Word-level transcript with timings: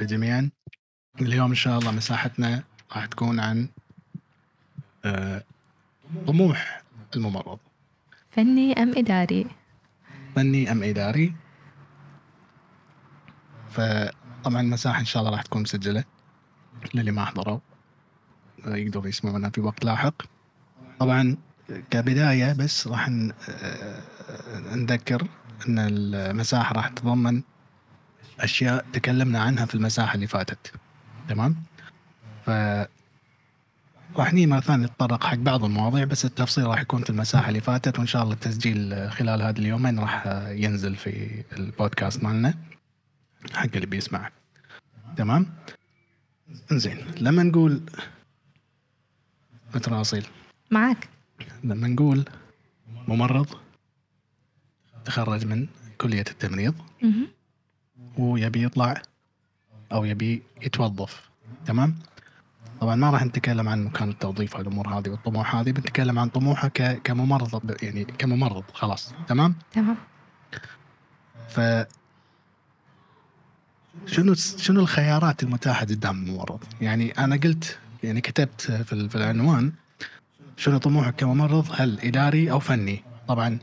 والعافيه 0.00 0.16
جميعا. 0.16 0.50
اليوم 1.20 1.50
إن 1.50 1.54
شاء 1.54 1.78
الله 1.78 1.90
مساحتنا 1.90 2.62
راح 2.96 3.06
تكون 3.06 3.40
عن 3.40 3.68
آه، 5.04 5.44
طموح 6.26 6.82
الممرض. 7.16 7.58
فني 8.30 8.72
أم 8.72 8.92
إداري؟ 8.96 9.46
فني 10.36 10.72
أم 10.72 10.82
إداري. 10.82 11.34
فطبعا 13.70 14.60
المساحة 14.60 15.00
إن 15.00 15.04
شاء 15.04 15.22
الله 15.22 15.32
راح 15.32 15.42
تكون 15.42 15.62
مسجلة 15.62 16.04
للي 16.94 17.10
ما 17.10 17.24
حضروا 17.24 17.60
يقدروا 18.66 19.08
يسمعونها 19.08 19.50
في 19.50 19.60
وقت 19.60 19.84
لاحق. 19.84 20.22
طبعا 20.98 21.36
كبداية 21.90 22.52
بس 22.52 22.86
راح 22.86 23.08
آه، 23.08 24.02
نذكر 24.74 25.28
إن 25.68 25.78
المساحة 25.78 26.74
راح 26.74 26.88
تتضمن 26.88 27.42
أشياء 28.44 28.86
تكلمنا 28.92 29.38
عنها 29.40 29.66
في 29.66 29.74
المساحة 29.74 30.14
اللي 30.14 30.26
فاتت. 30.26 30.72
تمام؟ 31.28 31.56
ف 32.46 32.50
راح 34.16 34.32
نيجي 34.32 34.46
مرة 34.46 34.60
ثانية 34.60 34.86
نتطرق 34.86 35.24
حق 35.24 35.34
بعض 35.36 35.64
المواضيع 35.64 36.04
بس 36.04 36.24
التفصيل 36.24 36.66
راح 36.66 36.80
يكون 36.80 37.02
في 37.02 37.10
المساحة 37.10 37.48
اللي 37.48 37.60
فاتت 37.60 37.98
وإن 37.98 38.06
شاء 38.06 38.22
الله 38.22 38.34
التسجيل 38.34 39.10
خلال 39.10 39.42
هذه 39.42 39.58
اليومين 39.58 39.98
راح 39.98 40.26
ينزل 40.48 40.96
في 40.96 41.44
البودكاست 41.52 42.24
مالنا 42.24 42.54
حق 43.52 43.68
اللي 43.74 43.86
بيسمع 43.86 44.30
تمام؟ 45.16 45.46
إنزين 46.72 46.98
لما 47.20 47.42
نقول 47.42 47.82
متراصيل 49.74 50.26
معك 50.70 51.08
لما 51.64 51.88
نقول 51.88 52.24
ممرض 53.08 53.46
تخرج 55.04 55.46
من 55.46 55.66
كلية 55.98 56.24
التمريض. 56.30 56.74
ويبي 58.18 58.64
يطلع 58.64 59.02
أو 59.92 60.04
يبي 60.04 60.42
يتوظف. 60.62 61.30
تمام؟ 61.66 61.96
طبعا 62.80 62.94
ما 62.94 63.10
راح 63.10 63.24
نتكلم 63.24 63.68
عن 63.68 63.84
مكان 63.84 64.08
التوظيف 64.10 64.56
والأمور 64.56 64.88
هذه 64.88 65.08
والطموح 65.08 65.56
هذه 65.56 65.70
بنتكلم 65.70 66.18
عن 66.18 66.28
طموحه 66.28 66.68
ك- 66.68 67.02
كممرض 67.04 67.82
يعني 67.82 68.04
كممرض 68.04 68.64
خلاص. 68.72 69.14
تمام؟ 69.28 69.54
تمام. 69.72 69.96
ف 71.48 71.60
شنو 74.06 74.34
شنو 74.34 74.80
الخيارات 74.80 75.42
المتاحة 75.42 75.80
قدام 75.86 76.22
الممرض؟ 76.22 76.64
يعني 76.80 77.10
أنا 77.10 77.36
قلت 77.36 77.78
يعني 78.02 78.20
كتبت 78.20 78.60
في 78.62 79.14
العنوان 79.16 79.72
شنو 80.56 80.78
طموحك 80.78 81.16
كممرض؟ 81.16 81.66
هل 81.72 82.00
إداري 82.00 82.50
أو 82.50 82.58
فني؟ 82.58 83.02
طبعا 83.28 83.58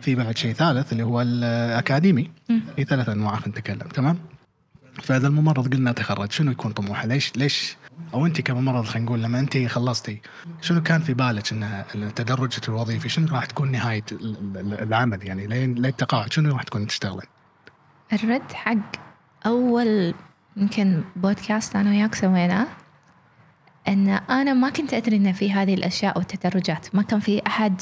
في 0.00 0.14
بعد 0.14 0.36
شيء 0.36 0.52
ثالث 0.52 0.92
اللي 0.92 1.02
هو 1.02 1.20
الأكاديمي. 1.22 2.30
في 2.76 2.84
ثلاث 2.84 3.08
أنواع 3.08 3.34
خلينا 3.36 3.48
نتكلم 3.58 3.78
تمام؟ 3.88 4.18
فاذا 5.02 5.26
الممرض 5.28 5.74
قلنا 5.74 5.92
تخرج 5.92 6.32
شنو 6.32 6.50
يكون 6.50 6.72
طموحه؟ 6.72 7.06
ليش 7.06 7.32
ليش 7.36 7.76
أو 8.14 8.26
أنت 8.26 8.40
كممرض 8.40 8.84
خلينا 8.84 9.06
نقول 9.06 9.22
لما 9.22 9.38
أنت 9.40 9.56
خلصتي 9.58 10.20
شنو 10.60 10.82
كان 10.82 11.00
في 11.00 11.14
بالك 11.14 11.52
إن 11.52 12.14
تدرجك 12.14 12.68
الوظيفي 12.68 13.08
شنو 13.08 13.28
راح 13.34 13.44
تكون 13.44 13.72
نهاية 13.72 14.04
ال- 14.12 14.56
ال- 14.56 14.80
العمل 14.82 15.26
يعني 15.26 15.46
لين 15.46 15.84
التقاعد 15.84 16.32
شنو 16.32 16.52
راح 16.52 16.62
تكون 16.62 16.86
تشتغلين؟ 16.86 17.28
الرد 18.12 18.52
حق 18.52 18.76
أول 19.46 20.14
يمكن 20.56 21.02
بودكاست 21.16 21.76
أنا 21.76 21.90
وياك 21.90 22.14
سويناه 22.14 22.66
أن 23.88 24.08
أنا 24.08 24.54
ما 24.54 24.70
كنت 24.70 24.94
أدري 24.94 25.16
أن 25.16 25.32
في 25.32 25.52
هذه 25.52 25.74
الأشياء 25.74 26.18
والتدرجات 26.18 26.94
ما 26.94 27.02
كان 27.02 27.20
في 27.20 27.42
أحد 27.46 27.80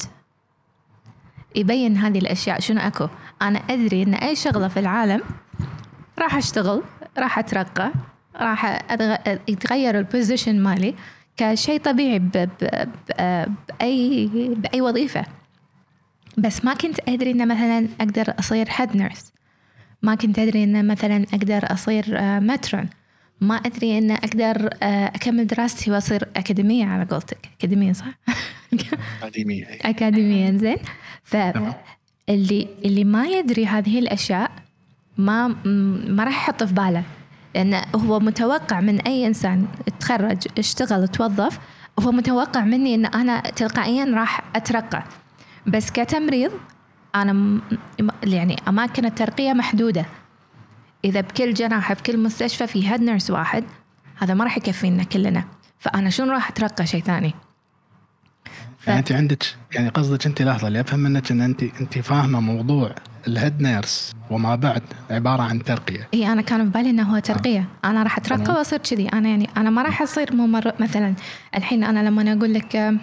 يبين 1.57 1.97
هذه 1.97 2.17
الأشياء 2.17 2.59
شنو 2.59 2.81
أكو. 2.81 3.07
أنا 3.41 3.59
أدري 3.69 4.03
أن 4.03 4.13
أي 4.13 4.35
شغلة 4.35 4.67
في 4.67 4.79
العالم 4.79 5.21
راح 6.19 6.35
أشتغل 6.35 6.83
راح 7.17 7.39
أترقى 7.39 7.91
راح 8.35 8.91
أدغ... 8.91 9.15
يتغير 9.47 9.97
ال 9.99 10.06
position 10.06 10.59
مالي 10.63 10.95
كشيء 11.37 11.79
طبيعي 11.79 12.19
ب... 12.19 12.31
ب... 12.31 12.49
ب... 12.61 13.45
بأي 13.69 14.27
بأي 14.55 14.81
وظيفة. 14.81 15.25
بس 16.37 16.65
ما 16.65 16.73
كنت 16.73 16.99
أدري 17.09 17.31
أن 17.31 17.47
مثلا 17.47 17.87
أقدر 18.01 18.33
أصير 18.39 18.67
head 18.69 18.97
nurse 18.97 19.31
ما 20.01 20.15
كنت 20.15 20.39
أدري 20.39 20.63
أن 20.63 20.87
مثلا 20.87 21.25
أقدر 21.33 21.73
أصير 21.73 22.05
آه، 22.19 22.39
matron 22.39 22.89
ما 23.41 23.55
أدري 23.55 23.97
أن 23.97 24.11
أقدر 24.11 24.69
آه، 24.83 25.05
أكمل 25.05 25.47
دراستي 25.47 25.91
وأصير 25.91 26.27
أكاديمية 26.35 26.85
على 26.85 27.03
قولتك. 27.03 27.49
أكاديمية 27.57 27.93
صح؟ 27.93 28.05
أكاديمية. 29.21 29.65
أكاديمية 29.81 30.57
زين. 30.57 30.77
فاللي 31.23 32.67
اللي 32.85 33.03
ما 33.03 33.25
يدري 33.27 33.65
هذه 33.65 33.99
الأشياء 33.99 34.51
ما 35.17 35.47
ما 36.07 36.23
راح 36.23 36.35
يحط 36.35 36.63
في 36.63 36.73
باله. 36.73 37.03
لأن 37.55 37.81
هو 37.95 38.19
متوقع 38.19 38.79
من 38.81 39.01
أي 39.01 39.27
إنسان 39.27 39.67
تخرج 39.99 40.37
اشتغل 40.57 41.07
توظف 41.07 41.59
هو 41.99 42.11
متوقع 42.11 42.61
مني 42.61 42.95
أن 42.95 43.05
أنا 43.05 43.39
تلقائيا 43.39 44.05
راح 44.05 44.41
أترقى. 44.55 45.03
بس 45.67 45.91
كتمريض 45.91 46.51
م- 47.15 47.59
يعني 48.23 48.55
أماكن 48.67 49.05
الترقية 49.05 49.53
محدودة. 49.53 50.05
إذا 51.05 51.21
بكل 51.21 51.53
جناح 51.53 51.93
بكل 51.93 52.17
مستشفى 52.17 52.67
في 52.67 52.89
head 52.91 53.01
nurse 53.01 53.31
واحد 53.31 53.63
هذا 54.17 54.33
ما 54.33 54.43
راح 54.43 54.57
يكفينا 54.57 55.03
كلنا. 55.03 55.43
فأنا 55.79 56.09
شنو 56.09 56.31
راح 56.31 56.49
أترقى 56.49 56.85
شيء 56.87 57.03
ثاني؟ 57.03 57.33
يعني 58.87 58.99
أنت 58.99 59.11
عندك 59.11 59.43
يعني 59.73 59.89
قصدك 59.89 60.25
أنت 60.25 60.41
لحظة 60.41 60.67
اللي 60.67 60.81
أفهم 60.81 60.99
منك 60.99 61.31
إن 61.31 61.41
أنت 61.41 61.63
أنت 61.63 61.99
فاهمة 61.99 62.39
موضوع 62.39 62.95
ال 63.27 63.34
head 63.34 63.61
nurse 63.61 64.13
وما 64.31 64.55
بعد 64.55 64.81
عبارة 65.09 65.41
عن 65.41 65.63
ترقية. 65.63 66.07
إي 66.13 66.31
أنا 66.31 66.41
كان 66.41 66.65
في 66.65 66.69
بالي 66.69 66.89
إنه 66.89 67.03
هو 67.03 67.19
ترقية. 67.19 67.65
أنا 67.85 68.03
راح 68.03 68.17
أترقى. 68.17 68.53
وأصير 68.53 68.79
كذي. 68.79 69.07
أنا 69.07 69.29
يعني 69.29 69.49
أنا 69.57 69.69
ما 69.69 69.81
راح 69.81 70.01
أصير 70.01 70.33
ممرض 70.33 70.73
مثلا 70.79 71.13
الحين 71.55 71.83
أنا 71.83 72.09
لما 72.09 72.21
أنا 72.21 72.33
أقول 72.33 72.53
لك 72.53 72.95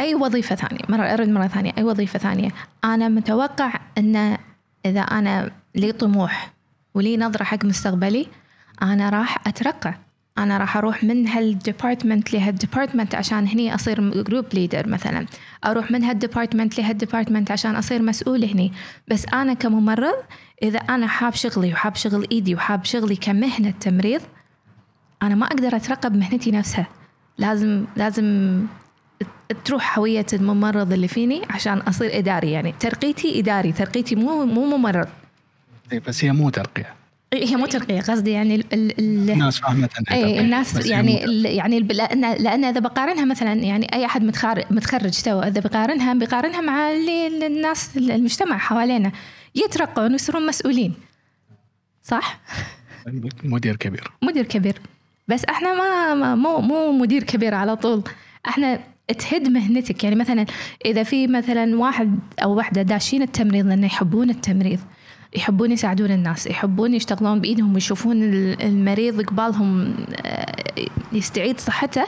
أي 0.00 0.14
وظيفة 0.14 0.54
ثانية 0.54 0.80
مرة 0.88 1.02
أرد 1.02 1.28
مرة 1.28 1.46
ثانية 1.46 1.72
أي 1.78 1.82
وظيفة 1.82 2.18
ثانية 2.18 2.48
أنا 2.84 3.08
متوقع 3.08 3.72
إن 3.98 4.38
إذا 4.86 5.00
أنا 5.00 5.50
لي 5.74 5.92
طموح 5.92 6.52
ولي 6.94 7.16
نظرة 7.16 7.44
حق 7.44 7.64
مستقبلي 7.64 8.26
أنا 8.82 9.10
راح 9.10 9.48
أترقى. 9.48 9.94
أنا 10.38 10.58
راح 10.58 10.76
أروح 10.76 11.04
من 11.04 11.28
هال 11.28 11.45
department 11.45 12.32
لهال 12.32 12.51
department 12.51 13.14
عشان 13.14 13.46
هني 13.46 13.74
أصير 13.74 14.22
group 14.22 14.44
leader 14.54 14.88
مثلا. 14.88 15.26
أروح 15.64 15.90
من 15.90 16.04
هال 16.04 16.16
department 16.16 16.78
لهال 16.78 16.95
department 16.95 17.50
عشان 17.50 17.76
أصير 17.76 18.02
مسؤول 18.02 18.44
هني. 18.44 18.72
بس 19.08 19.26
أنا 19.34 19.54
كممرض 19.54 20.14
إذا 20.62 20.78
أنا 20.78 21.06
حاب 21.06 21.34
شغلي 21.34 21.72
وحاب 21.72 21.94
شغل 21.94 22.26
إيدي 22.32 22.54
وحاب 22.54 22.84
شغلي 22.84 23.16
كمهنة 23.16 23.70
تمريض 23.70 24.20
أنا 25.22 25.34
ما 25.34 25.46
أقدر 25.46 25.76
اترقى 25.76 26.10
بمهنتي 26.10 26.50
نفسها. 26.50 26.86
لازم 27.38 27.84
لازم 27.96 28.60
تروح 29.64 29.98
هوية 29.98 30.26
الممرض 30.32 30.92
اللي 30.92 31.08
فيني 31.08 31.42
عشان 31.50 31.78
أصير 31.78 32.18
إداري 32.18 32.50
يعني. 32.50 32.74
ترقيتي 32.80 33.38
إداري 33.40 33.72
ترقيتي 33.72 34.14
مو 34.14 34.44
مو 34.46 34.76
ممرض. 34.76 35.08
إيه، 35.92 36.00
بس 36.08 36.24
هي 36.24 36.32
مو 36.32 36.50
ترقية. 36.50 37.03
هي 37.34 37.56
مو 37.56 37.66
ترقية 37.66 38.00
قصدي 38.00 38.30
يعني 38.30 38.54
ال 38.54 38.64
ال 38.72 38.98
ال 38.98 39.30
الناس 39.30 39.60
انها 39.70 39.88
اي 40.12 40.40
الناس 40.40 40.86
يعني. 40.86 41.24
ال- 41.24 41.46
يعني 41.46 41.80
لأن 41.80 42.20
لأن 42.20 42.64
إذا 42.64 42.80
بقارنها 42.80 43.24
مثلا 43.24 43.52
يعني 43.52 43.94
أي 43.94 44.04
أحد 44.06 44.22
متخرج 44.22 44.64
متخرج 44.70 45.22
تو 45.22 45.40
إذا 45.40 45.60
بقارنها 45.60 46.14
بقارنها 46.14 46.60
مع 46.60 46.90
اللي 46.90 47.26
اللي 47.26 47.46
الناس 47.46 47.96
المجتمع 47.96 48.58
حوالينا 48.58 49.12
يترقون 49.54 50.12
ويصيرون 50.12 50.46
مسؤولين. 50.46 50.94
صح؟ 52.02 52.40
مدير 53.44 53.76
كبير. 53.76 54.12
مدير 54.22 54.44
كبير. 54.44 54.78
بس 55.28 55.44
إحنا 55.44 55.74
ما, 55.74 56.14
ما 56.14 56.34
مو 56.34 56.58
مو 56.60 56.92
مدير 56.92 57.22
كبير 57.22 57.54
على 57.54 57.76
طول. 57.76 58.02
إحنا 58.48 58.80
تهد 59.18 59.48
مهنتك. 59.48 60.04
يعني 60.04 60.16
مثلا 60.16 60.46
إذا 60.86 61.02
في 61.02 61.26
مثلا 61.26 61.76
واحد 61.78 62.18
أو 62.42 62.54
واحدة 62.54 62.82
داشين 62.82 63.22
التمريض 63.22 63.66
لأنه 63.66 63.86
يحبون 63.86 64.30
التمريض 64.30 64.78
يحبون 65.36 65.72
يساعدون 65.72 66.10
الناس 66.10 66.46
يحبون 66.46 66.94
يشتغلون 66.94 67.40
بإيدهم 67.40 67.74
ويشوفون 67.74 68.22
ال- 68.22 68.62
المريض 68.62 69.20
قبالهم 69.22 69.94
آه، 70.26 70.56
يستعيد 71.12 71.60
صحته. 71.60 72.04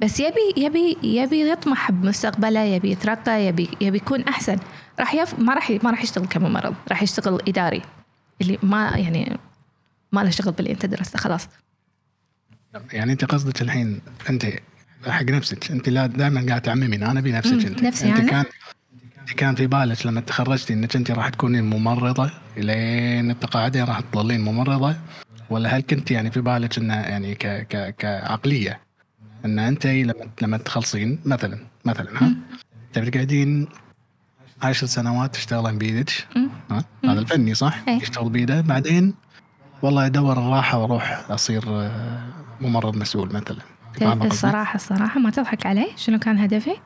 بس 0.00 0.20
يبي 0.20 0.54
يبي 0.56 0.96
يبي 1.02 1.50
يطمح 1.50 1.90
بمستقبله 1.90 2.60
يبي 2.60 2.90
يترقى 2.90 3.44
يبي 3.46 3.68
يبي 3.80 3.96
يكون 3.96 4.22
أحسن. 4.22 4.56
راح 5.00 5.14
يف... 5.14 5.38
ما 5.38 5.54
راح 5.54 5.70
ي- 5.70 5.80
ما 5.82 5.90
راح 5.90 6.02
يشتغل 6.02 6.26
كممرض 6.26 6.74
راح 6.88 7.02
يشتغل 7.02 7.40
إداري 7.48 7.82
اللي 8.40 8.58
ما 8.62 8.90
يعني 8.96 9.36
ما 10.12 10.20
له 10.20 10.30
شغل 10.30 10.52
باللي 10.52 10.70
انت 10.72 10.86
درسته 10.86 11.18
خلاص. 11.18 11.48
يعني 12.92 13.12
أنت 13.12 13.24
قصدك 13.24 13.62
الحين 13.62 14.00
أنت 14.30 14.46
حق 15.06 15.22
نفسك 15.22 15.70
أنت 15.70 15.88
لا 15.88 16.06
دائما 16.06 16.46
قاعد 16.48 16.60
تعممين 16.62 17.02
أنا 17.02 17.20
بنفسك 17.20 17.52
أنت. 17.66 17.82
نفسي 17.82 18.08
أنت 18.08 18.18
أنا. 18.18 18.30
كان 18.30 18.44
كان 19.36 19.54
في 19.54 19.66
بالك 19.66 20.06
لما 20.06 20.20
تخرجتي؟ 20.20 20.72
إنك 20.72 20.96
انت 20.96 21.10
راح 21.10 21.28
تكونين 21.28 21.64
ممرضة 21.64 22.30
لين 22.56 23.30
التقاعدين 23.30 23.84
راح 23.84 24.00
تظلين 24.00 24.40
ممرضة؟ 24.40 24.96
ولا 25.50 25.76
هل 25.76 25.80
كنت 25.80 26.10
يعني 26.10 26.30
في 26.30 26.40
بالك 26.40 26.78
إنه 26.78 26.94
يعني 26.94 27.34
ك 27.34 27.46
ك 27.46 27.94
كعقلية؟ 27.98 28.80
إن 29.44 29.58
انت 29.58 29.86
لما 29.86 30.30
لما 30.42 30.56
تخلصين 30.56 31.18
مثلا 31.24 31.58
مثلا 31.84 32.22
ها؟ 32.22 32.34
تبي 32.92 33.10
تقعدين 33.10 33.68
عشر 34.62 34.86
سنوات 34.86 35.34
تشتغلين. 35.34 36.04
ها؟ 36.70 36.84
هذا 37.04 37.20
الفني 37.20 37.54
صح؟ 37.54 37.82
إيه. 37.88 38.02
يشتغل 38.02 38.30
بيده. 38.30 38.60
بعدين 38.60 39.14
والله 39.82 40.06
أدور 40.06 40.32
الراحة 40.32 40.78
وأروح 40.78 41.30
أصير 41.30 41.64
آه، 41.68 42.22
ممرض 42.60 42.96
مسؤول 42.96 43.32
مثلا؟ 43.32 43.58
الصراحة 44.26 44.74
الصراحة 44.74 45.20
ما 45.20 45.30
تضحك 45.30 45.66
علي؟ 45.66 45.86
شنو 45.96 46.18
كان 46.18 46.38
هدفي؟ 46.38 46.76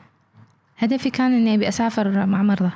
هدفي 0.77 1.09
كان 1.09 1.33
إني 1.33 1.55
أبي 1.55 1.67
أسافر 1.67 2.25
مع 2.25 2.43
مرضى. 2.43 2.71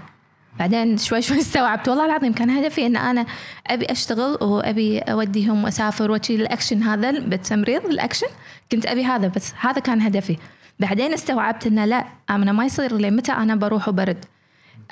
بعدين 0.60 0.98
شوي 0.98 1.22
شوي 1.22 1.40
استوعبت 1.48 1.90
والله 1.90 2.06
العظيم 2.06 2.34
كان 2.34 2.50
هدفي 2.50 2.86
إن 2.86 2.98
أنا 2.98 3.25
أبي 3.68 3.86
أشتغل 3.86 4.38
وأبي 4.44 5.00
أوديهم 5.00 5.63
وأسافر 5.63 6.12
واشيل 6.12 6.42
الاكشن 6.42 6.84
هذا 6.84 7.12
بالتمريض 7.12 7.86
الاكشن 7.86 8.28
كنت 8.72 8.86
أبي 8.86 9.06
هذا 9.06 9.28
بس 9.28 9.54
هذا 9.60 9.80
كان 9.80 10.01
هدفي. 10.01 10.38
بعدين 10.80 11.13
استوعبت 11.13 11.68
إنه 11.68 11.86
لا 11.86 12.06
أنا 12.30 12.51
ما 12.51 12.66
يصير 12.66 12.98
لي 12.98 13.12
متى 13.12 13.31
أنا 13.31 13.56
بروح 13.56 13.88
وبرد. 13.88 14.25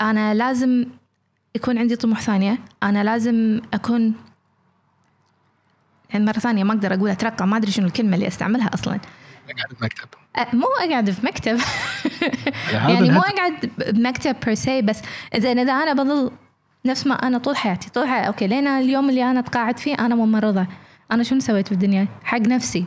أنا 0.01 0.33
لازم 0.33 0.86
يكون 1.56 1.77
عندي 1.77 1.95
طموح 1.95 2.21
ثانية 2.21 2.57
أنا 2.83 3.04
لازم 3.04 3.62
أكون 3.74 4.13
يعني 6.09 6.25
مرة 6.25 6.39
ثانية 6.39 6.63
ما 6.63 6.74
أقدر 6.74 6.94
أقول 6.94 7.09
أترقى 7.09 7.48
ما 7.48 7.57
أدري 7.57 7.71
شنو 7.71 7.88
الكلمة 7.88 8.15
اللي 8.15 8.27
أستعملها 8.27 8.69
أصلا. 8.74 9.00
قاعد 9.48 10.07
مو 10.53 10.67
اقعد 10.79 11.11
في 11.11 11.25
مكتب. 11.25 11.59
يعني 12.73 13.11
مو. 13.11 13.19
اقعد 13.19 13.71
بمكتب 13.77 14.35
بير 14.45 14.53
سي 14.53 14.81
بس 14.81 15.01
زين 15.37 15.59
إذا 15.59 15.73
أنا 15.73 15.93
بظل 15.93 16.31
نفس 16.85 17.07
ما 17.07 17.15
أنا 17.15 17.37
طول 17.37 17.57
حياتي. 17.57 17.89
طول 17.89 18.07
حياتي 18.07 18.27
okay 18.27 18.47
لين 18.47 18.67
اليوم 18.67 19.09
اللي 19.09 19.31
أنا 19.31 19.39
اتقاعد 19.39 19.79
فيه 19.79 19.95
أنا 19.95 20.15
ممرضه 20.15 20.67
أنا 21.11 21.23
شنو 21.23 21.39
سويت 21.39 21.67
في 21.67 21.71
الدنيا 21.71 22.07
حق 22.23 22.39
نفسي. 22.39 22.85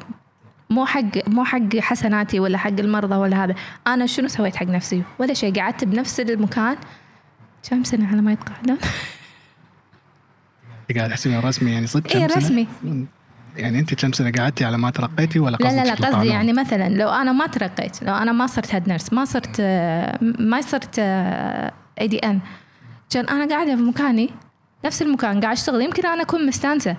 مو 0.70 0.87
حق 0.87 1.29
مو 1.29 1.44
حق 1.44 1.76
حسناتي 1.79 2.41
ولا 2.41 2.58
حق 2.58 2.70
المرضى 2.79 3.14
ولا 3.14 3.44
هذا. 3.44 3.55
أنا 3.87 4.06
شنو 4.06 4.29
سويت 4.29 4.56
حق 4.56 4.67
نفسي؟ 4.67 5.02
ولا 5.19 5.35
شيء 5.35 5.61
قعدت 5.61 5.85
بنفس 5.85 6.20
المكان. 6.20 6.76
كم 7.70 7.85
سنة 7.85 8.08
على 8.08 8.23
ما 8.23 8.32
يتقاعدون؟ 8.32 8.79
قاعد 10.97 11.11
تحسبين 11.11 11.41
رسمي 11.41 11.70
يعني 11.73 11.87
صدق 11.87 12.17
إيه، 12.17 12.29
سنة؟ 12.29 12.37
رسمي. 12.37 12.67
يعني 13.56 13.79
أنت 13.79 13.94
كم 13.94 14.12
سنة 14.12 14.32
قعدتي 14.38 14.64
على 14.64 14.79
ما 14.79 14.91
ترقيتي 14.91 15.38
ولا 15.38 15.56
لا 15.56 15.69
قصدك 15.69 15.79
لا 15.79 15.85
لا 15.85 15.94
تطلع 15.94 16.08
قصدي؟ 16.08 16.29
يعني 16.29 16.52
مثلا 16.52 16.88
لو 16.88 17.08
أنا 17.08 17.32
ما 17.32 17.47
ترقيت 17.47 18.02
لو 18.02 18.14
أنا 18.14 18.32
ما 18.32 18.47
صرت 18.47 18.75
head 18.75 18.89
nurse 18.89 19.12
ما 19.12 19.25
صرت 19.25 19.61
ما 20.38 20.61
صرت 20.61 20.99
ADN 22.01 22.41
كان 23.11 23.29
أنا 23.29 23.55
قاعدة 23.55 23.76
في 23.76 23.82
مكاني 23.82 24.31
نفس 24.85 25.02
المكان 25.02 25.41
قاعد 25.41 25.56
أشتغل 25.56 25.82
يمكن 25.82 26.06
أنا 26.06 26.23
أكون 26.23 26.47
مستانسة 26.47 26.97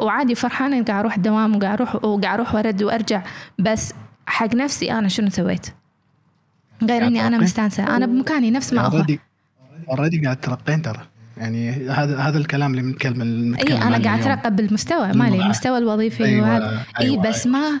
وعادي 0.00 0.34
فرحانة 0.34 0.84
قاعد 0.84 0.98
أروح 1.00 1.16
الدوام 1.16 1.56
وقاعد 1.56 1.80
أروح 1.80 1.94
وقاعد 1.94 2.34
أروح 2.34 2.54
وأرد 2.54 2.82
وأرجع 2.82 3.22
بس 3.58 3.92
حق 4.26 4.54
نفسي 4.54 4.92
أنا 4.92 5.08
شنو 5.08 5.30
سويت 5.30 5.66
غير 6.82 7.06
إني 7.06 7.26
أنا؟ 7.26 7.38
مستانسة 7.38 7.96
أنا 7.96 8.06
بمكاني 8.06 8.50
نفس 8.50 8.72
ما 8.72 8.80
هو 8.82 8.92
اوريدي 8.92 9.20
اوريدي 9.90 10.24
قاعد 10.24 10.40
ترقين 10.40 10.82
ترى 10.82 11.00
يعني 11.38 11.90
هذا 11.90 12.18
هذا 12.18 12.38
الكلام 12.38 12.70
اللي 12.70 12.82
بنتكلم 12.82 13.54
أي 13.54 13.82
أنا 13.82 14.04
قاعد. 14.04 14.20
اترقب 14.20 14.56
بالمستوى 14.56 15.12
مالي 15.12 15.32
أيوة. 15.34 15.44
المستوى 15.44 15.78
الوظيفي 15.78 16.24
أيوة، 16.24 16.48
وهذا 16.50 16.84
أي 17.00 17.04
أيوة، 17.04 17.22
بس 17.22 17.46
ما 17.46 17.80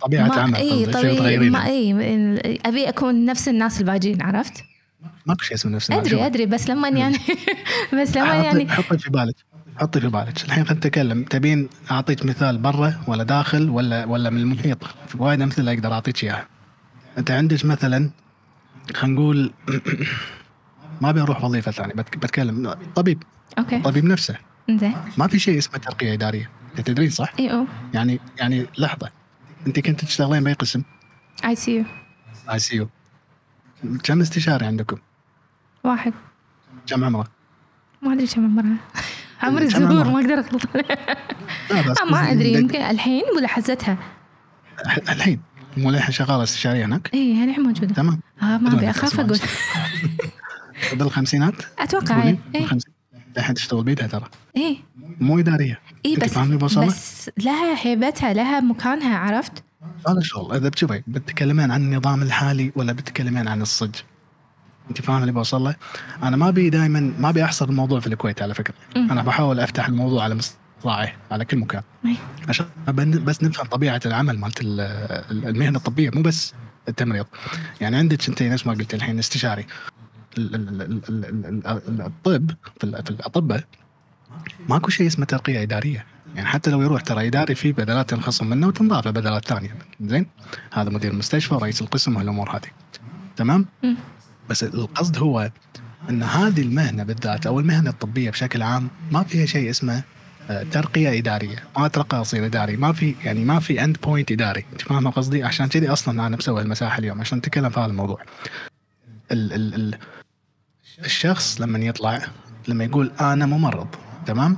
طبيعة 0.00 0.26
ما 0.26 0.34
عمل 0.34 0.56
إي 0.56 0.86
طبيعي؟ 0.86 1.38
ما 1.38 1.66
إي 1.66 1.92
أبي 2.66 2.88
أكون 2.88 3.24
نفس 3.24 3.48
الناس 3.48 3.80
الباجين 3.80 4.22
عرفت؟ 4.22 4.64
ماكو 5.26 5.42
شيء 5.42 5.54
اسمه 5.54 5.72
نفس 5.72 5.90
أدري 5.90 6.06
المعجون. 6.06 6.26
أدري 6.26 6.46
بس 6.46 6.70
لما 6.70 6.88
يعني 6.88 7.18
بس 8.00 8.16
لما 8.16 8.34
يعني 8.34 8.68
حطي 8.68 8.98
في 8.98 9.10
بالك 9.10 9.36
حطي 9.76 10.00
في 10.00 10.08
بالك 10.08 10.44
الحين 10.44 10.64
خلينا 10.64 10.72
نتكلم 10.72 11.24
تبين 11.24 11.68
أعطيك 11.90 12.26
مثال 12.26 12.58
برا 12.58 12.94
ولا 13.06 13.22
داخل 13.22 13.70
ولا 13.70 14.04
ولا 14.04 14.30
من 14.30 14.40
المحيط 14.40 14.84
في 14.84 15.18
وايد 15.18 15.40
أمثلة 15.42 15.72
أقدر 15.72 15.92
أعطيك 15.92 16.24
إياها 16.24 16.46
أنت 17.18 17.30
عندك 17.30 17.64
مثلا 17.64 18.10
خلينا 18.94 19.20
نقول 19.20 19.52
ما 21.00 21.10
ابي 21.10 21.20
أروح 21.20 21.44
وظيفة 21.44 21.70
ثانية 21.70 21.94
بت- 21.94 22.16
بتكلم. 22.18 22.74
طبيب. 22.94 23.22
okay. 23.58 23.80
طبيب 23.80 24.04
نفسه. 24.04 24.36
زين 24.70 24.94
ما 25.16 25.26
في 25.26 25.38
شيء 25.38 25.58
اسمه 25.58 25.78
ترقية 25.78 26.12
إدارية. 26.12 26.50
أنت 26.78 26.86
تدرين 26.86 27.10
صح؟ 27.10 27.32
إي 27.38 27.52
أو. 27.52 27.66
يعني 27.94 28.20
يعني 28.38 28.66
لحظة. 28.78 29.10
أنت 29.66 29.80
كنت 29.80 30.04
تشتغلين 30.04 30.44
بأي 30.44 30.52
قسم؟ 30.52 30.82
اي 31.44 31.54
سي 31.56 31.76
يو 31.76 31.84
اي 32.52 32.58
سي 32.58 32.76
يو 32.76 32.88
كم 34.04 34.20
استشاري 34.20 34.66
عندكم؟ 34.66 34.96
واحد. 35.84 36.12
كم 36.86 37.04
عمره؟ 37.04 37.26
ما 38.02 38.12
أدري 38.12 38.26
كم 38.26 38.44
عمرها 38.44 38.76
عمري 39.42 39.68
كم 39.68 39.76
الزهور؟ 39.76 40.04
ما 40.04 40.20
أقدر 40.20 40.38
آه، 41.72 42.04
ما 42.12 42.32
أدري 42.32 42.52
يمكن 42.52 42.80
الحين 42.82 43.22
ولا 43.36 43.48
حزتها 43.48 43.98
الحين. 45.08 45.40
مو 45.76 45.90
الحين 45.90 46.12
شغالة 46.12 46.42
استشارية 46.42 46.84
هناك؟ 46.84 47.10
إي 47.14 47.44
الحين 47.44 47.62
موجودة. 47.64 47.94
تمام. 47.94 48.20
آه 48.42 48.58
ما 48.58 48.72
أبي 48.72 48.90
أخاف. 48.90 49.20
أقول. 49.20 49.38
بالخمسينات 50.92 51.54
أتوقع 51.78 52.22
اي 52.22 52.38
بالخمسين 52.52 52.92
الحين 53.38 53.54
تشتغل 53.54 53.84
بيدها 53.84 54.06
ترى. 54.06 54.24
اي 54.56 54.78
مو 55.20 55.38
إدارية. 55.38 55.80
اي 56.06 56.16
بس؟ 56.16 56.38
بس 56.78 57.30
لها 57.44 57.86
هيبتها 57.86 58.32
لها 58.32 58.60
مكانها 58.60 59.18
عرفت؟ 59.18 59.64
هذا 60.08 60.20
شغل. 60.20 60.56
إذا 60.56 60.68
بتشوفي 60.68 61.02
بتتكلمين 61.06 61.70
عن 61.70 61.82
النظام 61.82 62.22
الحالي 62.22 62.72
ولا 62.76 62.92
بتتكلمين 62.92 63.48
عن 63.48 63.62
الصج؟ 63.62 63.94
أنت 64.90 65.00
فاهم 65.00 65.20
اللي 65.20 65.32
بوصل 65.32 65.64
له؟ 65.64 65.74
أنا 66.22 66.36
ما 66.36 66.48
ابي 66.48 66.70
دائما 66.70 67.00
ما 67.18 67.28
ابي 67.28 67.44
أحصر 67.44 67.68
الموضوع 67.68 68.00
في 68.00 68.06
الكويت 68.06 68.42
على 68.42 68.54
فكرة. 68.54 68.74
مم. 68.96 69.10
أنا 69.10 69.22
بحاول 69.22 69.60
أفتح 69.60 69.88
الموضوع 69.88 70.24
على 70.24 70.38
مصراعيه 70.80 71.16
على 71.30 71.44
كل 71.44 71.56
مكان. 71.56 71.82
إي. 72.06 72.16
عشان 72.48 72.66
بن- 72.88 73.24
بس 73.24 73.42
نفهم 73.42 73.66
طبيعة 73.66 74.00
العمل 74.06 74.38
مالت 74.38 74.60
ال- 74.60 74.80
ال- 75.30 75.48
المهنة 75.48 75.78
الطبية 75.78 76.10
مو 76.14 76.22
بس 76.22 76.54
التمريض. 76.88 77.26
يعني 77.80 77.96
عندك 77.96 78.28
انت 78.28 78.42
نفس 78.42 78.66
ما 78.66 78.72
قلت 78.72 78.94
الحين 78.94 79.18
استشاري. 79.18 79.66
ال- 80.38 80.54
ال- 80.54 80.82
ال- 80.82 81.02
ال- 81.08 81.24
ال- 81.46 81.66
ال- 81.66 82.00
الطب 82.00 82.50
في 82.80 82.84
ال- 82.84 83.04
في 83.04 83.10
الاطباء 83.10 83.64
ماكو 84.68 84.90
شيء 84.90 85.06
اسمه 85.06 85.24
ترقيه 85.24 85.62
اداريه 85.62 86.06
يعني 86.34 86.48
حتى 86.48 86.70
لو 86.70 86.82
يروح 86.82 87.02
ترى 87.02 87.26
اداري 87.26 87.54
في 87.54 87.72
بدلات 87.72 88.10
تنخصم 88.10 88.46
منه 88.46 88.66
وتنضاف 88.66 89.06
له 89.06 89.10
بدلات 89.10 89.48
ثانية 89.48 89.74
زين 90.00 90.26
هذا 90.72 90.90
مدير 90.90 91.10
المستشفى 91.10 91.54
ورئيس 91.54 91.82
القسم 91.82 92.16
وهالامور 92.16 92.50
هذه 92.50 92.70
تمام. 93.36 93.66
بس 94.50 94.64
القصد 94.64 95.18
هو 95.18 95.50
ان 96.10 96.22
هذه 96.22 96.62
المهنه 96.62 97.02
بالذات 97.02 97.46
أو 97.46 97.60
المهنه 97.60 97.90
الطبيه 97.90 98.30
بشكل 98.30 98.62
عام 98.62 98.88
ما 99.12 99.22
فيها 99.22 99.46
شيء 99.46 99.70
اسمه 99.70 100.02
آه، 100.50 100.62
ترقيه 100.62 101.18
اداريه 101.18 101.64
ما 101.78 101.86
اترقى 101.86 102.20
اصير 102.20 102.46
اداري 102.46 102.76
ما 102.76 102.92
في 102.92 103.14
يعني 103.24 103.44
ما 103.44 103.60
في 103.60 103.84
end 103.84 103.96
point 104.02 104.32
اداري 104.32 104.64
انت 104.72 104.82
فاهم 104.82 105.10
قصدي 105.10 105.44
عشان 105.44 105.66
كذي 105.66 105.88
أصلا 105.88 106.26
أنا 106.26 106.36
مسوي 106.36 106.62
المساحه 106.62 106.98
اليوم 106.98 107.20
عشان 107.20 107.38
نتكلم 107.38 107.70
في 107.70 107.80
هذا 107.80 107.86
الموضوع 107.86 108.22
ال 109.32 109.52
ال 109.52 109.74
ال 109.74 109.98
الشخص 111.04 111.60
لما 111.60 111.78
يطلع 111.78 112.22
لما 112.68 112.84
يقول 112.84 113.12
أنا 113.20 113.46
ممرض 113.46 113.86
تمام. 114.26 114.56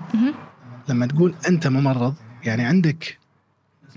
لما 0.88 1.06
تقول 1.06 1.34
أنت 1.48 1.66
ممرض 1.66 2.14
يعني 2.44 2.64
عندك 2.64 3.18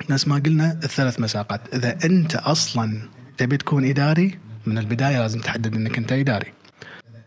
نفس 0.10 0.28
ما 0.28 0.36
قلنا 0.36 0.72
الثلاث 0.72 1.20
مساقات. 1.20 1.74
إذا 1.74 1.98
أنت 2.06 2.36
أصلا 2.36 3.10
تبي 3.38 3.58
تكون 3.58 3.86
إداري 3.86 4.40
من 4.66 4.78
البداية 4.78 5.20
لازم 5.20 5.40
تحدد 5.40 5.76
إنك 5.76 5.98
أنت 5.98 6.12
إداري. 6.12 6.54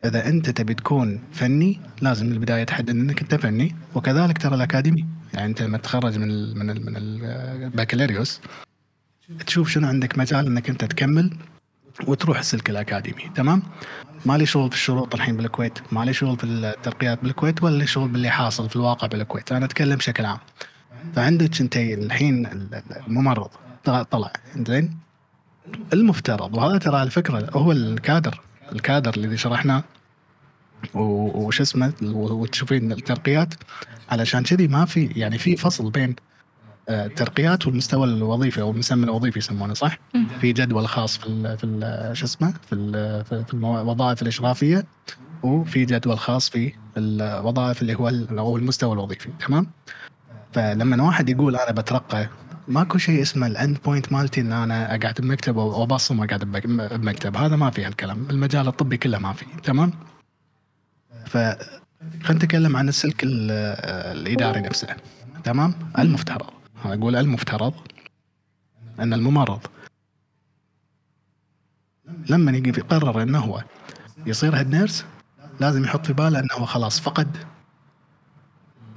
إذا 0.05 0.29
أنت 0.29 0.51
تبي 0.51 0.75
تكون 0.75 1.21
فني 1.33 1.81
لازم 2.01 2.27
من 2.27 2.33
البداية 2.33 2.65
تحدد 2.65 2.91
إنك 2.91 3.21
أنت 3.21 3.35
فني. 3.35 3.75
وكذلك 3.95 4.39
ترى 4.39 4.55
الأكاديمي 4.55 5.07
يعني 5.35 5.47
أنت 5.47 5.63
لما 5.63 5.79
تتخرج 5.79 6.19
من 6.19 6.31
ال 6.31 6.59
من 6.59 6.71
ال 6.71 6.87
من 6.87 6.97
البكالوريوس 6.97 8.41
تشوف 9.47 9.71
شنو 9.71 9.89
عندك 9.89 10.19
مجال 10.19 10.47
إنك 10.47 10.71
أنت 10.71 10.85
تكمل. 10.85 11.37
وتروح 12.07 12.39
السلك 12.39 12.71
الأكاديمي 12.71 13.31
تمام؟ 13.35 13.63
ما 14.27 14.39
لي 14.39 14.47
شغل 14.47 14.69
في 14.71 14.77
الشروط 14.77 15.15
الحين 15.15 15.37
بالكويت 15.37 15.79
ما 15.93 16.05
لي 16.05 16.13
شغل 16.13 16.37
في 16.37 16.45
الترقيات 16.45 17.23
بالكويت 17.23 17.63
ولا 17.63 17.79
لي 17.79 17.87
شغل 17.87 18.09
باللي 18.09 18.31
حاصل 18.31 18.69
في 18.69 18.77
الواقع 18.77 19.07
بالكويت؟ 19.07 19.53
أنا 19.53 19.65
أتكلم 19.65 19.97
بشكل 19.97 20.25
عام. 20.25 20.39
فعندك 21.15 21.61
انت 21.61 21.77
الحين 21.77 22.69
الممرض 23.09 23.51
طلع 24.11 24.33
زين؟ 24.57 24.99
المفترض 25.93 26.55
وهذا 26.57 26.79
ترى 26.79 26.97
على 26.97 27.11
فكرة 27.11 27.51
هو 27.53 27.73
الكادر 27.73 28.41
الكادر 28.73 29.15
اللي 29.15 29.37
شرحناه. 29.37 29.85
وش 30.95 31.61
اسمه؟ 31.61 31.93
وتشوفين 32.03 32.93
الترقيات 32.93 33.55
علشان 34.11 34.43
كذي 34.43 34.69
ما 34.69 34.85
في 34.85 35.07
يعني 35.07 35.39
في 35.39 35.57
فصل 35.57 35.91
بين 35.91 36.17
الترقيات 36.89 37.67
والمستوى 37.67 38.05
الوظيفي 38.07 38.61
أو 38.61 38.71
المسمى 38.71 39.05
الوظيفي 39.05 39.39
يسمونه 39.39 39.75
صح؟ 39.75 39.99
في 40.41 40.53
جدول 40.53 40.89
خاص 40.89 41.19
في 41.19 41.27
ال 41.27 41.59
في 41.59 41.65
ال 41.65 42.17
شو 42.17 42.25
اسمه 42.25 42.55
في 42.67 42.75
ال 42.75 43.25
في 43.45 43.55
الوظائف 43.55 44.23
الإشرافية 44.23 44.85
وفي 45.43 45.85
جدول 45.85 46.19
خاص 46.19 46.51
في 46.51 46.73
الوظائف 46.97 47.83
اللي 47.83 47.95
هو 47.95 48.09
أو 48.39 48.57
المستوى 48.57 48.93
الوظيفي 48.93 49.29
تمام؟ 49.47 49.67
فلما 50.53 51.03
واحد 51.03 51.29
يقول 51.29 51.57
أنا 51.57 51.73
بترقى 51.73 52.29
ماكو 52.69 52.99
شيء 52.99 53.23
اسمه 53.23 53.47
ال 53.47 53.55
end 53.55 53.79
point 53.85 54.13
مالتي 54.13 54.41
إن 54.41 54.53
أنا 54.53 54.95
أقعد 54.95 55.15
بمكتب 55.21 55.59
أو 55.59 55.83
أبصم 55.83 56.19
وأقعد 56.21 56.45
بمك- 56.45 56.67
بمكتب 56.95 57.37
هذا 57.37 57.57
ما 57.57 57.71
في 57.71 57.85
هالكلام 57.85 58.27
المجال 58.31 58.69
الطبي 58.69 58.97
كله 58.97 59.19
ما 59.19 59.33
في 59.33 59.45
تمام؟ 59.65 59.93
ف 61.27 61.37
خلينا 61.37 62.45
نتكلم 62.45 62.77
عن 62.77 62.89
السلك 62.89 63.25
ال- 63.25 63.51
الإداري 64.19 64.61
نفسه 64.61 64.89
تمام؟ 65.45 65.75
المفترض 65.99 66.47
أقول 66.85 67.17
المفترض 67.17 67.75
أن 69.01 69.13
الممرض 69.15 69.61
لما 72.31 72.53
يجي 72.53 72.69
يقرر 72.81 73.23
إنه 73.23 73.39
هو 73.39 73.63
يصير 74.27 74.57
head 74.57 74.75
nurse 74.75 75.05
لازم 75.61 75.85
يحط 75.85 76.07
في 76.07 76.13
باله 76.13 76.39
إنه 76.39 76.49
هو 76.55 76.65
خلاص 76.65 77.01
فقد 77.01 77.37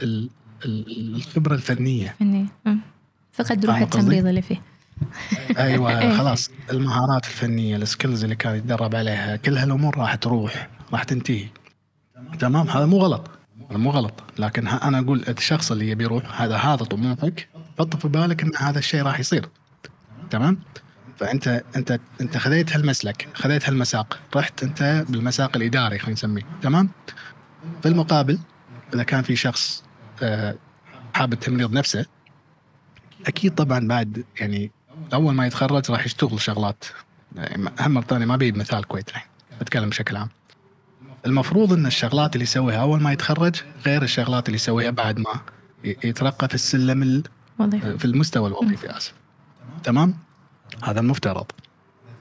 ال- 0.01 0.29
ال- 0.65 1.15
الخبرة 1.15 1.53
الفنية. 1.53 2.15
فني 2.20 2.46
مم. 2.65 2.79
فقد 3.32 3.65
روح؟ 3.65 3.77
التمريض 3.77 4.25
اللي 4.27 4.41
فيه. 4.41 4.62
أيوه 5.58 5.91
إيه. 6.01 6.17
خلاص 6.17 6.50
المهارات 6.72 7.25
الفنية 7.25 7.75
ال 7.75 7.82
skills 7.82 8.24
اللي 8.24 8.36
كان 8.36 8.56
يتدرب 8.56 8.96
عليها 8.96 9.36
كل 9.36 9.58
هالأمور 9.58 9.98
راح 9.98 10.15
تروح 10.15 10.70
راح 10.94 11.03
تنتهي. 11.03 11.48
تمام؟ 12.39 12.67
هذا 12.67 12.86
مو 12.86 12.98
غلط. 12.98 13.29
هذا 13.70 13.77
مو 13.77 13.89
غلط. 13.89 14.13
لكن 14.39 14.67
أنا 14.67 15.00
أقول 15.00 15.24
الشخص 15.29 15.72
اللي 15.72 15.89
يبي 15.89 16.03
يروح 16.03 16.41
هذا 16.41 16.56
هذا 16.58 16.84
طموحك. 16.86 17.50
حط 17.79 17.96
في 17.96 18.07
بالك 18.07 18.43
إن 18.43 18.51
هذا 18.57 18.79
الشيء 18.79 19.01
راح 19.03 19.19
يصير. 19.19 19.50
تمام؟ 20.29 20.60
فأنت 21.17 21.63
أنت 21.75 22.00
أنت 22.22 22.38
خذيت 22.38 22.74
هالمسلك 22.74 23.27
خذيت 23.34 23.69
هالمساق 23.69 24.19
رحت 24.36 24.63
أنت 24.63 25.05
بالمساق 25.10 25.57
الإداري 25.57 26.00
خلينا 26.00 26.13
نسميه. 26.13 26.41
تمام؟ 26.62 26.89
في 27.81 27.88
المقابل 27.88 28.39
إذا 28.93 29.03
كان 29.03 29.22
في 29.22 29.36
شخص 29.36 29.84
آه، 30.24 30.55
حاب 31.13 31.34
التمريض 31.34 31.74
نفسه 31.74 32.05
أكيد 33.27 33.55
طبعا 33.55 33.88
بعد 33.88 34.25
يعني 34.39 34.72
أول 35.13 35.34
ما 35.34 35.48
يتخرج 35.48 35.91
راح 35.91 36.05
يشتغل 36.05 36.41
شغلات. 36.41 36.84
هم 37.79 37.93
مرة 37.93 38.01
ثانية 38.01 38.25
ما 38.25 38.36
بيجي 38.36 38.60
مثال 38.60 38.84
كويت 38.88 39.10
الحين. 39.10 39.27
بتكلم 39.62 39.89
بشكل 39.89 40.15
عام. 40.17 40.29
المفروض 41.25 41.74
إن 41.74 41.86
الشغلات 41.86 42.36
اللي 42.36 42.43
يسويها 42.43 42.81
أول 42.81 43.01
ما 43.01 43.12
يتخرج 43.12 43.55
غير 43.86 44.03
الشغلات 44.03 44.46
اللي 44.46 44.55
يسويها 44.55 44.89
بعد 44.89 45.19
ما 45.19 45.41
يترقى 45.84 46.48
في 46.48 46.55
السلم 46.55 47.24
وظيفة 47.59 47.97
في 47.97 48.05
المستوى 48.05 48.47
الوظيفي 48.49 48.97
اسف 48.97 49.13
تمام؟ 49.83 50.15
هذا 50.83 50.99
المفترض. 50.99 51.45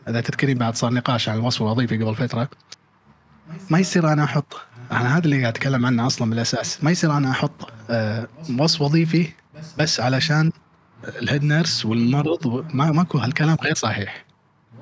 إذا 0.09 0.21
تذكرين 0.21 0.59
بعد 0.59 0.77
صار 0.77 0.93
نقاش 0.93 1.29
عن 1.29 1.37
الوصف 1.39 1.63
الوظيفي 1.63 1.97
قبل 2.05 2.15
فترة. 2.17 2.49
ما 3.71 3.79
يصير 3.79 4.13
أنا 4.13 4.25
أحط 4.25 4.57
أنا 4.93 5.17
هذا 5.17 5.25
اللي 5.25 5.41
قاعد 5.41 5.53
أتكلم 5.57 5.87
عنه 5.87 6.07
أصلا 6.07 6.31
بالأساس. 6.31 6.85
ما 6.85 6.91
يصير 6.91 7.17
أنا 7.17 7.31
أحط 7.31 7.73
آه، 7.91 8.29
وصف 8.59 8.81
وظيفي 8.81 9.29
بس 9.79 10.01
علشان 10.01 10.53
ال 11.23 11.27
head 11.27 11.45
nurse 11.45 11.87
والممرض 11.87 12.47
و- 12.47 12.65
ما 12.75 12.91
ماكو 12.93 13.19
هالكلام 13.19 13.57
غير 13.63 13.75
صحيح. 13.75 14.25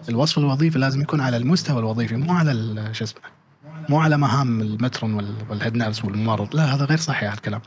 الوصف 0.09 0.39
الوظيفي 0.39 0.79
لازم 0.79 1.01
يكون 1.01 1.21
على 1.21 1.37
المستوى 1.37 1.79
الوظيفي 1.79 2.17
مو 2.17 2.33
على 2.33 2.89
شو 2.95 3.05
اسمه 3.05 3.21
مو 3.89 4.01
على 4.01 4.17
مهام 4.17 4.61
ال 4.61 4.69
matron 4.69 5.15
وال- 5.15 5.35
وال 5.51 5.60
head 5.60 5.77
nurse 5.77 6.05
والممرض 6.05 6.57
لا 6.57 6.75
هذا 6.75 6.85
غير 6.85 6.99
صحيح 6.99 7.31
هالكلام 7.33 7.61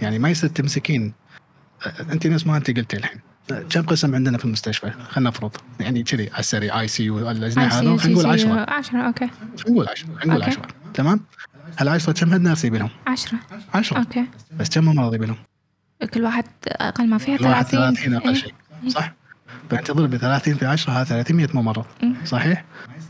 يعني 0.00 0.18
ما 0.18 0.30
يصير 0.30 0.50
تمسكين 0.50 1.12
أنت 2.12 2.26
نفس 2.26 2.46
ما 2.46 2.56
أنت 2.56 2.70
قلتي 2.70 2.96
الحين. 2.96 3.20
كم 3.70 3.82
قسم 3.82 4.14
عندنا 4.14 4.38
في 4.38 4.44
المستشفى؟ 4.44 4.90
خلينا 4.90 5.30
نفرض. 5.30 5.56
يعني 5.80 6.02
كذي 6.02 6.30
على 6.30 6.38
السريع 6.38 6.80
ICU 6.80 7.30
الاجنحه 7.30 7.80
هذول 7.80 8.00
خلينا 8.00 8.20
نقول 8.20 8.30
10 8.30 8.70
10 8.70 9.06
okay. 9.06 9.28
خلينا 9.58 9.70
نقول 9.70 9.88
10 9.88 10.06
خلينا 10.06 10.34
نقول 10.34 10.42
okay. 10.42 10.60
10 10.60 10.62
تمام؟ 10.94 11.20
هالعشرة 11.78 12.12
كم 12.12 12.32
head 12.32 12.42
nurse 12.42 12.64
يبي 12.64 12.78
لهم 12.78 12.90
10 13.06 13.38
10 13.74 13.98
okay. 13.98 14.24
بس 14.60 14.68
كم 14.68 14.84
ممرض 14.84 15.14
يبي 15.14 15.26
لهم 15.26 15.36
كل 16.14 16.22
واحد 16.22 16.44
أقل 16.66 17.08
ما 17.08 17.18
فيها 17.18 17.36
الواحد 17.36 17.64
30 17.66 17.94
30 17.94 18.14
أقل 18.14 18.28
إيه. 18.28 18.34
شيء. 18.34 18.54
صح؟ 18.88 19.12
فانت 19.70 19.86
تضرب 19.86 20.16
30 20.16 20.54
في 20.54 20.66
10 20.66 20.92
هذا 20.92 21.04
300 21.04 21.48
ممرض 21.54 21.84
مم. 22.02 22.14
صحيح؟ 22.24 22.64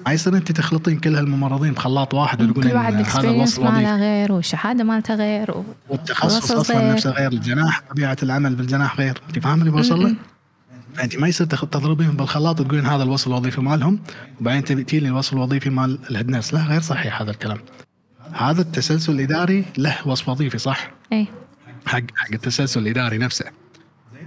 ما 0.07 0.13
يصير 0.13 0.37
أنت 0.37 0.53
تخلطين 0.53 0.99
كل 0.99 1.17
هالممرضين 1.17 1.73
بخلاط 1.73 2.15
واحد 2.15 2.43
وتقولين 2.43 2.71
كل 2.71 2.77
واحد 2.77 2.95
هذا 2.95 3.31
الوصف 3.31 3.63
ماله 3.63 3.97
غير 3.97 4.33
والشهادة 4.33 4.85
مالته 4.85 5.15
غير 5.15 5.51
و... 5.51 5.65
والتخصص 5.89 6.53
أصلا. 6.53 6.93
نفسه 6.93 7.11
غير 7.11 7.33
الجناح 7.33 7.83
طبيعة 7.91 8.17
العمل 8.23 8.55
بالجناح 8.55 8.99
غير. 8.99 9.21
أنت 9.29 9.39
فاهم 9.39 9.61
اللي 9.61 9.71
بوصل 9.71 10.03
له؟ 10.03 10.15
فأنت 10.95 11.17
ما 11.17 11.29
يصير 11.29 11.47
تضربين 11.47 12.11
بالخلاط 12.11 12.61
وتقولين 12.61 12.87
هذا 12.87 13.03
الوصف 13.03 13.27
الوظيفي 13.27 13.61
مالهم 13.61 13.99
وبعدين 14.41 14.65
تبي 14.65 14.85
تجيلي 14.85 15.09
الوصف 15.09 15.33
الوظيفي 15.33 15.71
مال 15.71 15.99
ال 16.11 16.15
head 16.15 16.31
nurse 16.31 16.55
لا 16.55 16.61
غير 16.61 16.81
صحيح 16.81 17.23
هذا 17.23 17.31
الكلام. 17.31 17.59
هذا 18.33 18.61
التسلسل 18.61 19.13
الإداري 19.13 19.65
له 19.79 19.97
وصف 20.09 20.29
وظيفي 20.29 20.59
صح؟ 20.59 20.91
اي 21.13 21.27
حق 21.87 22.01
حق 22.17 22.33
التسلسل 22.33 22.81
الإداري 22.81 23.19
نفسه. 23.19 23.45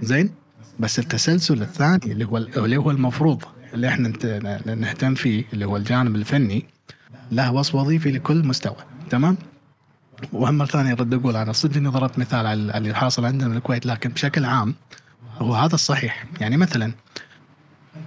زين؟ 0.02 0.41
بس 0.80 0.98
التسلسل 0.98 1.62
الثاني 1.62 2.12
اللي 2.12 2.24
هو 2.24 2.36
اللي 2.36 2.76
هو 2.76 2.90
المفروض 2.90 3.42
اللي 3.74 3.88
إحنا 3.88 4.08
نهتم 4.74 5.14
فيه 5.14 5.44
اللي 5.52 5.64
هو 5.64 5.76
الجانب 5.76 6.16
الفني 6.16 6.66
له 7.30 7.52
وصف 7.52 7.74
وظيفي 7.74 8.10
لكل 8.10 8.46
مستوى 8.46 8.76
تمام؟ 9.10 9.36
وهم 10.32 10.58
مرة 10.58 10.66
ثانية 10.66 10.94
رد 10.94 11.14
أقول 11.14 11.36
أنا 11.36 11.52
صدق 11.52 11.76
إني 11.76 11.88
ضربت 11.88 12.18
مثال 12.18 12.46
على 12.46 12.78
اللي 12.78 12.94
حاصل 12.94 13.24
عندنا 13.24 13.48
بالكويت 13.48 13.86
لكن 13.86 14.10
بشكل 14.10 14.44
عام 14.44 14.74
هو 15.38 15.54
هذا 15.54 15.74
الصحيح. 15.74 16.24
يعني 16.40 16.56
مثلا 16.56 16.92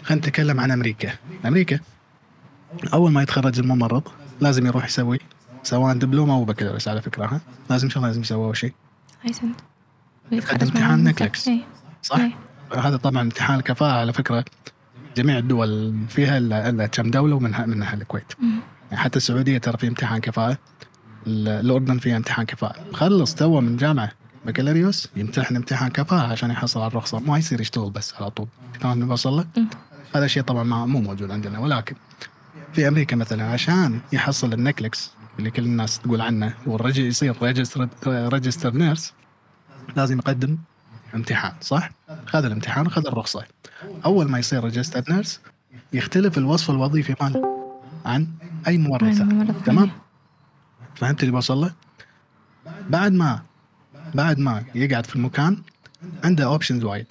خلينا 0.03 0.21
نتكلم 0.27 0.59
عن 0.59 0.71
أمريكا. 0.71 1.11
أمريكا 1.45 1.79
أول 2.93 3.11
ما 3.11 3.21
يتخرج 3.23 3.59
الممرض 3.59 4.03
لازم 4.41 4.65
يروح 4.65 4.85
يسوي 4.85 5.19
سواء 5.63 5.95
دبلوم 5.95 6.29
أو 6.29 6.45
بكالوريوس 6.45 6.87
على 6.87 7.01
فكرة 7.01 7.25
ها؟ 7.25 7.41
لازم 7.69 7.89
شغله 7.89 8.07
لازم 8.07 8.21
يسوي 8.21 8.45
أول 8.45 8.57
شيء. 8.57 8.73
يقدم 10.31 10.67
امتحان 10.67 11.03
NCLEX. 11.03 11.47
اي 11.47 11.63
صح؟ 12.01 12.17
إيه. 12.17 12.31
هذا 12.77 12.97
طبعا 12.97 13.21
امتحان 13.21 13.59
الكفاءة 13.59 13.91
على 13.99 14.13
فكرة. 14.13 14.45
جميع 15.17 15.37
الدول 15.37 15.95
فيها 16.09 16.37
الا 16.37 16.69
إلا 16.69 16.85
كم 16.87 17.11
دولة 17.11 17.35
ومنها 17.35 17.65
منها 17.65 17.93
الكويت. 17.93 18.33
يعني 18.91 19.03
حتى 19.03 19.17
السعودية 19.17 19.57
ترى 19.57 19.77
في 19.77 19.87
امتحان 19.87 20.21
كفاءة. 20.21 20.57
ال- 21.27 21.47
الأردن 21.47 21.97
فيها 21.97 22.17
امتحان 22.17 22.45
كفاءة. 22.45 22.75
خلص 22.93 23.35
تو 23.35 23.61
من 23.61 23.77
جامعة. 23.77 24.11
بكالوريوس 24.45 25.09
يمتحن 25.15 25.55
امتحان 25.55 25.89
كفاءة 25.89 26.31
عشان 26.31 26.51
يحصل 26.51 26.79
على 26.79 26.87
الرخصة. 26.87 27.19
ما 27.19 27.37
يصير 27.37 27.61
يشتغل 27.61 27.89
بس 27.91 28.13
على 28.13 28.29
طول. 28.29 28.47
فاهم 28.79 29.07
بوصل 29.07 29.39
لك؟ 29.39 29.47
هذا 30.15 30.25
الشيء 30.25 30.43
طبعا 30.43 30.63
ما 30.63 30.85
مو 30.85 31.01
موجود 31.01 31.31
عندنا. 31.31 31.59
ولكن 31.59 31.95
في 32.73 32.87
أمريكا 32.87 33.15
مثلا 33.15 33.43
عشان 33.43 33.99
يحصل 34.13 34.53
ال 34.53 34.63
NCLEX 34.63 35.11
اللي 35.39 35.51
كل 35.51 35.63
الناس 35.63 35.99
تقول 35.99 36.21
عنه 36.21 36.53
والرجل 36.65 37.05
يصير 37.05 37.35
registered 38.07 38.73
nurse 38.73 39.13
لازم 39.95 40.17
يقدم 40.17 40.57
امتحان 41.13 41.53
صح؟ 41.61 41.89
خذ 42.25 42.45
الامتحان 42.45 42.87
وخذ 42.87 43.07
الرخصة 43.07 43.43
أول 44.05 44.29
ما 44.29 44.39
يصير 44.39 44.63
registered 44.63 45.03
nurse 45.09 45.39
يختلف 45.93 46.37
الوصف 46.37 46.71
الوظيفي 46.71 47.15
ماله 47.21 47.41
عن 48.05 48.27
أي 48.67 48.77
ممرض 48.77 49.13
ثاني 49.13 49.33
مرة 49.33 49.55
تمام؟ 49.65 49.91
فهمت 50.95 51.21
اللي 51.23 51.31
بوصل 51.31 51.57
له؟ 51.57 51.73
بعد 52.89 53.11
ما 53.11 53.41
بعد 54.13 54.39
ما 54.39 54.63
يقعد 54.75 55.05
في 55.05 55.15
المكان 55.15 55.61
عنده 56.23 56.45
options 56.45 56.83
وايد 56.83 57.07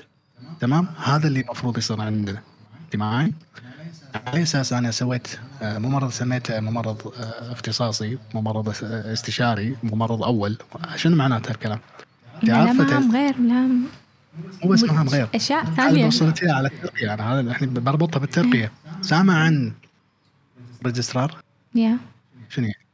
تمام؟ 0.61 0.89
هذا 1.05 1.27
اللي 1.27 1.41
المفروض 1.41 1.79
يصير 1.79 2.01
عندنا 2.01 2.43
انت 2.85 2.97
معي؟ 2.97 3.33
على 4.27 4.43
أساس 4.43 4.73
أنا 4.73 4.91
سويت 4.91 5.29
آه، 5.63 5.79
ممرض 5.79 6.11
سميته 6.11 6.61
ممرض 6.61 7.13
آه، 7.19 7.53
اختصاصي، 7.53 8.19
ممرض 8.35 8.69
آه، 8.69 9.13
استشاري، 9.13 9.77
ممرض 9.83 10.23
أول، 10.23 10.59
شنو 10.97 11.17
معناته 11.17 11.51
الكلام؟ 11.51 11.79
أنت 12.45 12.79
لا 12.79 12.85
عارفة 12.85 13.11
غير 13.13 13.39
لا. 13.39 13.69
مو 14.65 14.71
بس 14.71 14.85
مهام 14.85 15.09
غير. 15.09 15.29
أشياء 15.35 15.65
ثانية. 15.65 16.07
وصلت 16.07 16.45
على 16.45 16.69
الترقية. 16.69 17.15
أنا 17.15 17.33
هذا 17.33 17.41
الحين 17.41 17.75
بربطها 17.75 18.21
بالترقية. 18.21 18.73
سامع 19.03 19.35
عن 19.35 19.73
registrar 20.87 21.37
يا. 21.75 21.99
شنو 22.49 22.67
يعني؟ 22.67 22.85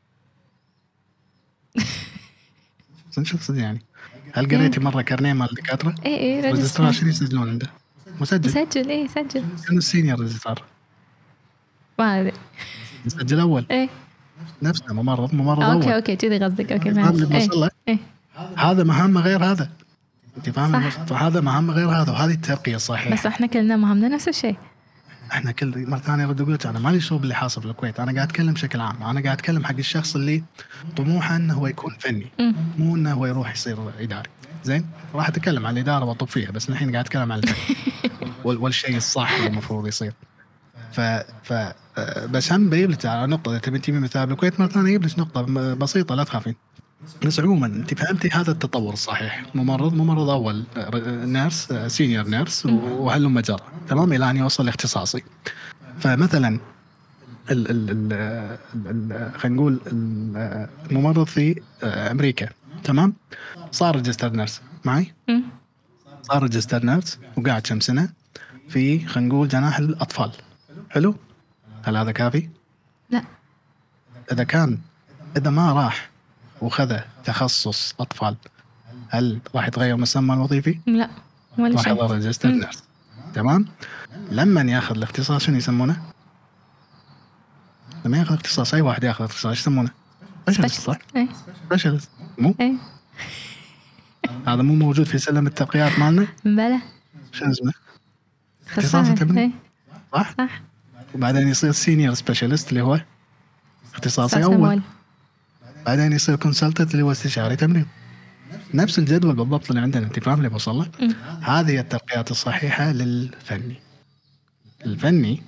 شو 3.22 3.38
صدق 3.38 3.58
يعني؟ 3.58 3.82
هل 4.32 4.46
قريتي 4.46 4.80
مرة 4.80 5.02
كارنيه 5.02 5.32
مال 5.32 5.50
الدكاترة؟ 5.50 5.94
اي 6.06 6.20
اي 6.20 6.40
registrar 6.40 6.86
register 6.86 6.92
شنو 6.92 7.08
يسجلون 7.08 7.48
عنده؟ 7.48 7.70
مسجل. 8.20 8.50
سجل 8.50 8.90
اي 8.90 9.08
سجل 9.08 9.44
شنو 9.68 9.78
ال 9.78 9.84
senior 9.84 10.20
registrar؟ 10.20 10.64
ما 11.98 12.20
أدري. 12.20 12.32
مسجل 13.06 13.40
أول؟ 13.40 13.66
اي 13.70 13.88
نفسه 14.62 14.94
ممرض 14.94 15.34
ممرض 15.34 15.62
okay 15.62 15.86
أول. 15.86 15.92
okay 15.92 16.16
كذي 16.16 16.38
قصدك. 16.38 16.72
okay 16.72 16.94
فاهم 16.94 17.08
اللي 17.08 17.98
هذا 18.56 18.84
مهمه 18.84 19.20
غير 19.20 19.44
هذا. 19.44 19.70
أنت 20.36 20.50
فاهم 20.50 20.74
اللي 20.74 20.90
صح. 20.90 20.98
بوصل- 21.00 21.06
فهذا 21.14 21.40
مهمه 21.40 21.72
غير 21.72 21.88
هذا 21.90 22.12
وهذه 22.12 22.32
الترقية 22.32 22.76
الصحيحة. 22.76 23.14
بس 23.14 23.26
إحنا 23.26 23.46
كلنا 23.46 23.76
مهمنا 23.76 24.08
نفس 24.08 24.28
الشيء. 24.28 24.56
إحنا 25.32 25.52
كل 25.52 25.90
مرة 25.90 25.98
ثانية 25.98 26.24
أرد 26.24 26.40
أقول 26.40 26.58
أنا 26.66 26.78
مالي 26.78 27.00
شغل 27.00 27.18
باللي 27.18 27.34
حاصل 27.34 27.62
في 27.62 27.68
الكويت. 27.68 28.00
أنا 28.00 28.12
قاعد 28.14 28.28
أتكلم 28.28 28.52
بشكل 28.52 28.80
عام. 28.80 29.02
أنا 29.02 29.20
قاعد 29.22 29.36
أتكلم 29.38 29.64
حق 29.64 29.76
الشخص 29.78 30.14
اللي 30.16 30.42
طموحه 30.96 31.36
إنه 31.36 31.54
هو 31.54 31.66
يكون 31.66 31.94
فني. 31.98 32.26
مو 32.78 32.96
إنه 32.96 33.12
هو 33.12 33.26
يروح 33.26 33.52
يصير 33.52 33.76
إداري. 34.00 34.28
زين؟ 34.64 34.86
راح 35.14 35.28
أتكلم 35.28 35.66
عن 35.66 35.74
الإدارة 35.74 36.04
واطب 36.04 36.26
فيها 36.28 36.50
بس 36.50 36.68
الحين 36.70 36.92
قاعد 36.92 37.04
أتكلم 37.04 37.32
عن 37.32 37.38
الفن. 37.38 37.74
وال- 38.44 38.58
والشيء 38.58 38.96
الصح 38.96 39.32
اللي 39.32 39.46
المفروض 39.46 39.86
يصير. 39.86 40.12
ف 40.92 41.00
ف 41.44 41.52
آه، 41.98 42.26
بس 42.26 42.52
هم 42.52 42.70
بجيب 42.70 42.90
لك 42.90 43.06
على 43.06 43.26
نقطة 43.26 43.50
إذا 43.50 43.58
تبي 43.58 43.78
تجيبي 43.78 43.98
مثال 44.00 44.26
بالكويت 44.26 44.60
مرة 44.60 44.68
ثانية 44.68 44.88
أجيب 44.88 45.04
لك 45.06 45.18
نقطة 45.18 45.42
بسيطة 45.74 46.14
لا 46.14 46.24
تخافين. 46.24 46.54
بس 47.26 47.40
عموما 47.40 47.66
أنت 47.66 47.94
فهمتي 47.94 48.28
هذا 48.28 48.50
التطور 48.50 48.92
الصحيح 48.92 49.44
ممرض 49.54 49.94
ممرض 49.94 50.28
أول 50.28 50.64
nurse 51.06 51.72
senior 51.86 52.28
nurse 52.28 52.66
وهلم 52.66 53.40
جرى 53.40 53.60
تمام؟ 53.88 54.12
إلى 54.12 54.30
أن 54.30 54.36
يوصل 54.36 54.64
لاختصاصي 54.66 55.22
فمثلا 55.98 56.60
ال 57.50 57.70
ال 57.70 57.90
ال 57.90 59.32
خلينا 59.40 59.56
نقول 59.56 59.80
ال- 59.86 60.68
الممرض 60.90 61.26
في 61.26 61.62
أمريكا. 61.82 62.48
تمام؟ 62.84 63.14
صار 63.70 63.96
registered 63.96 64.30
nurse. 64.32 64.60
معي. 64.84 65.14
صار 66.22 66.42
registered 66.42 66.84
nurse 66.84 67.18
وقاعد 67.36 67.62
كم 67.62 67.80
سنة 67.80 68.08
في 68.68 69.06
خلينا 69.06 69.28
نقول 69.34 69.48
جناح 69.48 69.78
الأطفال. 69.78 70.32
حلو؟ 70.90 71.14
هل 71.82 71.96
هذا 71.96 72.12
كافي؟ 72.12 72.48
لا. 73.10 73.24
إذا 74.32 74.44
كان 74.44 74.78
إذا 75.36 75.50
ما 75.50 75.72
راح 75.72 76.09
وخذ 76.62 76.98
تخصص 77.24 77.94
أطفال 78.00 78.36
هل 79.08 79.38
راح 79.54 79.66
يتغير 79.68 79.96
مسمى 79.96 80.34
الوظيفي؟ 80.34 80.78
لا 80.86 81.10
ولا 81.58 81.76
راح 81.76 82.10
registered 82.10 82.52
مم. 82.52 82.60
nurse 82.60 82.82
تمام؟ 83.34 83.66
لما 84.30 84.62
ياخذ 84.62 84.96
الاختصاص 84.96 85.42
شنو 85.42 85.56
يسمونه؟ 85.56 86.02
لما 88.04 88.18
ياخذ 88.18 88.34
اختصاص 88.34 88.74
أي 88.74 88.80
واحد 88.80 89.04
ياخذ 89.04 89.24
اختصاص 89.24 89.46
إيش 89.46 89.60
يسمونه؟ 89.60 89.90
specialist 90.46 90.80
صح؟ 90.80 90.98
specialist 91.64 92.10
مو؟ 92.38 92.54
إيه 92.60 92.72
هذا 94.46 94.62
مو 94.62 94.74
موجود 94.74 95.06
في 95.06 95.18
سلم 95.18 95.46
الترقيات 95.46 95.98
مالنا؟ 95.98 96.26
بلى 96.44 96.78
شنو 97.32 97.50
اسمه؟ 97.50 97.72
اختصاص 98.66 99.08
تبني. 99.08 99.40
إيه 99.40 99.50
صح؟ 100.12 100.34
صح 100.38 100.62
وبعدين 101.14 101.48
يصير 101.48 101.72
senior 101.72 102.14
specialist 102.14 102.68
اللي 102.68 102.80
هو 102.82 103.00
اختصاصي 103.94 104.36
اختصاص 104.36 104.52
أول. 104.54 104.82
بعدين 105.86 106.12
يصير 106.12 106.36
كونسلتنت 106.36 106.92
اللي 106.92 107.02
هو 107.02 107.12
استشاري 107.12 107.56
تمريض 107.56 107.86
نفس 108.74 108.98
الجدول 108.98 109.34
بالضبط 109.36 109.68
اللي 109.70 109.80
عندنا 109.82 110.06
انت 110.06 110.18
فاهم 110.20 110.38
اللي 110.38 110.48
بوصل. 110.48 110.86
هذه 111.40 111.70
هي 111.70 111.80
الترقيات 111.80 112.30
الصحيحة 112.30 112.92
للفني. 112.92 113.74
الفني 114.86 115.42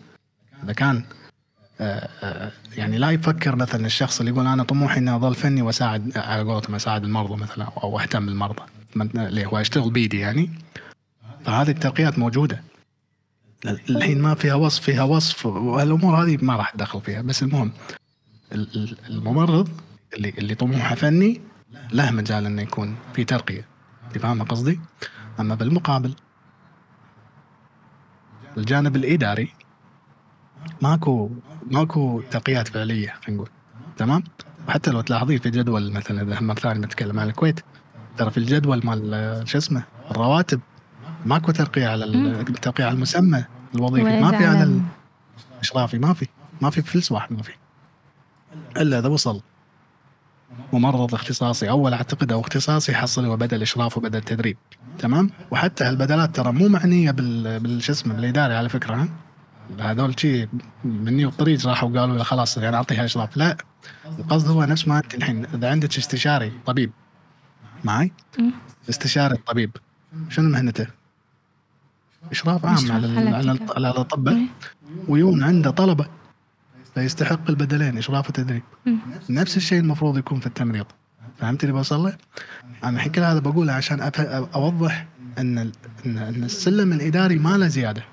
إذا 0.64 0.72
كان 0.72 1.04
آه، 1.80 2.08
آه، 2.22 2.52
يعني 2.76 2.98
لا 2.98 3.10
يفكر 3.10 3.56
مثلا 3.56 3.86
الشخص 3.86 4.18
اللي 4.20 4.32
يقول 4.32 4.46
أنا 4.46 4.62
طموحي 4.62 4.98
إني 5.00 5.16
أظل 5.16 5.34
فني 5.34 5.62
وأساعد 5.62 6.18
على 6.18 6.42
قولتهم 6.42 6.74
أساعد 6.74 7.04
المرضى 7.04 7.36
مثلا 7.42 7.64
أو 7.64 8.00
أهتم 8.00 8.26
بالمرضى 8.26 8.62
اللي 8.96 9.46
هو 9.46 9.58
أشتغل 9.58 9.90
بيدي 9.90 10.18
يعني. 10.18 10.50
فهذه 11.44 11.70
الترقيات 11.70 12.18
موجودة. 12.18 12.62
الحين 13.90 14.22
ما 14.22 14.34
فيها 14.34 14.54
وصف 14.54 14.82
فيها 14.82 15.02
وصف 15.02 15.46
والأمور 15.46 16.24
هذه 16.24 16.38
ما 16.42 16.56
راح 16.56 16.74
ادخل 16.74 17.00
فيها. 17.00 17.22
بس 17.22 17.42
المهم 17.42 17.72
ال- 18.52 18.76
ال- 18.76 18.96
الممرض 19.10 19.68
اللي 20.14 20.28
اللي 20.38 20.54
طموحه 20.54 20.94
فني 20.94 21.40
له 21.92 22.10
مجال 22.10 22.46
إنه 22.46 22.62
يكون 22.62 22.96
في 23.14 23.24
ترقية 23.24 23.66
أنت 24.06 24.18
فاهم 24.18 24.42
قصدي؟ 24.42 24.80
أما 25.40 25.54
بالمقابل 25.54 26.14
الجانب 28.56 28.96
الإداري 28.96 29.52
ماكو 30.82 31.30
ماكو 31.70 32.20
ترقيات 32.30 32.68
فعلية 32.68 33.08
خلينا 33.08 33.42
نقول 33.42 33.48
تمام؟ 33.96 34.22
وحتى 34.68 34.90
لو 34.90 35.00
تلاحظين 35.00 35.38
في 35.38 35.50
جدول 35.50 35.92
مثلا 35.92 36.22
إذا 36.22 36.40
مره 36.40 36.54
ثانية 36.54 36.80
نتكلم 36.80 37.20
عن 37.20 37.28
الكويت 37.28 37.60
ترى 38.16 38.30
في 38.30 38.38
الجدول 38.38 38.80
مال 38.84 39.14
آه، 39.14 39.44
شو 39.44 39.58
اسمه 39.58 39.82
الرواتب 40.10 40.60
ماكو 41.26 41.52
ترقية 41.52 41.88
على. 41.88 42.04
الترقيه 42.04 42.84
على 42.84 42.94
المسمى 42.94 43.44
الوظيفي 43.74 44.20
ما 44.20 44.38
في 44.38 44.46
على. 44.46 44.82
الاشرافي 45.54 45.98
ما 45.98 46.12
في 46.14 46.26
ما 46.60 46.70
في 46.70 46.82
فلس 46.82 47.12
واحد 47.12 47.32
ما 47.32 47.42
في 47.42 47.52
إلا 48.76 48.98
إذا 48.98 49.08
وصل 49.08 49.42
ممرض 50.72 51.14
اختصاصي. 51.14 51.70
أول 51.70 51.92
أعتقد 51.92 52.32
أو 52.32 52.40
اختصاصي 52.40 52.92
يحصل 52.92 53.24
هو 53.24 53.36
بدل 53.36 53.62
اشراف 53.62 53.98
وبدل 53.98 54.20
تدريب 54.20 54.56
تمام؟ 54.98 55.30
وحتى 55.50 55.84
هالبدلات 55.84 56.36
ترى 56.36 56.52
مو 56.52 56.68
معنية 56.68 57.10
بال 57.10 57.60
بالشو 57.60 57.92
اسمه 57.92 58.14
بالاداري 58.14 58.54
على 58.54 58.68
فكرة 58.68 58.94
ها؟ 58.94 59.08
هذول 59.80 60.20
شي 60.20 60.48
مني 60.84 61.24
والطريق 61.24 61.66
راحوا 61.66 61.88
قالوا 61.88 62.16
له 62.16 62.22
خلاص 62.22 62.58
يعني 62.58 62.76
أعطيها 62.76 63.04
إشراف. 63.04 63.36
لا 63.36 63.56
القصد 64.18 64.48
هو 64.48 64.64
نفس 64.64 64.88
ما 64.88 64.98
أنت 64.98 65.14
الحين. 65.14 65.46
إذا 65.54 65.70
عندك 65.70 65.98
استشاري 65.98 66.52
طبيب 66.66 66.92
معي. 67.84 68.12
استشاري 68.90 69.34
الطبيب 69.34 69.76
شنو 70.28 70.48
مهنته؟ 70.48 70.86
إشراف 72.30 72.66
عام 72.66 72.92
على 72.92 73.58
على 73.76 73.90
الاطباء. 73.90 74.46
ويون 75.08 75.42
عنده 75.42 75.70
طلبة 75.70 76.06
فيستحق 76.94 77.50
البدلين 77.50 77.98
إشراف 77.98 78.28
وتدريب. 78.28 78.62
نفس 79.30 79.56
الشيء 79.56 79.80
المفروض 79.80 80.18
يكون 80.18 80.40
في 80.40 80.46
التمريض. 80.46 80.86
فهمت 81.38 81.62
اللي 81.64 81.72
بوصل 81.72 82.00
له؟ 82.04 82.16
أنا 82.84 82.96
الحين 82.96 83.12
كل 83.12 83.20
هذا 83.22 83.38
بقوله 83.38 83.72
عشان 83.72 84.00
أوضح 84.54 85.06
إن 85.38 85.58
ان 85.58 85.72
إن 86.18 86.44
السلم 86.44 86.92
الإداري 86.92 87.38
ما 87.38 87.56
له 87.58 87.68
زيادة. 87.68 88.04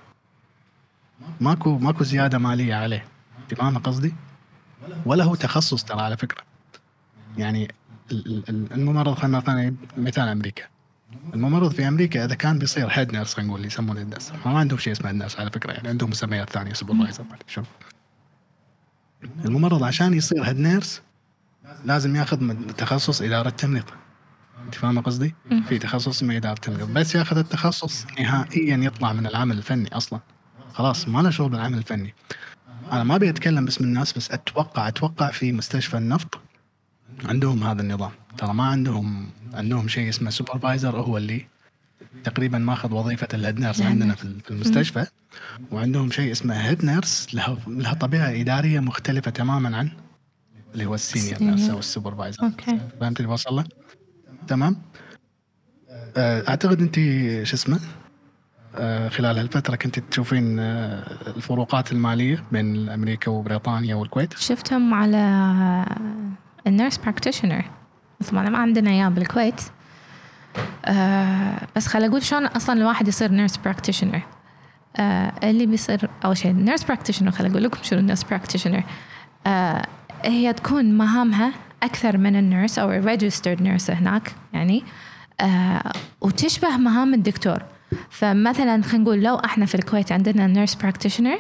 ماكو 1.42 1.78
ماكو 1.78 2.04
زيادة 2.04 2.38
مالية 2.38 2.76
عليه. 2.76 3.06
فاهم 3.58 3.78
قصدي؟ 3.78 4.14
ولا 5.06 5.24
هو 5.24 5.36
تخصص 5.36 5.84
ترى 5.84 6.02
على 6.02 6.18
فكرة. 6.18 6.42
يعني 7.38 7.72
ال- 8.12 8.26
ال- 8.28 8.50
ال- 8.50 8.74
الممرض 8.74 9.14
خلينا 9.14 9.38
مثلا 9.38 9.76
مثال 9.98 10.28
أمريكا. 10.28 10.64
الممرض 11.34 11.72
في 11.72 11.88
أمريكا 11.88 12.26
إذا 12.26 12.36
كان 12.36 12.60
بيصير 12.60 12.88
head 12.92 13.12
nurse 13.14 13.34
خلينا 13.34 13.52
نقول 13.52 13.66
يسمونه 13.66 14.02
الناس 14.02 14.32
ما 14.46 14.60
عندهم 14.60 14.80
شيء 14.80 14.94
اسمه 14.94 15.10
الناس 15.10 15.40
على 15.40 15.52
فكرة 15.52 15.72
يعني 15.72 15.88
عندهم 15.88 16.10
مسميات 16.10 16.50
ثانية 16.50 16.74
supervisor 16.74 17.24
شوف 17.48 17.66
الممرض 19.46 19.84
عشان 19.84 20.14
يصير 20.14 20.44
head 20.44 20.60
nurse 20.60 21.02
لازم 21.86 22.16
ياخذ 22.16 22.54
تخصص 22.78 23.22
إدارة 23.22 23.50
تمريض. 23.50 23.84
أنت 24.66 24.76
فاهم 24.76 25.00
قصدي؟ 25.00 25.36
في 25.68 25.80
تخصص 25.80 26.08
اسمه 26.08 26.38
إدارة 26.38 26.60
تمريض. 26.60 26.94
بس 26.94 27.16
ياخذ 27.16 27.38
التخصص 27.38 28.06
نهائيا 28.20 28.78
يطلع 28.78 29.14
من 29.14 29.28
العمل 29.28 29.58
الفني 29.58 29.98
أصلا. 29.98 30.20
خلاص 30.74 31.08
ما 31.08 31.22
له 31.22 31.30
شغل 31.30 31.50
بالعمل 31.50 31.78
الفني. 31.78 32.14
أنا 32.92 33.04
ما 33.04 33.16
أبي 33.16 33.30
أتكلم 33.30 33.66
باسم 33.66 33.84
الناس 33.84 34.14
بس 34.14 34.32
أتوقع 34.32 34.88
أتوقع 34.88 35.32
في 35.32 35.52
مستشفى 35.52 35.98
النفط 35.98 36.40
عندهم 37.26 37.64
هذا 37.64 37.82
النظام. 37.82 38.12
ترى 38.38 38.54
ما 38.54 38.64
عندهم 38.64 39.30
عندهم 39.54 39.88
شيء 39.88 40.10
اسمه 40.10 40.30
supervisor 40.30 40.98
هو 40.98 41.18
اللي 41.18 41.48
تقريبا 42.24 42.58
ماخذ 42.58 42.94
وظيفة 42.94 43.28
ال 43.34 43.39
head 43.39 43.60
nurse 43.60 43.82
عندنا 43.82 44.16
في 44.16 44.52
المستشفى. 44.52 45.06
وعندهم 45.72 46.12
شيء 46.12 46.32
اسمه 46.32 46.56
head 46.56 46.86
nurse 46.86 47.36
لها 47.36 47.58
لها 47.68 47.94
طبيعة 47.94 48.30
إدارية 48.42 48.80
مختلفة 48.80 49.32
تماما 49.32 49.78
عن 49.78 49.90
اللي 50.74 50.86
هو 50.86 50.96
ال 50.96 51.03
senior 51.03 51.44
nurse 51.44 51.70
أو 51.70 51.80
ال 51.80 51.86
supervisor 51.86 52.44
okay 52.44 52.80
فهمت 53.02 53.20
اللي 53.20 53.32
بوصل 53.32 53.56
له؟ 53.56 53.64
تمام؟ 54.48 54.82
آه، 56.18 56.50
أعتقد 56.50 56.82
انت 56.82 56.96
شو 57.48 57.56
اسمه؟ 57.56 57.80
آه، 58.76 59.10
خلال 59.10 59.38
هالفترة 59.38 59.76
كنت 59.76 60.00
تشوفين 60.00 60.60
آه، 60.60 61.04
الفروقات 61.28 61.92
المالية 61.92 62.44
بين 62.52 62.90
أمريكا 62.90 63.32
وبريطانيا 63.32 63.96
والكويت؟ 63.96 64.38
شفتهم 64.38 64.94
على 64.94 65.86
ال 66.68 66.73
nurse 66.73 66.98
practitioner 66.98 67.66
مثل 68.22 68.36
ما 68.36 68.50
ما 68.50 68.58
عندنا 68.58 68.92
إياه 68.92 69.10
بالكويت. 69.10 69.62
آه 70.86 71.68
بس 71.76 71.88
خل 71.88 72.04
أقول 72.04 72.24
شلون 72.24 72.46
أصلا 72.46 72.82
الواحد 72.82 73.08
يصير 73.08 73.32
nurse 73.32 73.58
practitioner 73.58 74.22
آه 74.98 75.34
اللي 75.44 75.66
بيصير 75.66 76.10
أول 76.26 76.38
شيء 76.38 76.52
nurse 76.52 76.84
practitioner 76.84 77.32
خل 77.32 77.46
أقول 77.46 77.64
لكم 77.64 77.84
شنو 77.84 78.00
ال 78.00 78.04
nurse 78.04 78.24
practitioner 78.24 78.84
آه 79.48 79.82
هي 80.24 80.54
تكون 80.54 80.98
مهامها 80.98 81.52
أكثر 81.84 82.18
من 82.18 82.36
ال 82.36 82.43
nurse 82.43 82.80
أو 82.80 82.92
ال 82.92 82.98
registered 82.98 83.62
nurse 83.62 83.92
هناك 83.92 84.32
يعني. 84.54 84.84
آه 85.42 85.92
وتشبه 86.22 86.78
مهام 86.78 87.14
الدكتور. 87.14 87.64
فمثلا 88.10 88.82
خلينا 88.82 89.04
نقول 89.04 89.24
لو 89.24 89.36
إحنا 89.36 89.66
في 89.66 89.76
الكويت 89.76 90.12
عندنا 90.12 90.48
nurse 90.48 90.76
practitioner 90.76 91.38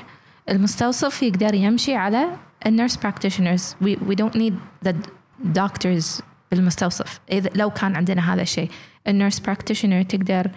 المستوصف 0.50 1.24
يقدر 1.24 1.54
يمشي 1.54 1.95
على 1.95 2.26
ال 2.65 2.70
nurse 2.70 2.95
practitioners 2.95 3.75
we 3.84 4.15
don't 4.15 4.36
need 4.36 4.54
the 4.88 4.93
doctors 5.60 6.22
بالمستوصف. 6.51 7.19
إذا 7.31 7.49
لو 7.55 7.69
كان 7.69 7.95
عندنا 7.95 8.33
هذا 8.33 8.41
الشيء. 8.41 8.69
ال 9.08 9.13
nurse 9.13 9.39
practitioner 9.39 10.02
تقدر 10.01 10.47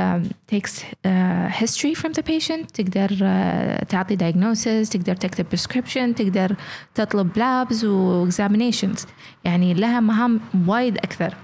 um, 0.00 0.22
takes 0.54 0.70
uh, 0.70 1.48
history 1.62 1.94
from 1.94 2.12
the 2.12 2.22
patient 2.22 2.66
تقدر 2.74 3.08
uh, 3.08 3.84
تعطي 3.84 4.16
diagnosis 4.16 4.88
تقدر 4.88 5.16
تكتب 5.16 5.46
prescription 5.56 6.14
تقدر 6.16 6.56
تطلب 6.94 7.28
labs 7.38 7.84
و 7.84 8.30
examinations. 8.30 9.06
يعني 9.44 9.74
لها 9.74 10.00
مهام 10.00 10.40
وايد 10.66 10.98
أكثر. 10.98 11.34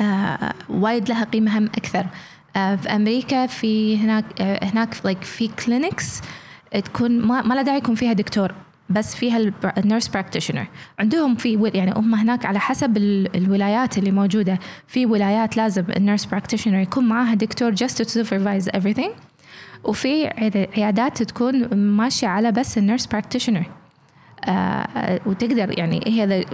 آه، 0.00 0.54
وايد 0.68 1.08
لها 1.08 1.24
قيمة 1.24 1.58
هم 1.58 1.64
أكثر. 1.64 2.06
آه، 2.56 2.76
في 2.76 2.88
أمريكا 2.88 3.46
في 3.46 3.98
هناك 3.98 4.24
آه، 4.40 4.64
هناك 4.64 4.94
like 4.94 5.24
في 5.24 5.48
clinics 5.48 6.20
تكون 6.84 7.20
ما, 7.20 7.42
ما 7.42 7.54
له 7.54 7.62
داعي 7.62 7.78
يكون 7.78 7.94
فيها 7.94 8.12
دكتور. 8.12 8.54
بس 8.92 9.14
فيها 9.16 9.52
ال 9.78 9.83
nurse 9.83 10.08
practitioner 10.08 10.66
عندهم 10.98 11.34
في 11.34 11.70
يعني 11.74 11.92
هم 11.96 12.14
هناك 12.14 12.46
على 12.46 12.60
حسب 12.60 12.96
ال- 12.96 13.36
الولايات 13.36 13.98
اللي 13.98 14.10
موجودة. 14.10 14.58
في 14.86 15.06
ولايات 15.06 15.56
لازم 15.56 15.84
ال 15.96 16.01
nurse 16.01 16.24
practitioner 16.24 16.78
يكون 16.78 17.08
معاها 17.08 17.34
دكتور 17.34 17.74
just 17.76 17.90
to 17.98 18.04
supervise 18.04 18.80
everything. 18.80 19.10
وفي 19.84 20.26
عياد- 20.26 20.68
عيادات 20.76 21.22
تكون 21.22 21.74
ماشية 21.76 22.26
على 22.26 22.52
بس 22.52 22.78
ال 22.78 22.83
nurse 22.83 23.06
practitioner 23.06 23.64
آه 24.44 25.20
وتقدر 25.26 25.78
يعني 25.78 26.00
هي 26.06 26.26
ذا- 26.26 26.44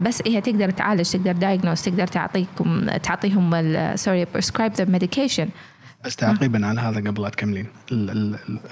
بس 0.00 0.22
هي 0.26 0.40
تقدر 0.40 0.70
تعالج 0.70 1.10
تقدر 1.10 1.32
diagnose 1.32 1.82
تقدر 1.82 2.06
تعطيكم 2.06 2.86
تعطيهم 3.02 3.50
sorry 3.96 4.26
prescribe 4.26 4.72
the 4.80 4.84
medication. 4.86 5.46
بس 6.04 6.16
تعقيبا 6.16 6.66
على 6.66 6.80
هذا 6.80 7.10
قبل 7.10 7.22
لا 7.22 7.28
تكملين. 7.28 7.66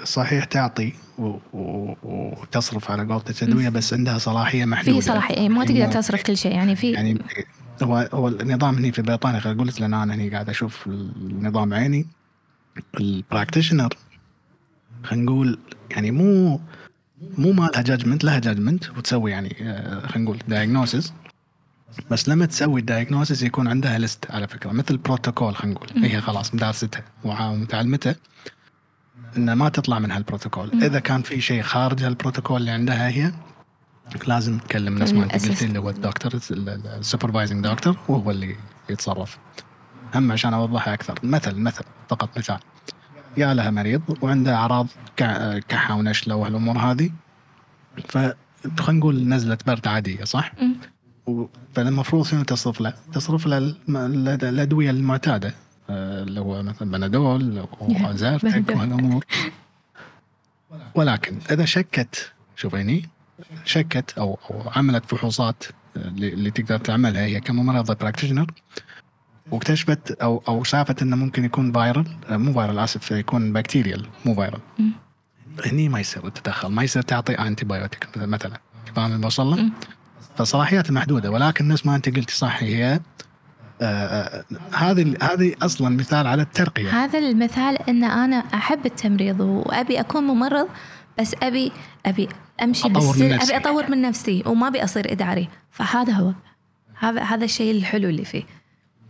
صحيح 0.03 0.43
تعطي 0.43 0.93
وتصرف 1.17 2.91
على 2.91 3.13
قولتك 3.13 3.43
ادويه 3.43 3.69
بس 3.69 3.93
عندها 3.93 4.17
صلاحية 4.17 4.65
محدودة. 4.65 4.99
في 4.99 5.05
صلاحية 5.05 5.35
إيه، 5.35 5.49
ما 5.49 5.65
تقدر 5.65 5.91
تصرف 5.91 6.23
كل 6.23 6.37
شيء. 6.37 6.51
يعني 6.51 6.75
في 6.75 6.91
يعني 6.91 7.17
هو 7.83 8.09
هو 8.13 8.27
النظام 8.27 8.75
هني 8.75 8.91
في 8.91 9.01
بريطانيا 9.01 9.39
خليني 9.39 9.57
أقول 9.57 9.67
لك 9.67 9.81
لأن 9.81 9.93
أنا 9.93 10.15
هني 10.15 10.29
قاعد 10.29 10.49
أشوف 10.49 10.87
النظام 10.87 11.73
عيني 11.73 12.05
ال 12.99 13.06
practitioner 13.06 13.93
خلينا 15.03 15.25
نقول 15.25 15.59
يعني 15.91 16.11
مو 16.11 16.59
مو 17.37 17.51
ما 17.51 17.69
لها 17.73 17.81
judgment 17.81 18.23
لها 18.23 18.39
judgment 18.39 18.89
وتسوي 18.89 19.31
يعني 19.31 19.55
آه، 19.61 20.07
خلينا 20.07 20.25
نقول 20.25 20.39
diagnosis 20.47 21.13
بس 22.11 22.29
لما 22.29 22.45
تسوي 22.45 22.79
ال 22.79 22.85
diagnosis 22.85 23.43
يكون 23.43 23.67
عندها 23.67 23.97
list 23.97 24.31
على 24.31 24.47
فكرة 24.47 24.71
مثل 24.71 24.97
بروتوكول 24.97 25.55
خلينا 25.55 25.75
نقول. 25.75 26.03
هي 26.03 26.21
خلاص 26.21 26.55
مدارستها 26.55 27.03
ومتعلمتها. 27.23 28.15
ان 29.37 29.53
ما 29.53 29.69
تطلع 29.69 29.99
من 29.99 30.11
هالبروتوكول. 30.11 30.83
إذا 30.83 30.99
كان 30.99 31.21
في 31.21 31.41
شيء 31.41 31.61
خارج 31.61 32.03
هالبروتوكول 32.03 32.57
اللي 32.57 32.71
عندها 32.71 33.09
هي 33.09 33.31
لازم 34.27 34.57
تكلم 34.57 34.97
نفس 34.97 35.13
ما 35.13 35.23
أنت. 35.23 35.33
قلتي 35.33 35.65
اللي 35.65 35.79
هو 35.79 35.89
الدكتور 35.89 36.31
ال 36.51 36.61
supervising 36.61 37.67
doctor 37.67 37.97
وهو 38.07 38.31
اللي 38.31 38.55
يتصرف. 38.89 39.37
هم 40.15 40.31
عشان 40.31 40.53
أوضحها 40.53 40.93
أكثر. 40.93 41.19
مثل 41.23 41.55
مثل 41.55 41.83
فقط 42.09 42.37
مثال. 42.37 42.59
يا 43.37 43.53
لها 43.53 43.69
مريض 43.69 44.01
وعنده 44.21 44.55
أعراض 44.55 44.87
كحة 45.69 45.95
ونشلة 45.95 46.35
وهالأمور 46.35 46.77
هذه. 46.77 47.11
ف 48.07 48.17
خلينا 48.79 48.99
نقول 48.99 49.27
نزله 49.27 49.57
برد 49.67 49.87
عادية 49.87 50.23
صح؟ 50.23 50.51
فالمفروض 51.73 52.25
شنو 52.25 52.43
تصرف 52.43 52.81
له؟ 52.81 52.93
تصرف 53.13 53.45
له 53.47 53.75
الأدوية 53.89 54.89
المعتادة 54.89 55.53
آه، 55.89 56.23
اللي 56.23 56.39
هو 56.39 56.63
مثلا 56.63 56.91
بنادول 56.91 57.67
وزارتك 57.79 58.45
بنادول. 58.45 58.75
وهالامور 58.75 59.25
ولكن 60.95 61.37
إذا 61.51 61.65
شكت 61.65 62.31
شوفيني 62.55 63.09
شكت 63.65 64.17
أو 64.17 64.39
أو 64.51 64.69
عملت 64.75 65.05
فحوصات 65.05 65.63
آه، 65.97 66.07
اللي 66.07 66.51
تقدر 66.51 66.77
تعملها 66.77 67.25
هي 67.25 67.39
كممرضة 67.39 67.93
practitioner 67.93 68.51
واكتشفت 69.51 70.11
أو 70.11 70.43
أو 70.47 70.63
شافت 70.63 71.01
إنه 71.01 71.15
ممكن 71.15 71.45
يكون 71.45 71.71
viral 71.71 72.05
آه، 72.29 72.37
مو 72.37 72.53
viral 72.53 72.79
آسف 72.79 73.11
يكون 73.11 73.53
bacterial 73.53 74.07
مو 74.25 74.35
viral. 74.35 74.59
هني 75.65 75.89
ما 75.89 75.99
يصير 75.99 76.27
التدخل 76.27 76.67
ما 76.67 76.83
يصير 76.83 77.01
تعطي 77.01 77.33
antibiotic 77.33 78.07
مثلا 78.17 78.59
فاهم 78.95 79.11
اللي 79.11 79.21
بوصل 79.21 79.71
فصلاحياتها 80.35 80.93
محدودة 80.93 81.31
ولكن 81.31 81.67
نفس 81.67 81.85
ما 81.85 81.95
أنت 81.95 82.09
قلتي 82.15 82.35
صح 82.35 82.63
هي 82.63 82.99
آه، 83.81 83.85
آه، 83.85 84.43
هذه 84.73 85.15
هذه 85.21 85.55
أصلا 85.61 85.89
مثال 85.89 86.27
على 86.27 86.41
الترقية. 86.41 87.03
هذا 87.03 87.19
المثال 87.19 87.89
إن 87.89 88.03
أنا 88.03 88.35
أحب 88.35 88.85
التمريض 88.85 89.39
وأبي 89.39 89.99
أكون 89.99 90.23
ممرض 90.23 90.67
بس 91.19 91.35
أبي 91.43 91.71
أبي 92.05 92.29
أمشي 92.63 92.87
أطور 92.87 93.17
من 93.17 93.29
نفسي. 93.29 93.55
أبي 93.55 93.63
أطور 93.63 93.91
من 93.91 94.01
نفسي 94.01 94.43
وما 94.45 94.67
أبي 94.67 94.83
أصير 94.83 95.11
إداري. 95.11 95.49
فهذا 95.71 96.13
هو. 96.13 96.33
هذا 96.99 97.23
هذا 97.23 97.45
الشيء 97.45 97.71
الحلو 97.71 98.09
اللي 98.09 98.25
فيه. 98.25 98.43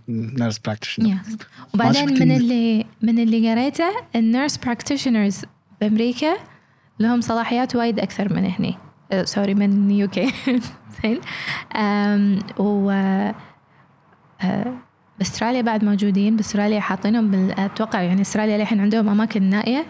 nurse 0.10 0.60
practitioner 0.60 1.08
yes 1.08 1.38
وبعدين 1.74 2.14
من 2.14 2.32
اللي 2.32 2.86
من 3.02 3.20
اللي 3.20 3.52
قريته 3.52 3.90
ال 4.16 4.23
nurse 4.23 4.58
practitioners 4.58 5.42
بأمريكا 5.82 6.38
لهم 7.00 7.22
صلاحيات 7.22 7.76
وايد 7.76 8.00
أكثر 8.00 8.34
من 8.34 8.46
هني. 8.46 8.78
sorry 9.24 9.54
من 9.54 9.92
UK 9.92 10.34
زين. 11.04 11.22
و 12.60 12.90
أه، 14.42 14.74
باستراليا 15.20 15.62
بعد 15.62 15.84
موجودين. 15.86 16.36
باستراليا 16.36 16.80
حاطينهم 16.80 17.32
بال- 17.32 17.60
أتوقع 17.60 18.02
يعني 18.02 18.22
استراليا 18.22 18.58
للحين 18.58 18.80
عندهم 18.82 19.10
أماكن 19.10 19.44
نائية. 19.44 19.86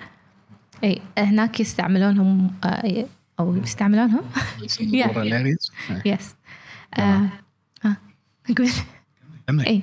إي 0.83 1.01
هناك 1.17 1.59
يستعملونهم 1.59 2.51
أه، 2.63 3.05
أو 3.39 3.55
يستعملونهم. 3.55 4.21
yes. 6.05 6.35
آه 6.97 7.29
كملي. 8.55 9.67
إي. 9.67 9.81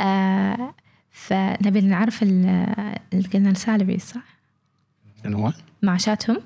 آه 0.00 0.74
فنبي 1.10 1.80
نعرف 1.80 2.22
ال- 2.22 2.94
اللي 3.12 3.28
قلنا 3.28 3.50
ال 3.50 3.57
salary 3.57 3.98
صح؟ 3.98 4.20
هو؟ 6.30 6.36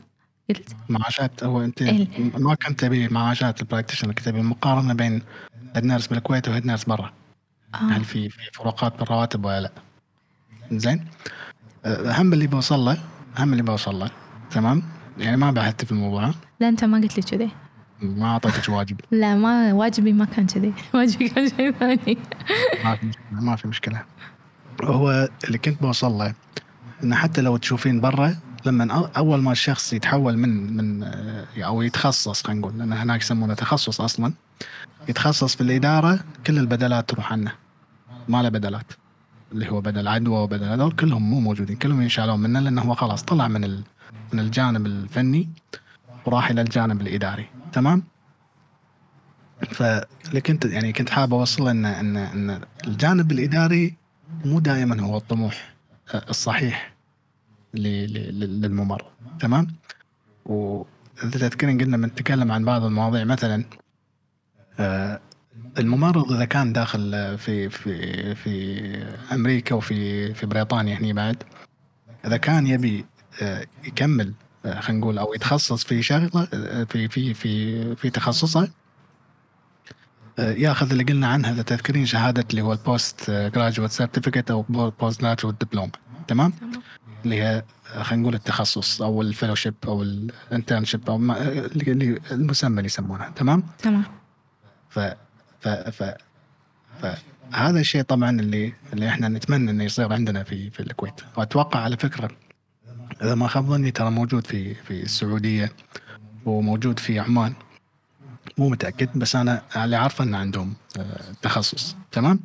قلت 0.49 0.77
معاشات 0.89 1.45
هو 1.45 1.61
أنت 1.61 1.83
إيه. 1.83 2.09
ما 2.39 2.55
كنت 2.55 2.81
تبي 2.81 3.09
معاشات 3.09 3.61
ال 3.61 3.65
practitioner 3.65 4.13
كنت 4.13 4.27
تبي 4.27 4.43
مقارنة 4.43 4.95
بين 4.95 5.23
head 5.77 5.85
nurse 5.85 6.07
بالكويت 6.07 6.49
و 6.49 6.52
head 6.52 6.67
nurse 6.67 6.85
برا 6.85 7.13
آه. 7.75 7.79
هل 7.79 8.05
في 8.05 8.29
في 8.29 8.51
فروقات 8.53 8.99
بالرواتب 8.99 9.45
ولا 9.45 9.61
لا؟ 9.61 9.73
زين؟ 10.73 11.05
آه، 11.85 12.21
هم 12.21 12.33
اللي 12.33 12.47
بوصل 12.47 12.79
له 12.79 12.99
هم 13.39 13.53
اللي 13.53 13.63
بوصل 13.63 13.99
له 13.99 14.11
تمام؟ 14.51 14.83
يعني 15.19 15.37
ما 15.37 15.51
بحثت 15.51 15.85
في 15.85 15.93
الموضوع 15.93 16.35
لا 16.61 16.69
أنت 16.69 16.85
ما 16.85 16.99
قلت 16.99 17.17
لي 17.17 17.23
كذي 17.23 17.51
ما 18.03 18.27
أعطيتك 18.27 18.69
واجب 18.69 19.01
لا 19.11 19.35
ما 19.35 19.73
واجبي 19.73 20.13
ما 20.13 20.25
كان 20.25 20.47
كذي 20.47 20.73
واجبي 20.95 21.29
كان 21.29 21.49
شيء 21.49 21.71
ثاني 21.71 22.19
ما 22.85 22.97
في 22.97 23.07
مشكلة 23.07 23.41
ما 23.41 23.57
في 23.57 23.69
مشكلة 23.69 24.05
هو 24.83 25.29
اللي 25.45 25.59
كنت 25.59 25.83
بوصل 25.83 26.13
له 26.13 26.35
إنه 27.03 27.17
حتى 27.17 27.41
لو 27.41 27.57
تشوفين 27.57 28.01
برا 28.01 28.37
لما 28.67 29.11
أول 29.17 29.43
ما 29.43 29.53
الشخص 29.53 29.93
يتحول 29.93 30.37
من 30.37 30.77
من 30.77 31.03
آه، 31.03 31.47
أو 31.57 31.83
يتخصص 31.83 32.43
خلينا 32.43 32.61
نقول 32.61 32.79
لأن 32.79 32.93
هناك 32.93 33.21
يسمونه 33.21 33.55
تخصص 33.55 34.01
أصلا 34.01 34.33
يتخصص 35.09 35.55
في 35.55 35.61
الإدارة 35.61 36.21
كل 36.47 36.59
البدلات 36.59 37.09
تروح 37.09 37.33
عنه. 37.33 37.53
ما 38.29 38.43
له 38.43 38.49
بدلات. 38.49 38.93
اللي 39.53 39.71
هو 39.71 39.81
بدل 39.81 40.09
عدوى 40.09 40.39
وبدل 40.39 40.65
هذول 40.65 40.93
كلهم 40.93 41.31
مو 41.31 41.41
موجودين 41.41 41.77
كلهم 41.77 42.03
ينشالون 42.03 42.41
منه 42.41 42.61
لأنه 42.61 42.83
هو 42.83 42.95
خلاص 42.95 43.23
طلع 43.23 43.49
من 43.49 43.65
ال... 43.65 43.83
من 44.33 44.41
الجانب 44.41 44.87
الفني 44.87 45.49
وراح 46.27 46.51
إلى 46.51 46.61
الجانب 46.61 47.01
الإداري. 47.01 47.47
تمام؟ 47.73 48.03
فاللي 49.71 50.41
كنت 50.41 50.65
يعني 50.65 50.93
كنت 50.93 51.11
حابب 51.11 51.35
أوصله 51.35 51.71
ان 51.71 51.85
ان 51.85 52.17
إن 52.17 52.61
الجانب 52.87 53.33
الإداري 53.33 53.95
مو 54.45 54.61
دائما 54.61 55.01
هو 55.01 55.17
الطموح 55.17 55.75
آه، 56.15 56.25
الصحيح. 56.31 56.96
للممرض 57.79 59.05
تمام؟ 59.41 59.67
وإذا 60.47 61.31
تذكرين 61.31 61.81
قلنا 61.81 61.97
بنتكلم 61.97 62.53
عن 62.53 62.65
بعض 62.65 62.85
المواضيع 62.85 63.25
مثلا 63.25 63.65
آه، 64.81 65.21
الممرض 65.79 66.33
إذا 66.33 66.45
كان 66.45 66.73
داخل 66.73 67.39
في 67.39 67.69
في 67.69 68.35
في 68.35 68.83
أمريكا 69.33 69.75
وفي 69.75 70.35
في 70.35 70.47
بريطانيا 70.47 70.97
هني 70.99 71.13
بعد 71.13 71.43
إذا 72.25 72.37
كان 72.37 72.67
يبي 72.67 73.07
آه، 73.43 73.67
يكمل 73.85 74.35
آه، 74.67 74.81
خلينا 74.81 75.01
نقول 75.01 75.19
أو 75.19 75.35
يتخصص 75.35 75.85
في 75.85 76.03
شغلة 76.03 76.45
في 76.85 77.09
في 77.09 77.35
في 77.35 77.97
في 77.97 78.11
تخصصه 78.11 78.71
يأخذ 80.39 80.91
اللي 80.91 81.05
قلنا 81.05 81.27
عنها 81.27 81.53
إذا 81.53 81.63
تذكرين 81.63 82.07
شهادة 82.07 82.45
اللي 82.51 82.63
هو 82.63 82.73
ال 82.73 83.31
postgraduate 83.31 83.91
certificate 83.91 84.51
أو 84.51 84.63
postgraduate 85.01 85.65
diploma 85.65 85.91
تمام. 86.29 86.53
اللي 87.27 87.43
هي 87.43 87.63
خلينا 88.03 88.23
نقول 88.23 88.35
التخصص 88.35 89.03
أو 89.03 89.23
ال 89.23 89.27
fellowship 89.27 89.75
أو 89.87 90.03
ال 90.03 90.12
internship 90.12 91.11
أو 91.11 91.17
اللي 91.17 92.21
المسمى 92.31 92.77
اللي 92.77 92.87
يسمونه 92.87 93.29
تمام؟ 93.29 93.63
تمام. 93.79 94.05
ف 94.91 94.99
ف 95.61 95.69
ف 95.69 96.17
فهذا 97.03 97.81
الشيء 97.81 98.03
طبعا 98.03 98.31
اللي 98.31 98.73
اللي 98.93 99.09
إحنا 99.09 99.29
نتمنى 99.29 99.71
إنه 99.71 99.85
يصير 99.85 100.13
عندنا 100.13 100.43
في 100.43 100.71
في 100.71 100.81
الكويت. 100.81 101.21
وأتوقع 101.37 101.81
على 101.81 101.97
فكرة 101.97 102.31
إذا 103.23 103.35
ما 103.35 103.49
خاب 103.49 103.67
ظني 103.67 103.91
ترى 103.91 104.11
موجود 104.11 104.47
في 104.47 104.75
في 104.75 105.03
السعودية 105.03 105.73
وموجود 106.45 106.99
في 106.99 107.19
عمان. 107.19 107.55
مو 108.59 108.69
متأكد 108.69 109.09
بس 109.19 109.37
أنا 109.37 109.63
اللي 109.77 109.97
عارفه 109.97 110.25
ان 110.25 110.35
عندهم 110.35 110.75
آه، 110.99 111.21
تخصص 111.43 111.97
تمام؟ 112.13 112.41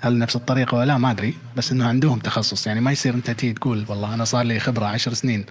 هل 0.00 0.18
نفس 0.18 0.36
الطريقة 0.36 0.74
ولا 0.74 0.84
لا؟ 0.84 0.98
ما 0.98 1.10
أدري 1.10 1.34
بس 1.56 1.72
إنه 1.72 1.88
عندهم 1.88 2.18
تخصص. 2.18 2.66
يعني 2.66 2.80
ما 2.80 2.92
يصير 2.92 3.14
أنت 3.14 3.30
تيجي 3.30 3.52
تقول 3.52 3.84
والله 3.88 4.14
أنا 4.14 4.24
صار 4.24 4.44
لي 4.44 4.60
خبرة 4.60 4.86
عشر 4.86 5.12
سنين 5.12 5.46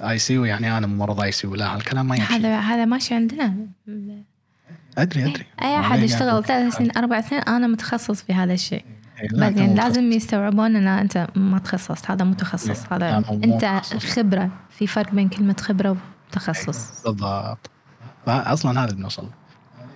ICU 0.00 0.44
يعني 0.44 0.78
أنا 0.78 0.86
ممرض 0.86 1.20
ICU 1.20 1.54
لا 1.54 1.74
هالكلام 1.74 2.08
ما 2.08 2.16
يمشي. 2.16 2.32
هذا 2.32 2.58
هذا 2.58 2.84
ماشي 2.84 3.14
عندنا. 3.14 3.56
أدري 4.98 5.24
أدري. 5.24 5.46
أي 5.62 5.80
أحد 5.80 6.02
يشتغل 6.02 6.44
ثلاث 6.44 6.76
سنين 6.76 6.90
أربع 6.96 7.20
سنين 7.20 7.42
أنا 7.42 7.66
متخصص 7.66 8.22
في 8.22 8.34
هذا 8.34 8.52
الشيء. 8.52 8.84
إيه، 9.20 9.28
لا، 9.28 9.40
بعدين 9.40 9.74
لازم 9.74 10.12
يستوعبون 10.12 10.76
إن 10.76 10.86
أنت 10.86 11.26
ما 11.34 11.58
تخصصت 11.58 12.10
هذا 12.10 12.24
متخصص 12.24 12.92
لا، 12.92 12.96
هذا 12.96 13.18
أنت 13.18 13.64
متخصص. 13.64 14.16
خبرة 14.16 14.50
في 14.70 14.86
فرق 14.86 15.10
بين 15.10 15.28
كلمة 15.28 15.56
خبرة 15.60 15.96
وتخصص. 16.30 17.02
بالضبط. 17.04 17.70
أصلا 18.26 18.84
هذا 18.84 18.92
بنوصل. 18.92 19.28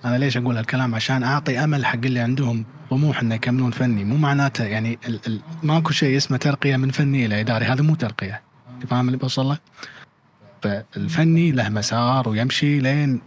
أنا 0.04 0.16
ليش 0.18 0.36
أقول 0.36 0.56
هالكلام؟ 0.56 0.94
عشان 0.94 1.22
أعطي 1.22 1.64
أمل 1.64 1.86
حق 1.86 1.94
اللي 2.04 2.20
عندهم 2.20 2.64
طموح 2.90 3.20
إنه 3.20 3.34
يكملون 3.34 3.70
فني. 3.70 4.04
مو 4.04 4.16
معناته 4.16 4.64
يعني 4.64 4.98
ال 5.08 5.20
ال 5.26 5.40
ماكو 5.62 5.92
شيء 5.92 6.16
اسمه 6.16 6.36
ترقية 6.36 6.76
من 6.76 6.90
فني 6.90 7.26
إلى 7.26 7.40
إداري. 7.40 7.64
هذا 7.64 7.82
مو 7.82 7.94
ترقية. 7.94 8.42
فاهم 8.90 9.06
اللي 9.06 9.16
بوصل 9.18 9.46
له؟ 9.46 9.58
فالفني 10.62 11.52
له 11.52 11.68
مسار 11.68 12.28
ويمشي 12.28 12.80
لين 12.80 13.20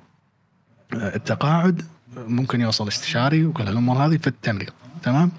التقاعد 0.94 1.82
ممكن 2.18 2.62
يوصل 2.62 2.88
استشاري 2.88 3.46
وكل 3.46 3.64
هالأمور 3.64 3.98
هذه 4.06 4.18
في 4.18 4.28
التمريض. 4.28 4.70
تمام؟ 5.04 5.32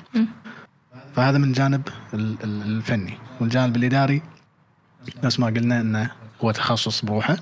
فهذا 1.17 1.39
من 1.39 1.53
جانب 1.53 1.89
ال- 2.15 2.37
ال- 2.45 2.63
الفني. 2.63 3.15
والجانب 3.41 3.77
الإداري 3.77 4.23
نفس 5.25 5.41
ما 5.41 5.47
قلنا 5.47 5.81
إنه 5.81 6.11
هو 6.45 6.51
تخصص 6.51 7.05
بروحه 7.05 7.37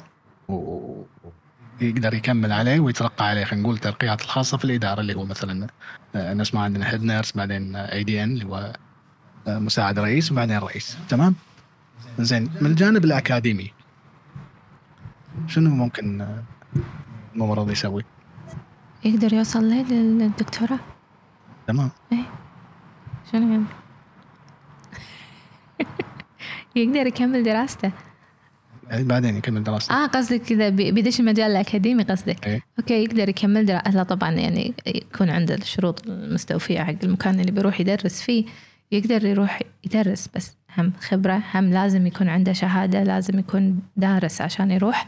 ويقدر 1.81 2.15
يكمل 2.15 2.53
عليه 2.53 2.81
ويترقى 2.81 3.29
عليه 3.29 3.45
خلينا 3.45 3.63
نقول 3.63 3.75
الترقيات 3.75 4.21
الخاصة 4.21 4.57
في 4.57 4.65
الإدارة 4.65 5.01
اللي 5.01 5.15
هو 5.15 5.25
مثلا 5.25 5.67
آه، 6.15 6.35
نفس 6.35 6.55
ما 6.55 6.61
عندنا 6.61 6.91
هيد 6.91 7.03
نيرس 7.03 7.33
بعدين 7.33 7.77
اي 7.77 8.05
دي 8.05 8.25
ان 8.25 8.33
اللي 8.33 8.45
هو 8.45 8.73
آه، 9.47 9.59
مساعد 9.59 9.99
رئيس 9.99 10.33
وبعدين 10.33 10.59
رئيس. 10.59 10.99
تمام؟ 11.09 11.35
زين 12.19 12.51
من 12.61 12.71
الجانب 12.71 13.05
الأكاديمي 13.05 13.73
شنو 15.47 15.71
ممكن 15.71 16.21
آه، 16.21 16.43
الممرض 17.35 17.71
يسوي؟ 17.71 18.05
يقدر 19.05 19.33
يوصل 19.33 19.65
ليه 19.65 19.83
للدكتوراه؟ 19.83 20.79
تمام. 21.67 21.91
شنو 23.33 23.53
يعني؟ 23.53 23.65
يقدر 26.77 27.07
يكمل 27.07 27.43
دراسته. 27.43 27.93
بعدين 28.93 29.37
يكمل 29.37 29.63
دراسته 29.63 29.95
آه 29.95 30.07
قصدك 30.07 30.43
كذا 30.43 30.69
بي- 30.69 30.93
بيدش 30.93 31.21
المجال 31.21 31.51
الأكاديمي 31.51 32.03
قصدك؟ 32.03 32.47
إيه. 32.47 32.61
okay 32.79 33.05
يقدر 33.05 33.29
يكمل 33.29 33.67
دراسته 33.67 33.91
لا 33.91 34.03
طبعا 34.03 34.31
يعني 34.31 34.75
يكون 34.87 35.31
عنده 35.31 35.55
الشروط 35.55 36.07
المستوفية 36.09 36.81
حق 36.81 36.95
المكان 37.03 37.41
اللي 37.41 37.53
بيروح 37.53 37.81
يدرس 37.81 38.23
فيه. 38.23 38.45
يقدر 38.93 39.25
يروح 39.25 39.61
يدرس 39.85 40.29
بس 40.37 40.57
هم 40.79 40.93
خبرة 41.01 41.43
هم 41.55 41.65
لازم 41.71 42.07
يكون 42.07 42.29
عنده 42.29 42.53
شهادة 42.53 43.03
لازم 43.03 43.39
يكون 43.39 43.81
دارس 43.97 44.41
عشان 44.41 44.71
يروح. 44.71 45.07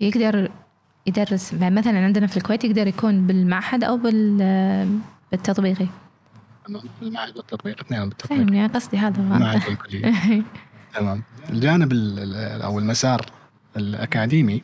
يقدر 0.00 0.50
يدرس 1.06 1.54
مثلا 1.54 2.04
عندنا 2.04 2.26
في 2.26 2.36
الكويت 2.36 2.64
يقدر 2.64 2.86
يكون 2.86 3.26
بالمعهد 3.26 3.84
أو 3.84 3.96
بال 3.96 4.38
بالتطبيقي. 5.30 5.86
المعهد 7.02 7.36
والتطبيق 7.36 7.80
اثنين 7.80 8.08
بالتطبيق. 8.08 8.38
فاهم 8.38 8.54
يعني 8.54 8.72
قصدي 8.72 8.96
هذا. 8.98 9.20
المعهد 9.20 9.68
والكليه 9.68 10.12
تمام. 10.94 11.22
الجانب 11.50 11.92
ال- 11.92 12.18
ال- 12.18 12.62
أو 12.62 12.78
المسار 12.78 13.26
الأكاديمي 13.76 14.62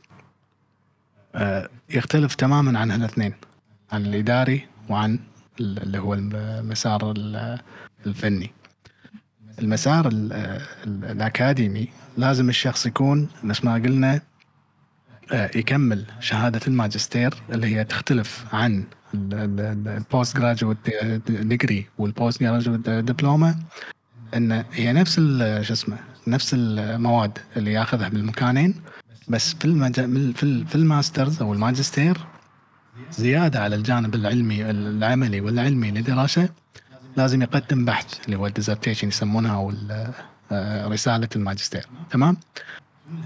آه، 1.35 1.69
يختلف 1.91 2.35
تماما 2.35 2.79
عن 2.79 2.91
هالاثنين 2.91 3.35
عن 3.93 4.07
الإداري 4.07 4.67
وعن 4.89 5.19
ال- 5.61 5.83
اللي 5.83 5.99
هو 5.99 6.15
المسار 6.15 7.11
ال- 7.13 7.59
الفني. 8.07 8.51
المسار 9.59 10.09
ال- 10.09 10.33
ال- 10.87 11.05
الأكاديمي 11.05 11.89
لازم 12.17 12.49
الشخص 12.49 12.87
يكون 12.87 13.29
نفس 13.45 13.65
ما 13.65 13.75
قلنا 13.75 14.21
آه، 15.33 15.51
يكمل 15.57 16.05
شهادة 16.21 16.61
الماجستير 16.69 17.35
اللي 17.53 17.77
هي 17.77 17.85
تختلف 17.85 18.45
عن 18.55 18.85
ال 19.15 20.37
postgraduate 20.37 20.79
degree 21.31 21.87
وال 21.99 22.41
postgraduate 22.43 22.81
diploma 22.91 23.57
إن 24.37 24.65
هي 24.73 24.93
نفس 24.93 25.15
شو 25.61 25.73
اسمه 25.73 25.99
نفس 26.31 26.55
المواد 26.55 27.39
اللي 27.57 27.73
ياخذها 27.73 28.09
بالمكانين 28.09 28.75
بس 29.29 29.55
في 29.55 29.65
المجال 29.65 30.35
في 30.35 30.65
في 30.65 30.75
ال 30.75 30.82
master's 30.82 31.43
أو 31.43 31.53
الماجستير 31.53 32.19
زيادة 33.11 33.61
على 33.61 33.77
الجانب 33.77 34.15
العلمي 34.15 34.71
العملي 34.71 35.41
والعلمي 35.41 35.91
للدراسه 35.91 36.49
لازم 37.17 37.43
يقدم 37.43 37.85
بحث 37.85 38.25
اللي 38.27 38.37
هو 38.37 38.47
ال 38.47 38.51
dissertation 38.51 39.09
يسمونها 39.09 39.55
أو 39.55 39.73
آه، 40.53 40.89
رسالة 40.89 41.29
الماجستير. 41.37 41.87
تمام؟ 42.11 42.37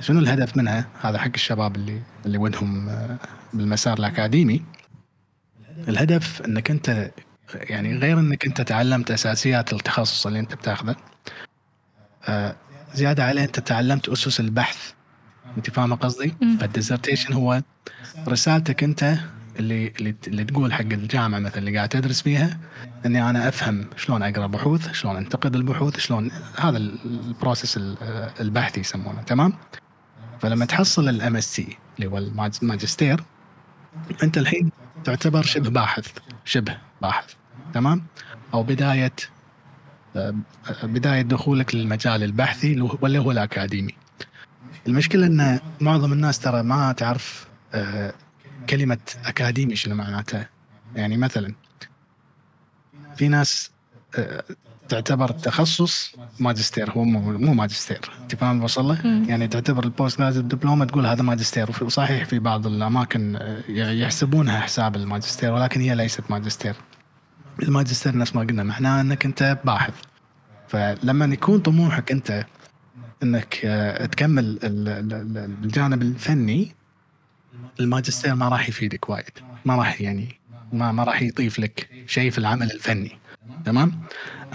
شنو 0.01 0.19
الهدف 0.19 0.57
منها؟ 0.57 0.88
هذا 1.01 1.19
حق 1.19 1.31
الشباب 1.35 1.77
اللي 1.77 2.03
اللي 2.27 2.38
ودهم 2.38 2.88
آه، 2.88 3.19
بالمسار 3.53 3.99
الأكاديمي. 3.99 4.62
الهدف 5.88 6.43
إنك 6.43 6.71
أنت 6.71 7.11
يعني 7.55 7.97
غير 7.99 8.19
إنك 8.19 8.47
أنت 8.47 8.61
تعلمت 8.61 9.11
أساسيات 9.11 9.73
التخصص 9.73 10.27
اللي 10.27 10.38
أنت 10.38 10.55
بتاخذه 10.55 10.97
آه، 12.29 12.57
زيادة 12.94 13.24
عليه 13.24 13.44
أنت 13.44 13.61
تعلمت 13.61 14.09
أسس 14.09 14.40
البحث 14.40 14.92
أنت 15.57 15.70
فاهمة 15.70 15.96
قصدي؟ 15.96 16.35
مم. 16.42 16.59
فال 16.59 16.69
dissertation 16.69 17.33
هو 17.33 17.62
رسالتك 18.28 18.85
أنت 18.85 19.14
اللي 19.59 19.92
اللي, 20.26 20.44
تقول 20.44 20.72
حق 20.72 20.81
الجامعة 20.81 21.38
مثلا 21.38 21.59
اللي 21.59 21.76
قاعد 21.76 21.88
تدرس 21.88 22.22
فيها 22.22 22.59
إني 23.07 23.31
أنا 23.31 23.48
أفهم 23.48 23.87
شلون 23.96 24.22
أقرأ 24.22 24.46
بحوث، 24.46 24.92
شلون 24.92 25.16
أنتقد 25.16 25.55
البحوث، 25.57 25.98
شلون 25.98 26.31
هذا 26.61 26.76
ال- 26.76 26.98
ال 27.27 27.33
process 27.33 27.77
ال- 27.76 27.96
البحثي 28.40 28.81
يسمونه 28.81 29.22
تمام؟ 29.22 29.52
فلما 30.40 30.64
تحصل 30.64 31.09
ال 31.09 31.37
MSc 31.37 31.77
اللي 31.96 32.11
هو 32.11 32.18
الماج- 32.18 32.59
الماجستير 32.62 33.22
أنت 34.22 34.38
الحين 34.38 34.70
تعتبر 35.05 35.42
شبه 35.42 35.70
باحث 35.70 36.07
شبه 36.44 36.76
باحث 37.02 37.35
تمام؟ 37.74 38.02
أو 38.55 38.62
بداية 38.62 39.12
بداية 40.83 41.22
دخولك 41.22 41.75
للمجال 41.75 42.22
البحثي 42.22 42.72
اللي 42.72 42.85
هو- 42.85 42.98
واللي 43.01 43.18
هو 43.18 43.31
الأكاديمي. 43.31 43.94
المشكلة 44.87 45.27
إن 45.27 45.61
معظم 45.81 46.12
الناس 46.12 46.38
ترى 46.38 46.62
ما 46.62 46.92
تعرف 46.92 47.46
آه، 47.75 48.12
كلمة 48.68 48.98
أكاديمي 49.25 49.77
شنو 49.77 49.94
معناتها. 49.94 50.48
يعني 50.96 51.16
مثلا 51.16 51.55
في 53.16 53.29
ناس 53.29 53.70
آه، 54.18 54.44
تعتبر 54.88 55.31
التخصص 55.31 56.14
ماجستير 56.40 56.90
هو 56.90 57.05
مو 57.05 57.38
مو 57.38 57.55
ماجستير 57.55 58.01
انت 58.22 58.35
فاهم 58.35 58.61
بوصل 58.61 58.85
له؟ 58.85 58.98
يعني 59.29 59.48
تعتبر 59.48 59.85
ال 59.85 60.18
postgraduate 60.18 60.46
diploma 60.46 60.85
تقول 60.85 61.07
هذا 61.07 61.22
ماجستير 61.22 61.70
وصحيح 61.83 62.25
في 62.25 62.38
بعض 62.38 62.66
الأماكن 62.66 63.37
آه، 63.37 63.62
يحسبونها 63.70 64.61
حساب 64.61 64.96
الماجستير 64.96 65.53
ولكن 65.53 65.81
هي 65.81 65.94
ليست 65.94 66.31
ماجستير. 66.31 66.75
الماجستير 67.62 68.16
نفس 68.18 68.35
ما 68.37 68.40
قلنا. 68.40 68.62
معناه 68.62 69.01
إنك 69.01 69.25
أنت 69.25 69.59
باحث. 69.64 69.94
فلما 70.68 71.25
يكون 71.25 71.59
طموحك 71.61 72.11
أنت 72.12 72.46
إنك 73.22 73.61
آه، 73.64 74.07
تكمل 74.07 74.44
ال- 74.44 74.64
ال- 74.64 75.12
ال- 75.12 75.38
الجانب 75.64 76.03
الفني 76.03 76.75
الماجستير 77.81 78.35
ما 78.35 78.48
راح 78.48 78.68
يفيدك 78.68 79.09
وايد. 79.09 79.31
ما 79.64 79.77
راح 79.77 80.01
يعني 80.01 80.40
ما 80.72 80.92
ما 80.92 81.05
راح 81.05 81.22
يضيف 81.22 81.59
لك 81.59 81.88
شيء 82.07 82.31
في 82.31 82.38
العمل 82.38 82.70
الفني. 82.72 83.18
تمام؟ 83.64 84.01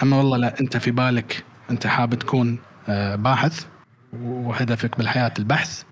أما 0.04 0.18
والله 0.18 0.38
لا 0.38 0.60
أنت 0.60 0.78
في 0.78 0.92
بالك 0.92 1.44
أنت 1.72 1.88
حاب 1.88 2.16
تكون 2.16 2.60
آه، 2.90 3.16
باحث 3.16 3.66
وهدفك 4.14 4.98
بالحياة 4.98 5.34
البحث 5.40 5.84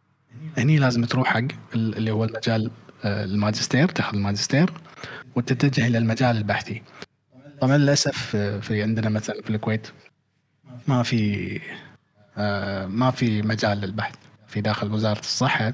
هني 0.58 0.78
لازم 0.78 1.04
تروح 1.06 1.28
حق 1.28 1.40
ال- 1.76 1.98
اللي 1.98 2.12
هو 2.12 2.24
المجال 2.24 2.72
آه، 3.04 3.24
الماجستير 3.26 3.88
تاخذ 3.88 4.16
الماجستير 4.16 4.70
وتتجه 5.36 5.88
إلى 5.88 5.98
المجال 5.98 6.38
البحثي. 6.38 6.82
طبعا 7.62 7.78
للأسف 7.78 8.36
آه، 8.36 8.60
في 8.60 8.82
عندنا 8.84 9.10
مثلا 9.10 9.42
في 9.42 9.50
الكويت 9.50 9.88
ما 10.88 11.04
في 11.04 11.62
آه، 12.38 12.86
ما 12.86 13.12
في 13.12 13.42
مجال 13.42 13.78
للبحث 13.78 14.16
في 14.48 14.62
داخل 14.62 14.94
وزارة 14.94 15.20
الصحة. 15.20 15.74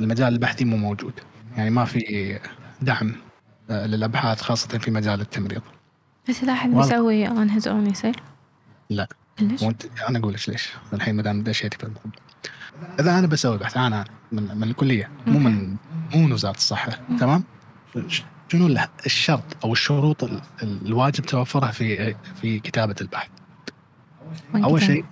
المجال 0.00 0.32
البحثي 0.32 0.64
مو 0.64 0.76
موجود. 0.76 1.12
يعني 1.56 1.70
ما 1.70 1.84
في 1.84 2.38
دعم 2.82 3.14
آه، 3.70 3.86
للأبحاث 3.86 4.40
خاصة 4.40 4.78
في 4.78 4.90
مجال 4.90 5.20
التمريض. 5.20 5.62
بس 6.28 6.44
لا 6.44 6.52
أحد. 6.52 6.70
بيسوي 6.70 7.28
on 7.28 7.50
his 7.50 7.68
own 7.68 7.86
يصير؟ 7.86 8.16
لا. 8.90 9.08
ليش؟ 9.40 9.62
وانت 9.62 9.82
أنا 10.08 10.18
أقول 10.18 10.34
لك 10.34 10.48
ليش. 10.48 10.72
الحين 10.92 11.14
ما 11.14 11.22
دام 11.22 11.42
دشيتي 11.42 11.78
في 11.78 11.84
الموضوع 11.84 12.12
إذا 13.00 13.18
أنا 13.18 13.26
بسوي 13.26 13.58
بحث 13.58 13.76
أنا 13.76 14.04
من, 14.32 14.56
من 14.56 14.62
الكلية 14.62 15.10
مو 15.26 15.38
من 15.38 15.76
مو 16.14 16.20
من 16.20 16.32
وزارة 16.32 16.56
الصحة 16.56 16.92
تمام؟ 17.20 17.44
شنو 18.48 18.66
ال- 18.66 18.88
الشرط 19.06 19.64
أو 19.64 19.72
الشروط 19.72 20.24
ال- 20.24 20.40
ال- 20.62 20.86
الواجب 20.86 21.24
توفرها 21.24 21.70
في 21.70 22.14
في 22.40 22.58
كتابة 22.60 22.94
البحث؟ 23.00 23.28
أول؟ 24.54 24.82
شيء 24.82 25.04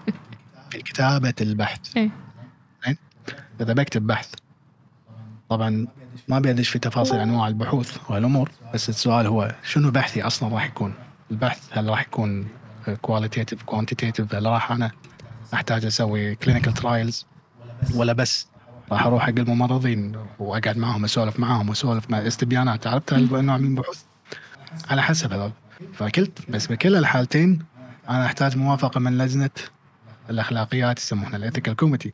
في 0.70 0.78
كتابة 0.82 1.34
البحث. 1.40 1.96
إيه. 1.96 2.10
إذا 3.60 3.72
بكتب 3.72 4.06
بحث 4.06 4.28
طبعا 5.48 5.86
ما 6.28 6.38
بيدش 6.38 6.68
في 6.68 6.78
تفاصيل 6.78 7.20
أنواع 7.20 7.48
البحوث 7.48 8.10
والأمور 8.10 8.50
بس 8.74 8.88
السؤال 8.88 9.26
هو 9.26 9.54
شنو 9.64 9.90
بحثي 9.90 10.22
أصلا 10.22 10.54
راح 10.54 10.64
يكون؟ 10.66 10.94
البحث 11.30 11.78
هل 11.78 11.88
راح 11.88 12.00
يكون 12.00 12.48
qualitative 13.02 13.62
quantitative 13.62 14.34
هل 14.34 14.46
راح 14.46 14.72
أنا 14.72 14.90
أحتاج 15.54 15.84
أسوي 15.84 16.34
clinical 16.34 16.74
trials 16.74 17.26
ولا 17.94 18.12
بس 18.12 18.46
راح 18.92 19.06
أروح 19.06 19.22
حق 19.22 19.38
الممرضين 19.38 20.12
وأقعد 20.38 20.78
معاهم 20.78 21.04
أسولف 21.04 21.40
معاهم 21.40 21.68
واسولف 21.68 22.10
مع 22.10 22.18
استبيانات 22.18 22.86
عرفت 22.86 23.12
هالنوع 23.12 23.56
من 23.56 23.66
البحوث 23.66 24.02
على 24.90 25.02
حسب 25.02 25.32
هذول 25.32 25.52
فكلت 25.92 26.50
بس 26.50 26.66
بكل 26.66 26.96
الحالتين 26.96 27.58
أنا 28.08 28.26
أحتاج 28.26 28.56
موافقة 28.56 29.00
من 29.00 29.18
لجنة 29.18 29.50
الأخلاقيات 30.30 30.98
يسمونها 30.98 31.36
ال 31.36 31.41
ethical 31.41 31.76
committee 31.76 32.12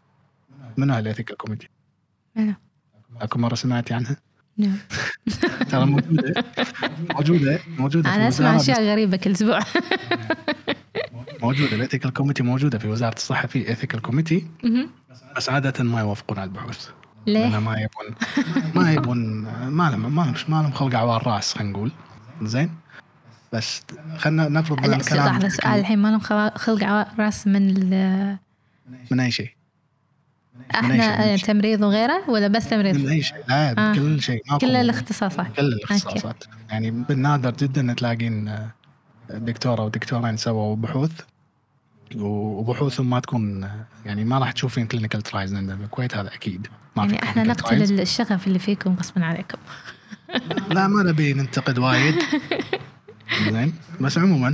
منو 0.77 0.99
ال 0.99 1.03
ethical 1.04 1.37
committee؟ 1.37 1.69
منو؟ 2.37 2.55
أكو 3.21 3.39
مرة 3.39 3.55
سمعتي 3.55 3.95
عنها؟ 3.95 4.17
نعم. 4.57 4.77
ترى 5.71 5.85
موجودة 5.87 6.45
موجودة 7.11 7.61
موجودة 7.79 8.15
أنا 8.15 8.29
أسمع 8.29 8.57
أشياء 8.57 8.83
غريبة 8.83 9.17
كل 9.17 9.31
أسبوع 9.31 9.59
موجودة 11.43 11.77
ال 11.77 11.81
ethical 11.81 12.13
committee 12.13 12.43
موجودة 12.43 12.79
في 12.79 12.89
وزارة 12.89 13.15
الصحة 13.15 13.49
في 13.49 13.73
ethical 13.73 14.03
committee. 14.03 14.47
بس 15.37 15.49
عاده 15.49 15.85
ما 15.85 16.01
يوافقون 16.01 16.39
على 16.39 16.49
البحوث. 16.49 16.89
ليه؟ 17.27 17.59
ما 17.59 17.77
يبون 17.81 18.15
ما 18.75 18.93
يبون 18.93 19.19
ما 19.69 19.91
لهم 19.91 20.15
ما 20.15 20.23
لهم 20.23 20.35
ما 20.49 20.63
لهم 20.63 20.73
خلق 20.73 20.95
عوار 20.95 21.27
راس 21.27 21.55
خلينا 21.55 21.71
نقول. 21.73 21.93
زين؟ 22.43 22.71
بس 23.53 23.83
خلينا 24.19 24.49
نفرض 24.49 24.87
لا 24.87 24.97
الكلام 24.97 25.27
لحظه 25.27 25.49
سؤال 25.49 25.81
الحين 25.81 25.99
ما 25.99 26.09
لهم 26.09 26.21
خلق 26.57 26.85
عوا- 26.85 27.21
راس 27.21 27.47
من 27.47 27.91
من 29.11 29.21
أي 29.21 29.31
شيء؟ 29.31 29.51
إحنا 30.75 31.33
من. 31.33 31.39
تمريض 31.39 31.83
وغيره 31.83 32.31
ولا 32.31 32.49
بس 32.49 32.65
من 32.65 32.71
تمريض؟ 32.71 33.07
أي 33.09 33.23
شيء؟ 33.23 33.37
لا 33.49 33.91
آه. 33.91 33.95
كل 33.95 34.23
شيء 34.23 34.43
كل 34.61 34.77
الاختصاصات. 34.77 35.53
كل 35.57 35.63
الاختصاصات. 35.63 36.45
يعني 36.71 36.91
بالنادر 36.91 37.51
جدا 37.51 37.93
تلاقين 37.95 38.49
آه، 38.49 38.71
دكتور 39.31 39.79
أو 39.79 39.89
دكتورين 39.89 40.37
سووا 40.37 40.77
بحوث. 40.77 41.21
وبحوثهم 42.17 43.11
ما 43.11 43.21
تكون 43.21 43.65
آه، 43.65 43.85
يعني 44.07 44.25
ما 44.25 44.39
راح 44.39 44.53
تشوفين 44.53 44.87
clinical 44.87 45.23
trials 45.23 45.55
عندنا 45.55 45.77
بالكويت 45.77 46.17
هذا 46.17 46.35
أكيد. 46.35 46.67
ما 46.97 47.07
في 47.09 47.15
يعني 47.15 47.25
إحنا 47.29 47.43
نقتل 47.43 47.87
trials. 47.87 48.01
الشغف 48.01 48.47
اللي 48.47 48.59
فيكم 48.59 48.95
غصبا 48.99 49.25
عليكم. 49.25 49.59
لا 50.75 50.89
ما 50.89 51.03
نبي 51.03 51.33
ننتقد 51.35 51.79
وايد. 51.79 52.15
زين 53.51 53.75
بس 54.01 54.19
عموما 54.19 54.49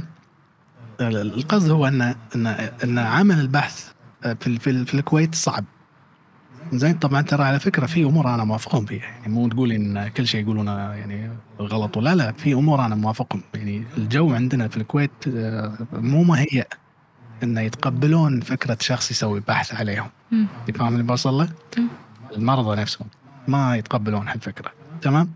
ال- 1.01 1.17
ال- 1.17 1.35
القصد 1.35 1.71
هو 1.71 1.87
إن 1.89 2.03
إن 2.35 2.47
إن 2.85 2.99
عمل 2.99 3.41
البحث 3.41 3.93
في 4.23 4.47
ال- 4.47 4.61
في, 4.61 4.71
ال- 4.71 4.87
في 4.87 4.95
الكويت 4.95 5.35
صعب. 5.35 5.65
زين 6.73 6.95
طبعا 6.95 7.23
ترى 7.23 7.45
على 7.45 7.61
فكرة 7.61 7.87
في 7.87 8.03
أمور 8.05 8.35
أنا 8.35 8.45
موافقهم 8.45 8.85
فيها. 8.87 9.03
يعني 9.03 9.29
مو 9.29 9.49
تقول 9.49 9.73
إن 9.73 10.09
كل 10.09 10.27
شيء 10.27 10.41
يقولونه 10.43 10.73
يعني 10.93 11.31
غلط 11.61 11.97
ولا 11.97 12.15
لا 12.15 12.33
في 12.33 12.53
أمور 12.53 12.85
أنا 12.87 12.95
موافقهم. 12.95 13.43
يعني 13.55 13.85
الجو 13.97 14.35
عندنا 14.35 14.69
في 14.69 14.77
الكويت 14.77 15.11
آه، 15.29 15.79
مو 15.93 16.23
مهيئ. 16.23 16.65
انه 17.43 17.61
يتقبلون 17.61 18.41
فكرة 18.41 18.79
شخص 18.81 19.11
يسوي 19.11 19.41
بحث 19.41 19.75
عليهم. 19.75 20.11
فاهم 20.75 20.93
اللي 20.93 21.03
بوصل 21.03 21.35
له؟ 21.35 21.49
المرضى 22.37 22.81
نفسهم 22.81 23.09
ما 23.49 23.77
يتقبلون 23.77 24.29
هالفكرة 24.29 24.73
تمام؟ 25.03 25.31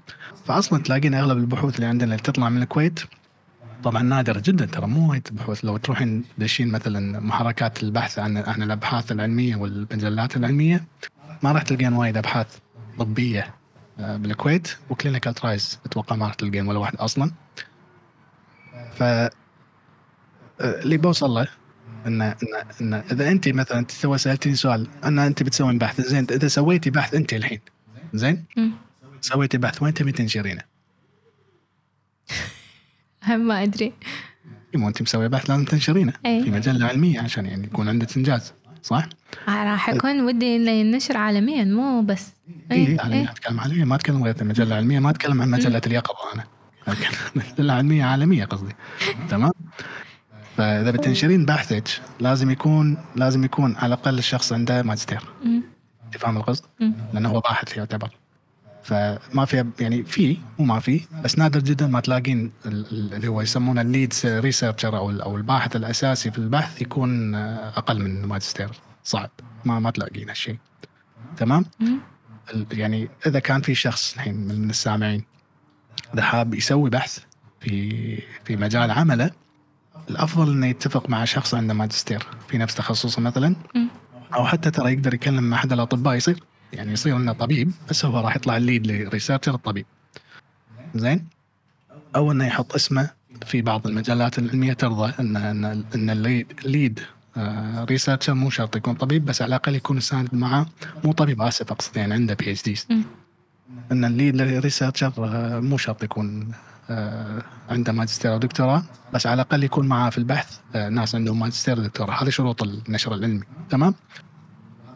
فاصلا 0.47 0.83
تلاقين 0.83 1.15
أغلب 1.15 1.39
البحوث 1.39 1.77
اللي 1.77 1.87
عندنا 1.87 2.05
اللي 2.05 2.23
تطلع 2.23 2.49
من 2.49 2.63
الكويت 2.63 3.01
طبعا 3.85 4.03
نادر 4.03 4.39
جدا 4.39 4.67
ترى 4.67 4.87
مو 4.87 5.11
وايد 5.11 5.29
بحوث 5.33 5.65
لو 5.65 5.77
تروحين 5.77 6.25
دشين 6.39 6.69
مثلا 6.73 7.21
محركات 7.21 7.83
البحث 7.83 8.19
عن 8.19 8.37
عن 8.37 8.63
الأبحاث 8.63 9.13
العلمية 9.13 9.57
والمجلات 9.57 10.37
العلمية 10.37 10.85
ما 11.43 11.53
راح 11.53 11.63
تلقين 11.63 11.93
وايد 11.93 12.17
أبحاث 12.17 12.59
طبية 12.99 13.55
آه، 14.01 14.17
بالكويت 14.17 14.77
و 14.91 14.96
clinical 14.96 15.35
trials 15.35 15.79
أتوقع 15.87 16.17
ما 16.17 16.27
راح 16.27 16.35
تلقين 16.35 16.67
ولا 16.67 16.79
واحد 16.79 16.97
أصلا 16.97 17.33
ف 18.99 19.03
آه، 19.03 19.31
اللي 20.61 20.97
بوصل 20.97 21.31
له 21.31 21.49
ان 22.07 22.23
ان 22.23 22.35
إن 22.81 22.95
إذا 22.95 23.29
انت 23.31 23.49
مثلا 23.49 23.85
تو 24.03 24.17
سالتني 24.17 24.55
سؤال 24.55 24.89
ان 25.05 25.19
انت 25.19 25.43
بتسوين 25.43 25.79
بحث 25.79 26.01
زين 26.01 26.27
إذا 26.31 26.49
سويتي 26.49 26.91
بحث 26.91 27.15
انت 27.15 27.33
الحين 27.33 27.61
زين. 28.15 28.45
سويتي 29.21 29.59
بحث 29.59 29.83
وين 29.83 29.95
تبي 29.95 30.13
تنشرينه؟ 30.13 30.63
هم 33.25 33.41
ما 33.49 33.63
أدري 33.63 33.93
مو 34.75 34.89
انت 34.89 35.03
مسوي 35.03 35.29
بحث 35.29 35.51
لازم 35.51 35.65
تنشرينه. 35.65 36.13
في 36.23 36.51
مجلة 36.51 36.87
علمية 36.87 37.21
عشان 37.21 37.47
يعني 37.47 37.65
يكون 37.67 37.89
عندك 37.89 38.17
إنجاز 38.17 38.53
صح؟ 38.83 39.09
آه، 39.49 39.65
راح 39.65 39.91
أكون 39.91 40.21
ودي 40.21 40.57
إنه 40.57 40.71
ينشر 40.71 41.17
عالميا 41.17 41.65
مو 41.65 42.03
بس 42.03 42.33
إي 42.73 42.77
إيه، 42.77 43.13
إيه. 43.13 43.31
أتكلم 43.31 43.61
علمية 43.61 43.85
ما 43.85 43.95
أتكلم 43.95 44.25
غير 44.25 44.35
المجله 44.41 44.67
العلميه 44.67 44.99
ما 44.99 45.11
أتكلم 45.11 45.43
عن 45.43 45.51
مجلة 45.51 45.81
اليقظة 45.87 46.33
أنا 46.35 46.45
مجلة 47.37 47.73
علمية 47.73 48.05
عالمية 48.05 48.45
قصدي 48.45 48.75
تمام؟ 49.31 49.53
فإذا 50.57 50.91
بتنشرين 50.91 51.45
بحثك 51.45 51.89
لازم 52.21 52.51
يكون 52.51 52.99
لازم 53.17 53.45
يكون 53.45 53.77
على 53.77 53.87
الأقل 53.95 54.19
الشخص 54.19 54.53
عنده 54.53 54.83
ماجستير. 54.83 55.23
انت 56.07 56.17
فاهم 56.19 56.37
القصد؟ 56.37 56.65
لأنه 57.13 57.29
هو 57.29 57.41
باحث 57.41 57.77
يعتبر. 57.77 58.11
فما 58.83 59.45
في 59.45 59.65
يعني 59.81 60.03
في 60.03 60.37
مو 60.59 60.65
ما 60.65 60.81
في 60.81 61.01
بس 61.25 61.39
نادر 61.39 61.61
جدا 61.61 61.87
ما 61.87 62.01
تلاقين 62.01 62.53
ال- 62.67 62.87
ال- 62.93 63.15
اللي 63.15 63.29
هو 63.29 63.41
يسمونه 63.41 63.81
ال 63.81 63.88
lead 63.88 64.15
researcher 64.25 64.97
أو 64.97 65.11
أو 65.11 65.37
الباحث 65.37 65.77
الأساسي 65.77 66.31
في 66.31 66.39
البحث 66.39 66.83
يكون 66.83 67.35
آه، 67.35 67.69
أقل 67.69 67.99
من 68.03 68.25
ماجستير. 68.27 68.71
صعب. 69.05 69.31
ما 69.65 69.81
ما 69.81 69.91
تلاقين 69.91 70.29
هالشيء. 70.29 70.57
تمام؟ 71.37 71.65
يعني 72.73 73.09
إذا 73.27 73.39
كان 73.39 73.61
في 73.63 73.75
شخص 73.75 74.15
الحين 74.15 74.35
من 74.35 74.61
من 74.61 74.71
السامعين 74.71 75.25
إذا 76.15 76.23
حاب 76.23 76.55
يسوي 76.55 76.91
بحث 76.91 77.19
في 77.61 78.23
في 78.45 78.57
مجال 78.57 78.91
عمله 78.91 79.31
الأفضل 80.11 80.53
إنه 80.53 80.67
يتفق 80.67 81.11
مع 81.11 81.25
شخص 81.25 81.55
عنده 81.55 81.75
ماجستير 81.75 82.27
في 82.49 82.59
نفس 82.59 82.75
تخصصه 82.75 83.23
مثلا. 83.23 83.57
أو 84.35 84.47
حتى 84.47 84.71
ترى 84.71 84.93
يقدر 84.93 85.15
يكلم 85.15 85.45
مع 85.45 85.57
أحد 85.57 85.73
الأطباء 85.73 86.15
يصير. 86.15 86.43
يعني 86.73 86.93
يصير 86.93 87.17
إنه 87.17 87.33
طبيب 87.33 87.73
بس 87.91 88.05
هو 88.05 88.21
راح 88.21 88.37
يطلع 88.37 88.57
ال 88.57 88.63
lead 88.63 88.87
researcher 88.87 89.55
الطبيب. 89.55 89.87
زين؟ 90.95 91.25
أو 92.17 92.33
إنه 92.33 92.47
يحط 92.47 92.75
اسمه 92.75 93.11
في 93.47 93.63
بعض 93.63 93.87
المجلات 93.87 94.39
العلمية 94.39 94.73
ترضى 94.73 95.13
ان 95.21 95.37
ان 95.37 95.85
إن 95.95 96.11
ال 96.11 96.19
lead 96.19 96.53
lead 96.65 97.01
researcher 97.91 98.35
مو 98.35 98.51
شرط 98.51 98.77
يكون 98.77 98.95
طبيب 98.95 99.25
بس 99.25 99.43
على 99.43 99.49
الأقل 99.49 99.75
يكون 99.75 100.01
ساند 100.01 100.35
معه. 100.35 100.67
مو 101.05 101.13
طبيب 101.13 101.43
آسف 101.43 101.71
أقصد 101.73 101.97
يعني 101.97 102.15
عنده 102.15 102.35
PH 102.35 102.87
مم. 102.91 103.03
إن 103.93 104.05
ال 104.05 104.12
lead 104.12 104.43
researcher 104.43 105.13
مو 105.61 105.77
شرط 105.77 106.03
يكون 106.03 106.53
آه، 106.53 106.72
عنده 107.71 107.93
ماجستير 107.93 108.33
أو 108.33 108.39
دكتوراه 108.39 108.83
بس 109.13 109.27
على 109.27 109.35
الأقل 109.35 109.65
يكون 109.65 109.89
معاه 109.89 110.11
في 110.11 110.19
البحث 110.19 110.59
آه، 110.75 110.89
ناس 110.89 111.15
عندهم 111.15 111.39
ماجستير 111.41 111.79
ودكتوراه 111.79 112.23
هذه 112.23 112.31
شروط 112.31 112.63
النشر 112.63 113.15
العلمي 113.15 113.43
تمام؟ 113.71 113.95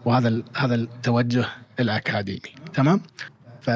وهذا 0.05 0.43
هذا 0.57 0.75
التوجه 0.75 1.47
الأكاديمي 1.81 2.41
تمام؟ 2.75 3.01
ف 3.61 3.71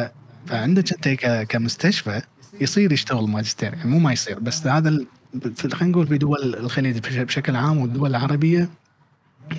فعندك 0.47 1.07
أنت 1.09 1.47
كمستشفى 1.49 2.23
يصير 2.61 2.93
يشتغل 2.93 3.29
ماجستير 3.29 3.75
يعني 3.75 3.91
مو 3.91 3.99
ما 3.99 4.13
يصير 4.13 4.39
بس 4.41 4.67
هذا 4.67 5.05
خلينا 5.73 5.85
نقول 5.87 6.07
في 6.07 6.19
دول 6.19 6.55
الخليج 6.55 6.99
بش- 6.99 7.17
بشكل 7.17 7.57
عام 7.57 7.79
والدول 7.79 8.11
العربية 8.11 8.69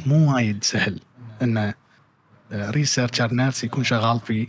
مو 0.06 0.34
وايد 0.34 0.64
سهل 0.64 1.00
إن 1.42 1.74
researcher 2.54 3.34
nurse 3.34 3.64
يكون 3.64 3.84
شغال 3.84 4.20
في 4.20 4.48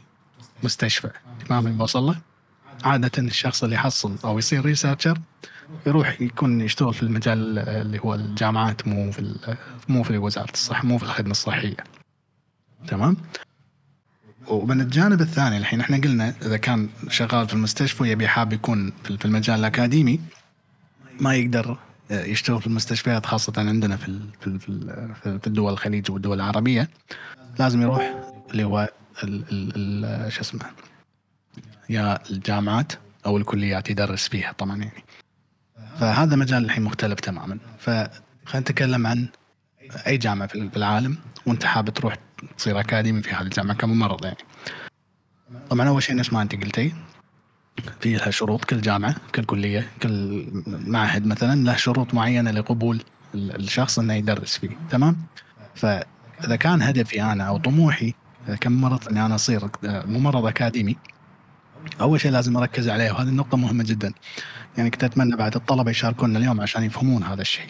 مستشفى. 0.65 1.11
اللي 1.51 1.71
بوصل 1.71 2.03
له؟ 2.03 2.17
عادة 2.85 3.11
الشخص 3.19 3.65
اللي 3.65 3.77
يحصل 3.77 4.17
أو 4.25 4.39
يصير 4.39 4.65
researcher 4.65 5.19
يروح 5.87 6.21
يكون 6.21 6.61
يشتغل 6.61 6.95
في 6.95 7.03
المجال 7.03 7.59
اللي 7.59 7.99
هو 7.99 8.15
الجامعات 8.15 8.89
مو 8.89 9.13
في 9.13 9.35
مو 9.89 10.03
في 10.03 10.19
وزارة 10.19 10.51
الصحة 10.53 10.87
مو 10.87 10.99
في 10.99 11.05
الخدمة 11.05 11.31
الصحية 11.31 11.77
تمام؟ 12.89 13.17
ومن 14.49 14.81
الجانب 14.81 15.21
الثاني 15.21 15.57
الحين 15.59 15.81
إحنا 15.81 15.97
قلنا 15.97 16.35
إذا 16.43 16.57
كان 16.57 16.89
شغال 17.09 17.49
في 17.49 17.55
المستشفى 17.55 18.05
يبي 18.05 18.29
حاب 18.29 18.53
يكون 18.53 18.93
في 19.05 19.25
المجال 19.25 19.59
الأكاديمي 19.61 20.21
ما 21.21 21.35
يقدر 21.35 21.79
يشتغل 22.11 22.61
في 22.61 22.67
المستشفيات 22.67 23.27
خاصة 23.27 23.53
عندنا 23.57 23.97
في 23.97 24.21
في 24.41 24.47
ال- 24.47 24.61
في 24.61 24.69
ال- 24.69 25.15
في 25.41 25.47
الدول 25.47 25.73
الخليج 25.73 26.11
والدول 26.11 26.37
العربية 26.41 26.89
لازم 27.59 27.83
يروح 27.83 28.15
اللي 28.51 28.65
هو 28.65 28.89
شو 30.29 30.41
اسمه 30.41 30.61
يا 31.90 32.31
الجامعات 32.31 32.92
أو 33.27 33.37
الكليات 33.37 33.90
يدرس 33.90 34.29
فيها 34.29 34.53
طبعا 34.53 34.77
يعني. 34.77 35.05
فهذا 36.01 36.37
مجال 36.37 36.64
الحين 36.64 36.85
مختلف 36.85 37.21
تماما. 37.21 37.59
فخلينا 37.79 38.11
نتكلم 38.61 39.07
عن 39.07 39.29
أي 40.07 40.16
جامعة 40.16 40.49
في 40.49 40.77
العالم 40.77 41.16
وأنت 41.47 41.64
حاب 41.64 41.90
تروح 41.90 42.16
تصير 42.59 42.81
أكاديمي 42.81 43.23
في 43.23 43.31
هذه 43.31 43.42
الجامعة 43.42 43.77
كممرض 43.77 44.25
يعني. 44.25 44.37
طبعا 45.71 45.88
أول 45.88 46.03
شيء 46.03 46.16
نفس 46.16 46.33
ما 46.33 46.42
أنت 46.42 46.55
قلتي. 46.55 46.92
في 48.01 48.14
لها 48.14 48.31
شروط 48.31 48.64
كل 48.64 48.81
جامعة 48.81 49.14
كل 49.35 49.45
كلية 49.45 49.90
كل 50.03 50.47
معهد 50.66 51.27
مثلا 51.27 51.64
له 51.64 51.77
شروط 51.77 52.14
معينة 52.14 52.51
لقبول 52.51 53.03
ال- 53.35 53.57
الشخص 53.57 53.99
إنه 53.99 54.14
يدرس 54.14 54.59
فيه. 54.59 54.77
تمام؟ 54.90 55.16
فإذا 55.75 56.57
كان 56.59 56.83
هدفي 56.83 57.23
أنا 57.23 57.45
أو 57.45 57.59
طموحي 57.59 58.14
كممرض 58.61 59.09
إني 59.09 59.27
أنا 59.27 59.35
أصير 59.35 59.68
ممرض 59.85 60.47
أكاديمي 60.47 60.97
أول 62.01 62.21
شيء 62.21 62.31
لازم 62.31 62.57
أركز 62.57 62.88
عليه 62.88 63.12
وهذه 63.12 63.29
النقطة 63.29 63.57
مهمة 63.57 63.85
جدا. 63.85 64.12
يعني 64.79 64.90
كنت 64.90 65.05
أتمنى 65.05 65.37
بعد 65.37 65.55
الطلبة 65.55 65.90
يشاركونا 65.90 66.38
اليوم 66.38 66.61
عشان 66.61 66.83
يفهمون 66.83 67.23
هذا 67.23 67.40
الشيء. 67.42 67.66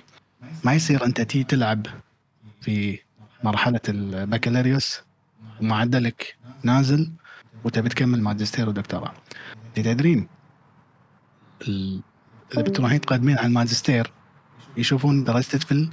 ما 0.64 0.74
يصير 0.74 1.04
أنت 1.04 1.20
تي 1.20 1.44
تلعب 1.44 1.86
في 2.60 2.98
مرحلة 3.44 3.80
البكالوريوس 3.88 5.00
ومعدلك 5.60 6.36
نازل 6.62 7.10
وتبي 7.64 7.88
تكمل 7.88 8.22
ماجستير 8.22 8.68
ودكتوراه. 8.68 9.12
تدرين 9.74 10.28
ال- 11.68 12.00
اذا 12.54 12.62
بتروحين 12.62 13.00
تقدمين 13.00 13.38
على 13.38 13.46
الماجستير 13.46 14.12
يشوفون 14.76 15.24
درجتك 15.24 15.62
في 15.62 15.88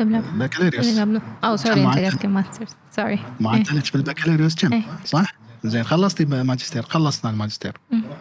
دبلوم 0.00 0.24
البكالوريوس. 0.34 0.98
أو 1.44 1.56
sorry 1.56 1.84
أنت. 1.84 1.98
قصدك 1.98 2.26
masters 2.26 2.68
sorry. 2.96 3.18
معدلك 3.40 3.84
في 3.84 3.94
البكالوريوس 3.94 4.54
كم؟ 4.54 4.72
إيه. 4.72 4.82
صح؟ 5.04 5.34
زين 5.64 5.84
خلصتي 5.84 6.24
ماجستير 6.24 6.82
خلصنا 6.82 7.30
الماجستير. 7.30 7.72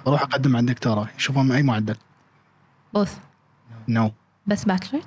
بروح 0.05 0.21
أقدم 0.21 0.55
على 0.55 0.61
الدكتوراه 0.63 1.07
يشوفون 1.17 1.51
أي 1.51 1.63
معدل. 1.63 1.95
Both. 2.93 3.17
No. 3.87 4.07
no. 4.07 4.11
بس 4.47 4.63
bachelor 4.65 5.01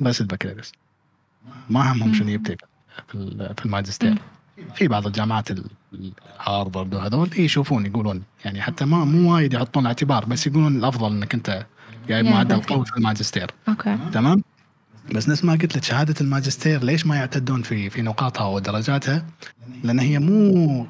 بس 0.00 0.20
البكالوريوس. 0.20 0.72
ما 1.70 1.92
همهم 1.92 2.14
شنو 2.14 2.28
يبتي 2.28 2.56
في 3.08 3.14
ال- 3.14 3.54
في 3.58 3.64
الماجستير 3.66 4.18
في 4.74 4.88
بعض 4.88 5.06
الجامعات 5.06 5.50
ال- 5.50 5.64
ال- 5.92 6.12
هارفارد 6.40 6.94
وهذول 6.94 7.30
يشوفون 7.40 7.86
يقولون 7.86 8.22
يعني 8.44 8.62
حتى 8.62 8.84
ما 8.84 9.04
مو 9.04 9.34
وايد 9.34 9.52
يحطون 9.54 9.86
اعتبار 9.86 10.24
بس 10.24 10.46
يقولون 10.46 10.76
الأفضل 10.76 11.12
إنك 11.12 11.34
أنت 11.34 11.66
جايب 12.08 12.26
يا 12.26 12.30
معدل. 12.30 12.60
قوي 12.62 12.84
في 12.86 12.96
الماجستير 12.96 13.50
okay. 13.68 13.98
تمام؟ 14.12 14.42
بس 15.14 15.28
نفس 15.28 15.44
ما 15.44 15.52
قلت 15.52 15.76
لك 15.76 15.84
شهادة 15.84 16.14
الماجستير 16.20 16.84
ليش 16.84 17.06
ما 17.06 17.16
يعتدون 17.16 17.62
في 17.62 17.90
في 17.90 18.02
نقاطها 18.02 18.46
ودرجاتها؟ 18.46 19.26
لأن 19.84 19.98
هي 19.98 20.18
مو 20.18 20.86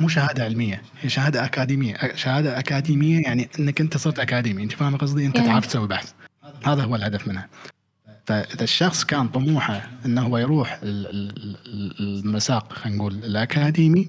مو 0.00 0.08
شهادة 0.08 0.44
علمية 0.44 0.82
هي 1.00 1.08
شهادة 1.08 1.44
أكاديمية. 1.44 1.96
شهادة 2.14 2.58
أكاديمية 2.58 3.22
يعني 3.22 3.48
إنك 3.58 3.80
أنت 3.80 3.96
صرت 3.96 4.18
أكاديمي 4.18 4.62
أنت 4.62 4.72
فاهم 4.72 4.96
قصدي؟ 4.96 5.26
أنت 5.26 5.36
Yeah. 5.38 5.44
تعرف 5.44 5.66
تسوي 5.66 5.88
بحث. 5.88 6.12
هذا 6.64 6.82
هو 6.84 6.96
الهدف 6.96 7.28
منها. 7.28 7.48
فإذا 8.26 8.62
الشخص 8.64 9.04
كان 9.04 9.28
طموحه 9.28 9.88
إنه 10.06 10.22
هو 10.22 10.38
يروح 10.38 10.78
ال- 10.82 11.06
ال- 11.06 11.56
ال- 11.66 12.24
المساق 12.26 12.72
خلينا 12.72 12.98
نقول 12.98 13.14
الأكاديمي 13.14 14.08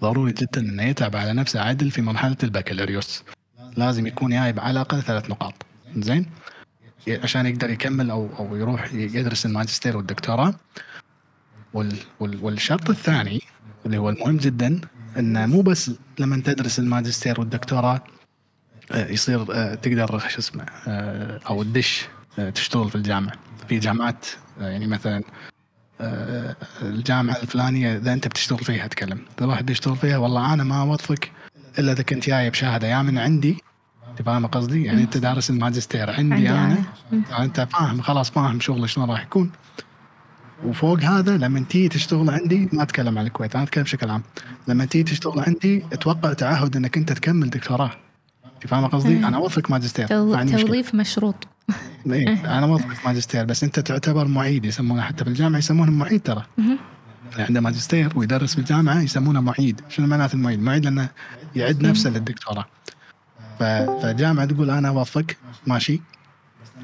ضروري 0.00 0.32
جدا 0.32 0.60
إنه 0.60 0.82
يتعب 0.82 1.16
على 1.16 1.32
نفسه 1.32 1.60
عدل 1.60 1.90
في 1.90 2.02
مرحلة 2.02 2.36
البكالوريوس. 2.42 3.22
لازم 3.76 4.06
يكون 4.06 4.30
جايب 4.30 4.60
على 4.60 4.70
الأقل 4.70 5.02
ثلاث 5.02 5.30
نقاط. 5.30 5.54
زين؟ 5.96 6.26
عشان 7.08 7.46
يقدر 7.46 7.70
يكمل 7.70 8.10
أو 8.10 8.28
أو 8.38 8.56
يروح 8.56 8.92
يدرس 8.92 9.46
الماجستير 9.46 9.96
والدكتوراه. 9.96 10.54
وال 11.74 11.96
وال 12.20 12.44
والشرط 12.44 12.90
الثاني 12.90 13.42
اللي 13.86 13.98
هو 13.98 14.10
المهم 14.10 14.36
جدا 14.36 14.80
انه 15.18 15.46
مو 15.46 15.62
بس 15.62 15.90
لما 16.18 16.42
تدرس 16.44 16.78
الماجستير 16.78 17.40
والدكتوراه 17.40 18.04
آه، 18.92 19.08
يصير 19.08 19.46
آه، 19.54 19.74
تقدر 19.74 20.18
شو 20.18 20.38
اسمه 20.38 20.66
آه، 20.88 21.40
أو 21.48 21.62
تدش 21.62 22.08
تشتغل 22.54 22.90
في 22.90 22.94
الجامعة. 22.94 23.32
في 23.68 23.78
جامعات 23.78 24.26
يعني 24.60 24.86
مثلا 24.86 25.22
الجامعة 26.82 27.36
الفلانية 27.36 27.96
إذا 27.96 28.12
أنت 28.12 28.28
بتشتغل 28.28 28.58
فيها 28.58 28.84
اتكلم 28.84 29.24
إذا 29.38 29.46
واحد 29.46 29.66
بيشتغل 29.66 29.96
فيها 29.96 30.18
والله 30.18 30.54
أنا 30.54 30.64
ما 30.64 30.80
اوظفك 30.80 31.32
إلا 31.78 31.92
إذا 31.92 32.02
كنت 32.02 32.26
جاي 32.26 32.50
بشهادة. 32.50 32.88
يا 32.88 33.02
من 33.02 33.18
عندي 33.18 33.56
انت 34.20 34.28
فاهم 34.28 34.46
قصدي؟ 34.46 34.84
يعني 34.84 35.02
انت 35.02 35.16
دارس 35.16 35.50
الماجستير. 35.50 36.10
عندي, 36.10 36.48
عندي 36.48 36.50
أنا 36.50 36.84
يعني 37.30 37.44
انت 37.44 37.68
فاهم 37.72 38.00
خلاص 38.00 38.30
فاهم 38.30 38.60
شغلي 38.60 38.88
شلون 38.88 39.10
راح 39.10 39.22
يكون. 39.22 39.50
وفوق 40.64 41.00
هذا 41.00 41.36
لما 41.36 41.60
تيجي 41.60 41.88
تشتغل 41.88 42.30
عندي 42.30 42.68
ما 42.72 42.82
أتكلم 42.82 43.18
عن 43.18 43.26
الكويت 43.26 43.54
أنا 43.54 43.64
أتكلم 43.64 43.84
بشكل 43.84 44.10
عام. 44.10 44.22
لما 44.68 44.84
تيجي 44.84 45.04
تشتغل 45.04 45.40
عندي 45.40 45.84
أتوقع 45.92 46.32
تعهد 46.32 46.76
إنك 46.76 46.96
أنت 46.96 47.12
تكمل 47.12 47.50
دكتوراه. 47.50 47.90
أنت 48.54 48.66
فاهم 48.66 48.86
قصدي؟ 48.86 49.16
أنا 49.16 49.36
اوظفك 49.36 49.70
ماجستير 49.70 50.06
توظيف 50.06 50.94
مشروط. 50.94 51.48
إيه 52.06 52.28
أنا 52.58 52.66
موظف 52.66 53.06
ماجستير 53.06 53.44
بس 53.44 53.64
أنت 53.64 53.80
تعتبر 53.80 54.28
معيد 54.28 54.64
يسمونه 54.64 55.02
حتى 55.02 55.24
في 55.24 55.30
الجامعة 55.30 55.58
يسمونه 55.58 55.90
معيد 55.90 56.22
ترى. 56.22 56.44
اللي 56.58 57.42
عنده 57.42 57.60
ماجستير 57.60 58.12
ويدرس 58.16 58.54
في 58.54 58.58
الجامعة 58.58 59.02
يسمونه 59.02 59.40
معيد. 59.40 59.80
شنو 59.88 60.06
معناته 60.06 60.34
المعيد؟ 60.34 60.62
معيد 60.62 60.84
لأنه 60.84 61.08
يعد 61.56 61.82
نفسه 61.82 62.10
للدكتوراه. 62.10 62.64
فالجامعه 63.60 64.46
تقول 64.46 64.70
أنا 64.70 64.88
اوظفك 64.88 65.36
ماشي. 65.66 66.00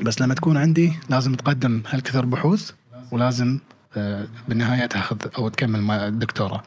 بس 0.02 0.20
لما 0.20 0.34
تكون 0.34 0.56
عندي 0.56 0.92
لازم 1.08 1.34
تقدم 1.34 1.82
هالكثر 1.88 2.24
بحوث 2.26 2.70
ولازم 3.10 3.58
آه، 3.96 4.26
بالنهاية 4.48 4.86
تأخذ 4.86 5.16
أو 5.38 5.48
تكمل 5.48 5.90
الدكتوراه. 5.90 6.62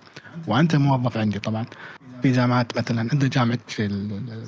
وأنت 0.48 0.76
موظف 0.76 1.18
عندي 1.18 1.40
طبعا. 1.40 1.66
في 2.22 2.32
جامعات 2.32 2.78
مثلا 2.78 3.10
عند 3.12 3.26
جامعة 3.26 3.60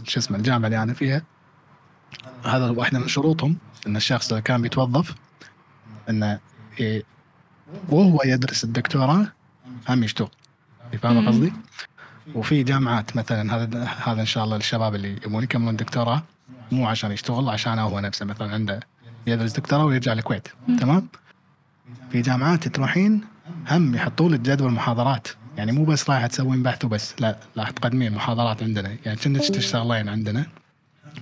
شو 0.03 0.19
اسمه 0.19 0.37
الجامعة 0.37 0.67
اللي 0.67 0.83
أنا 0.83 0.93
فيها. 0.93 1.21
هذا 2.45 2.69
واحدة 2.69 2.99
من 2.99 3.07
شروطهم 3.07 3.57
إن 3.87 3.95
الشخص 3.95 4.29
اللي 4.29 4.41
كان 4.41 4.61
بيتوظف 4.61 5.15
إنه 6.09 6.39
وهو 7.89 8.19
يدرس 8.25 8.63
الدكتوراه 8.63 9.27
هم 9.89 10.03
يشتغل. 10.03 10.29
فاهم 11.01 11.27
قصدي؟ 11.27 11.53
وفي 12.35 12.63
جامعات 12.63 13.15
مثلا 13.15 13.55
هذا 13.55 13.83
هذا 13.83 14.21
إن 14.21 14.25
شاء 14.25 14.43
الله 14.43 14.55
للشباب 14.57 14.95
اللي 14.95 15.15
يبون 15.25 15.43
يكملون 15.43 15.75
دكتوراه 15.75 16.23
مو 16.71 16.87
عشان 16.87 17.11
يشتغل 17.11 17.49
عشان 17.49 17.79
هو 17.79 17.99
نفسه 17.99 18.25
مثلا 18.25 18.53
عنده 18.53 18.79
يدرس 19.27 19.51
دكتوراه 19.51 19.85
ويرجع 19.85 20.13
الكويت 20.13 20.47
تمام؟ 20.79 21.07
في 22.11 22.21
جامعات 22.21 22.67
تروحين 22.67 23.21
هم 23.69 23.95
يحطوا 23.95 24.29
لك 24.29 24.39
جدول 24.39 24.71
محاضرات. 24.71 25.27
يعني 25.57 25.71
مو 25.71 25.85
بس 25.85 26.09
رايحه 26.09 26.27
تسوين 26.27 26.63
بحث 26.63 26.85
وبس 26.85 27.15
لا 27.19 27.37
راح 27.57 27.69
تقدمين 27.69 28.13
محاضرات 28.13 28.63
عندنا. 28.63 28.97
يعني 29.05 29.17
كأنك 29.17 29.41
تشتغلين 29.41 30.09
عندنا. 30.09 30.45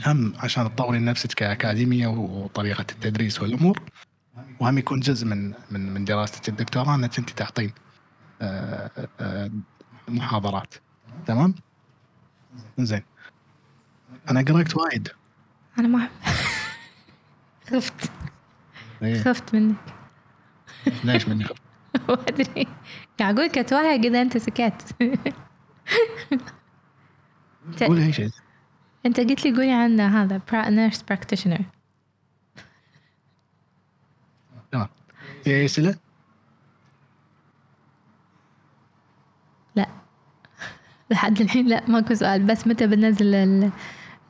هم 0.05 0.34
عشان 0.38 0.76
تطورين 0.76 1.05
نفسك 1.05 1.34
كأكاديمية 1.34 2.07
وطريقة 2.07 2.82
التدريس 2.82 3.41
والأمور. 3.41 3.82
وهم 4.60 4.78
يكون 4.78 4.99
جزء 4.99 5.26
من 5.26 5.53
من 5.72 5.93
من 5.93 6.05
دراستك 6.05 6.49
الدكتوراه 6.49 6.95
إنك 6.95 7.20
أنت 7.20 7.30
تعطين 7.30 7.72
آه، 8.41 8.91
آه، 9.20 9.51
محاضرات. 10.07 10.74
تمام؟ 11.26 11.55
زين. 12.80 13.03
أنا 14.30 14.41
قرأت 14.41 14.76
وايد. 14.76 15.09
أنا 15.80 15.88
ما 15.88 16.09
خفت. 17.67 18.11
إيه. 19.01 19.22
خفت 19.24 19.55
منك. 19.55 19.76
ليش 21.03 21.28
مني 21.28 21.43
خفت؟ 21.43 21.61
ما 22.09 22.13
أدري. 22.28 22.67
قاعد 23.20 23.39
أقول 23.39 23.51
كتوهقت 23.52 24.06
اذا 24.05 24.22
أنت 24.22 24.38
سكت. 24.38 24.95
قولي 27.82 28.05
أي 28.05 28.13
شيء. 28.13 28.30
أنت 29.05 29.20
قلت 29.20 29.45
لي 29.45 29.51
قولي 29.51 29.72
عن 29.72 29.99
هذا 29.99 30.41
nurse 30.54 31.02
practitioner 31.02 31.60
تمام. 34.72 34.88
في 35.43 35.49
اي 35.49 35.65
اسئله؟ 35.65 35.95
لا 39.76 39.89
لحد 41.10 41.41
الحين 41.41 41.68
لا 41.68 41.84
ماكو 41.88 42.14
سؤال 42.14 42.43
بس 42.43 42.68
متى 42.68 42.88
بنزل 42.88 43.72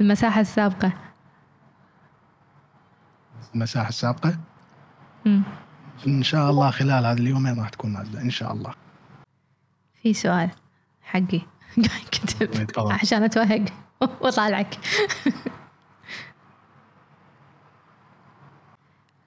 المساحة 0.01 0.41
السابقة؟ 0.41 0.91
المساحة 3.55 3.89
السابقة؟ 3.89 4.37
امم 5.27 5.43
إن 6.07 6.23
شاء 6.23 6.49
الله 6.49 6.71
خلال 6.71 7.05
هذا 7.05 7.19
اليومين 7.19 7.59
راح 7.59 7.69
تكون 7.69 7.93
نازلة 7.93 8.21
إن 8.21 8.29
شاء 8.29 8.53
الله 8.53 8.73
في 10.03 10.13
سؤال 10.13 10.49
حقي 11.01 11.41
كتب 12.11 12.67
عشان 12.77 13.23
أتوهق 13.23 13.65
وأطالعك 14.21 14.75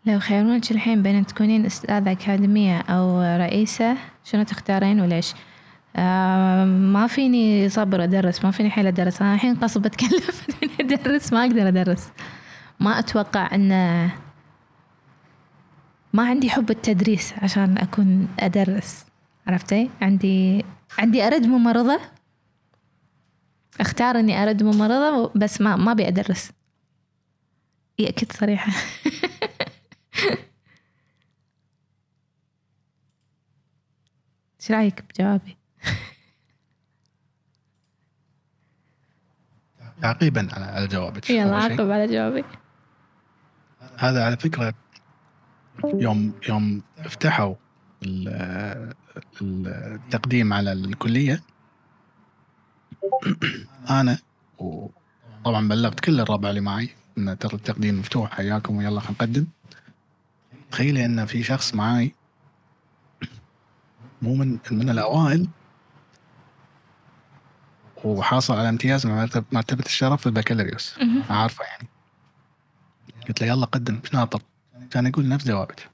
لو 0.07 0.18
خيرونك 0.18 0.70
الحين 0.70 1.03
بين 1.03 1.26
تكونين 1.26 1.66
أستاذة 1.66 2.12
أكاديمية 2.12 2.78
أو 2.80 3.36
رئيسة 3.36 3.96
شنو 4.24 4.42
تختارين 4.42 5.00
وليش؟ 5.00 5.34
آه 5.97 6.64
ما 6.64 7.07
فيني 7.07 7.68
صبر 7.68 8.05
أدرس 8.05 8.45
ما 8.45 8.51
فيني 8.51 8.70
حيل 8.70 8.86
أدرس. 8.86 9.22
أنا 9.22 9.34
الحين 9.34 9.55
قصب 9.57 9.86
أتكلم 9.86 10.20
أدرس 10.80 11.32
ما 11.32 11.40
أقدر 11.45 11.68
أدرس. 11.68 12.11
ما 12.80 12.99
أتوقع 12.99 13.55
أن 13.55 13.68
ما 16.12 16.26
عندي 16.28 16.51
حب 16.51 16.70
التدريس 16.70 17.32
عشان 17.38 17.78
أكون 17.78 18.28
أدرس. 18.40 19.05
عرفتي؟ 19.47 19.90
عندي 20.03 20.64
عندي 20.99 21.26
أرد 21.26 21.47
ممرضة. 21.47 22.01
أختار 23.80 24.18
إني 24.18 24.43
أرد 24.43 24.62
ممرضة 24.62 25.32
بس 25.36 25.61
ما 25.61 25.76
ما 25.76 25.93
أبي 25.93 26.09
أدرس. 26.09 26.51
يأكد 27.99 28.32
صريحة. 28.32 28.72
إيش 34.61 34.70
رأيك 34.70 35.05
بجوابي؟ 35.11 35.57
تعقيبا 40.03 40.49
على 40.53 40.87
جوابك 40.87 41.30
يلا 41.30 41.57
عقب 41.57 41.91
على 41.91 42.07
جوابي 42.07 42.45
هذا 43.99 44.24
على 44.24 44.37
فكرة 44.37 44.74
يوم 45.85 46.33
يوم 46.49 46.83
افتحوا 46.99 47.55
التقديم 49.43 50.53
على 50.53 50.72
الكلية. 50.72 51.43
أنا 54.01 54.18
وطبعا 54.59 55.68
بلغت 55.68 56.01
كل 56.01 56.20
الربع 56.20 56.51
اللي 56.51 56.61
معي 56.61 56.91
إن 57.18 57.39
ترى 57.39 57.55
التقديم 57.55 57.99
مفتوح. 57.99 58.30
حياكم 58.30 58.76
ويلا 58.76 59.01
خلينا 59.01 59.14
نقدم. 59.14 59.47
تخيلي 60.70 61.05
إن 61.05 61.26
في 61.26 61.43
شخص 61.43 61.74
معاي 61.74 62.14
مو 64.22 64.35
من 64.35 64.59
من 64.70 64.91
الأوائل 64.91 65.49
وحاصل 68.05 68.55
على 68.55 68.68
امتياز 68.68 69.07
مع 69.07 69.28
مرتبة 69.53 69.84
الشرف 69.86 70.20
في 70.20 70.26
البكالوريوس. 70.26 70.94
عارفة 71.30 71.64
يعني. 71.64 71.88
قلت 73.28 73.40
له 73.40 73.46
يلا 73.46 73.66
قدم. 73.66 74.00
إيش 74.05 74.14
ناطر. 74.14 74.40
كان 74.90 75.07
يقول 75.07 75.28
نفس 75.28 75.46
جوابك. 75.46 75.88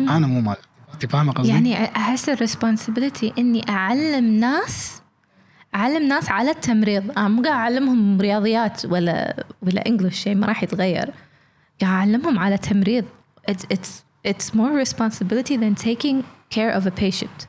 أنا 0.00 0.26
مو 0.26 0.40
مال. 0.40 0.56
أنت 0.94 1.06
فاهمة 1.06 1.32
قصدي؟ 1.32 1.48
يعني 1.48 1.84
أحس 1.84 2.28
ال 2.28 2.35
responsibility 2.35 3.32
إني 3.38 3.68
أعلم 3.68 4.24
ناس 4.24 5.02
أعلم 5.74 6.08
ناس 6.08 6.30
على 6.30 6.50
التمريض. 6.50 7.10
أنا 7.10 7.28
مو 7.28 7.42
قاعد 7.42 7.56
أعلمهم 7.56 8.20
رياضيات 8.20 8.84
ولا 8.84 9.46
ولا 9.62 9.86
English 9.86 10.22
شيء 10.22 10.34
ما 10.34 10.46
راح 10.46 10.62
يتغير. 10.62 11.12
قاعد 11.80 11.92
أعلمهم 11.92 12.38
على 12.38 12.58
تمريض. 12.58 13.04
It's, 13.50 13.64
it's, 13.74 14.04
it's 14.28 14.54
more 14.54 14.72
responsibility 14.84 15.56
than 15.56 15.74
taking 15.74 16.24
care 16.50 16.72
of 16.78 16.86
a 16.86 16.90
patient. 16.90 17.48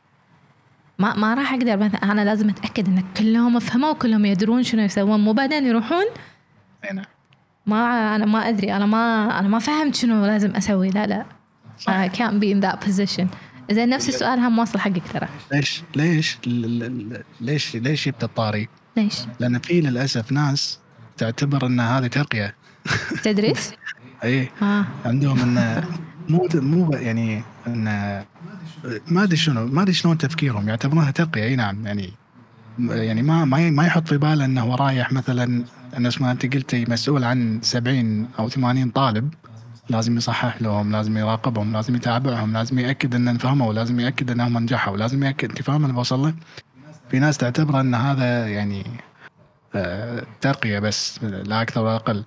ما 0.99 1.15
ما 1.15 1.33
راح 1.33 1.53
أقدر 1.53 1.77
مثلا 1.77 2.11
أنا 2.11 2.25
لازم 2.25 2.49
أتأكد 2.49 2.87
إن 2.87 3.03
كلهم 3.17 3.57
افهموا 3.57 3.89
وكلهم 3.89 4.25
يدرون 4.25 4.63
شنو 4.63 4.81
يسوون. 4.81 5.19
مو 5.19 5.33
بعدين 5.33 5.65
يروحون؟ 5.65 6.05
نعم. 6.93 7.05
ما 7.65 8.15
أنا 8.15 8.25
ما 8.25 8.49
أدري. 8.49 8.75
أنا 8.75 8.85
ما 8.85 9.39
أنا 9.39 9.47
ما 9.47 9.59
فهمت 9.59 9.95
شنو 9.95 10.25
لازم 10.25 10.55
أسوي. 10.55 10.89
لا 10.89 11.05
لا. 11.07 11.25
I 11.89 12.09
can't 12.09 12.39
be 12.39 12.51
in 12.51 12.61
that 12.65 12.85
position. 12.85 13.27
زين 13.71 13.89
نفس 13.89 14.09
السؤال 14.09 14.39
هم 14.39 14.59
واصل 14.59 14.79
حقك 14.79 15.01
ترى. 15.13 15.27
ليش 15.51 15.83
ليش 15.95 16.37
ليش 17.41 17.75
ليش 17.75 18.07
جبت 18.07 18.23
الطاري؟ 18.23 18.67
ليش؟ 18.97 19.15
لأن 19.39 19.59
في 19.59 19.81
للأسف 19.81 20.31
ناس 20.31 20.79
تعتبر 21.17 21.65
إن 21.65 21.79
هذه 21.79 22.07
ترقية. 22.07 22.55
تدريس؟ 23.23 23.71
اي 24.23 24.49
آه. 24.61 24.85
عندهم 25.05 25.39
انه 25.39 25.83
مو 26.29 26.47
مو 26.53 26.93
يعني 26.93 27.43
انه 27.67 28.25
ما 29.07 29.23
أدري 29.23 29.37
شنو 29.37 29.65
ما 29.65 29.81
أدري 29.81 29.93
شلون 29.93 30.17
تفكيرهم. 30.17 30.69
يعتبرونها 30.69 31.11
ترقيه 31.11 31.43
أي 31.43 31.55
نعم 31.55 31.87
يعني 31.87 32.13
يعني 32.79 33.21
ما 33.21 33.45
ما 33.45 33.85
يحط 33.85 34.07
في 34.07 34.17
باله 34.17 34.45
إنه 34.45 34.61
هو 34.61 34.75
رايح 34.75 35.11
مثلا 35.11 35.63
نفس 35.97 36.21
ما 36.21 36.31
أنت 36.31 36.55
قلتي 36.55 36.85
مسؤول 36.85 37.23
عن 37.23 37.59
70 37.63 38.27
أو 38.39 38.49
80 38.49 38.89
طالب 38.89 39.33
لازم 39.89 40.17
يصحح 40.17 40.61
لهم 40.61 40.91
لازم 40.91 41.17
يراقبهم 41.17 41.73
لازم 41.73 41.95
يتابعهم 41.95 42.53
لازم 42.53 42.79
يأكد 42.79 43.15
إن 43.15 43.37
فهموا 43.37 43.73
لازم 43.73 43.99
يأكد 43.99 44.31
إنهم 44.31 44.57
نجحوا 44.57 44.97
لازم 44.97 45.23
يأكد 45.23 45.49
انت 45.49 45.61
فاهم 45.61 45.83
اللي 45.83 45.93
بوصل 45.93 46.19
له؟ 46.19 46.33
في 47.11 47.19
ناس 47.19 47.37
تعتبر 47.37 47.79
إن 47.79 47.95
هذا 47.95 48.47
يعني 48.47 48.85
آه، 49.75 50.23
ترقية 50.41 50.79
بس 50.79 51.23
لا 51.23 51.61
أكثر 51.61 51.81
ولا 51.81 51.95
أقل. 51.95 52.25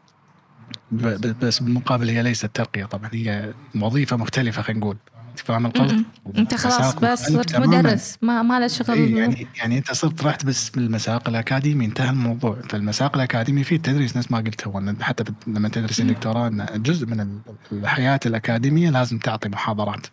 بس 1.43 1.63
بالمقابل 1.63 2.09
هي 2.09 2.23
ليست 2.23 2.47
ترقية 2.47 2.85
طبعا 2.85 3.11
هي 3.13 3.55
وظيفة 3.81 4.17
مختلفة 4.17 4.63
خلينا 4.63 4.81
نقول. 4.81 4.97
انت 5.33 5.41
فاهم 5.41 5.67
القصد؟ 5.67 6.05
أنت 6.39 6.55
خلاص 6.55 6.95
بس 6.95 7.33
صرت 7.33 7.57
مدرس. 7.57 8.19
ما 8.23 8.43
ما 8.43 8.61
له 8.61 8.67
شغل 8.67 8.97
إيه 8.97 9.17
يعني 9.17 9.47
يعني 9.57 9.79
أنت 9.79 9.93
صرت 9.93 10.25
رحت 10.25 10.45
بس 10.47 10.71
بالمساق 10.71 11.29
الأكاديمي. 11.29 11.85
انتهى 11.85 12.11
الموضوع. 12.11 12.59
فالمساق 12.69 13.17
الأكاديمي 13.17 13.65
فيه 13.65 13.77
تدريس 13.77 14.17
نفس 14.17 14.31
ما 14.31 14.39
قلت 14.39 14.67
هو. 14.67 14.95
حتى 15.01 15.25
لما 15.47 15.69
تدرس 15.69 16.01
الدكتوراه 16.01 16.49
جزء 16.77 17.07
من 17.07 17.39
الحياة 17.73 18.21
الأكاديمية 18.27 18.91
لازم 18.91 19.19
تعطي 19.19 19.49
محاضرات. 19.49 20.07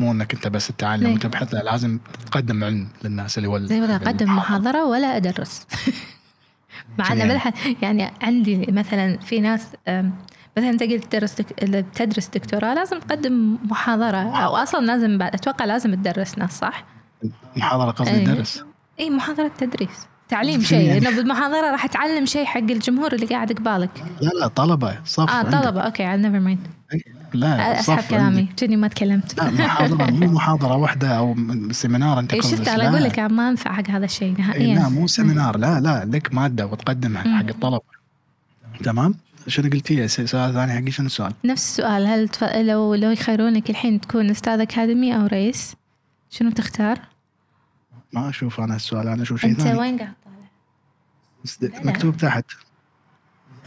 مو 0.00 0.12
إنك 0.12 0.34
أنت 0.34 0.48
بس 0.48 0.66
تتعلم. 0.66 1.12
وتبحث 1.14 1.54
لا 1.54 1.62
لازم 1.62 1.98
تقدم 2.26 2.64
علم 2.64 2.88
للناس 3.04 3.38
اللي 3.38 3.48
هو 3.48 3.58
زي 3.58 3.80
ما 3.80 3.96
أقدم 3.96 4.36
محاضرة 4.36 4.84
ولا 4.84 5.16
أدرس. 5.16 5.66
مع 6.98 7.14
يعني. 7.14 7.40
يعني 7.82 8.10
عندي 8.22 8.66
مثلا 8.68 9.18
في 9.18 9.40
ناس 9.40 9.66
مثلا 10.56 10.70
أنت 10.70 10.82
قلت 10.82 11.12
تدرس 11.12 11.34
تدرس 11.94 12.28
دكتوراه 12.28 12.74
لازم 12.74 12.98
تقدم 12.98 13.58
محاضرة. 13.64 14.36
أو 14.36 14.56
أصلا 14.56 14.86
لازم 14.86 15.18
بعد 15.18 15.34
أتوقع 15.34 15.64
لازم 15.64 15.94
تدرس 15.94 16.38
ناس 16.38 16.58
صح؟ 16.58 16.84
محاضرة 17.56 17.90
قصدي 17.90 18.10
أيه. 18.10 18.26
درس 18.26 18.64
اي 19.00 19.10
محاضرة 19.10 19.50
تدريس. 19.58 20.06
تعليم 20.28 20.60
شيء. 20.60 20.92
إنه 20.98 21.16
بالمحاضرة 21.16 21.70
راح 21.70 21.86
تعلم 21.86 22.26
شيء 22.26 22.44
حق 22.44 22.60
الجمهور 22.60 23.12
اللي 23.12 23.26
قاعد 23.26 23.52
قبالك. 23.52 24.04
لا 24.20 24.30
لا 24.40 24.46
طلبة. 24.46 24.98
صف 25.04 25.30
آه 25.30 25.42
طلبة. 25.42 25.80
okay 25.80 26.16
never 26.16 26.40
mind 26.40 26.66
لا 27.34 27.80
أسحب 27.80 28.10
كلامي. 28.10 28.48
كني 28.58 28.76
ما 28.76 28.88
تكلمت. 28.88 29.36
لا 29.38 29.50
محاضرة. 29.50 30.10
مو 30.10 30.26
محاضرة 30.26 30.76
واحدة 30.76 31.08
أو 31.08 31.36
seminar 31.70 32.18
أنت 32.18 32.34
إيش 32.34 32.46
شفت 32.46 32.68
أنا 32.68 32.88
أقول 32.88 33.04
لك 33.04 33.18
ما 33.18 33.48
انفع 33.48 33.72
حق 33.72 33.90
هذا 33.90 34.04
الشيء 34.04 34.34
نهائيا. 34.38 34.74
لا 34.74 34.88
مو 34.88 35.06
seminar. 35.06 35.56
لا 35.56 35.80
لا 35.80 36.04
لك 36.04 36.34
مادة 36.34 36.66
وتقدمها 36.66 37.38
حق 37.38 37.48
الطلبة. 37.48 37.84
تمام؟ 38.84 39.14
شنو 39.46 39.70
قلتي 39.70 40.08
سؤال 40.08 40.54
ثاني 40.54 40.72
حقي 40.72 40.90
شنو 40.90 41.06
السؤال؟ 41.06 41.32
نفس 41.44 41.68
السؤال 41.70 42.06
هل 42.06 42.28
تف... 42.28 42.44
لو 42.44 42.94
لو 42.94 43.10
يخيرونك 43.10 43.70
الحين 43.70 44.00
تكون 44.00 44.30
أستاذ 44.30 44.60
أكاديمي 44.60 45.16
أو 45.16 45.26
رئيس 45.26 45.74
شنو 46.30 46.50
تختار؟ 46.50 46.98
ما 48.12 48.28
أشوف 48.28 48.60
أنا 48.60 48.76
السؤال 48.76 49.08
أنا 49.08 49.22
أشوف 49.22 49.40
شيء 49.40 49.50
أنت 49.50 49.60
ثاني. 49.60 49.78
وين 49.78 49.98
قاعد 49.98 50.12
طالع؟ 50.24 51.84
مكتوب 51.84 52.16
تحت. 52.16 52.44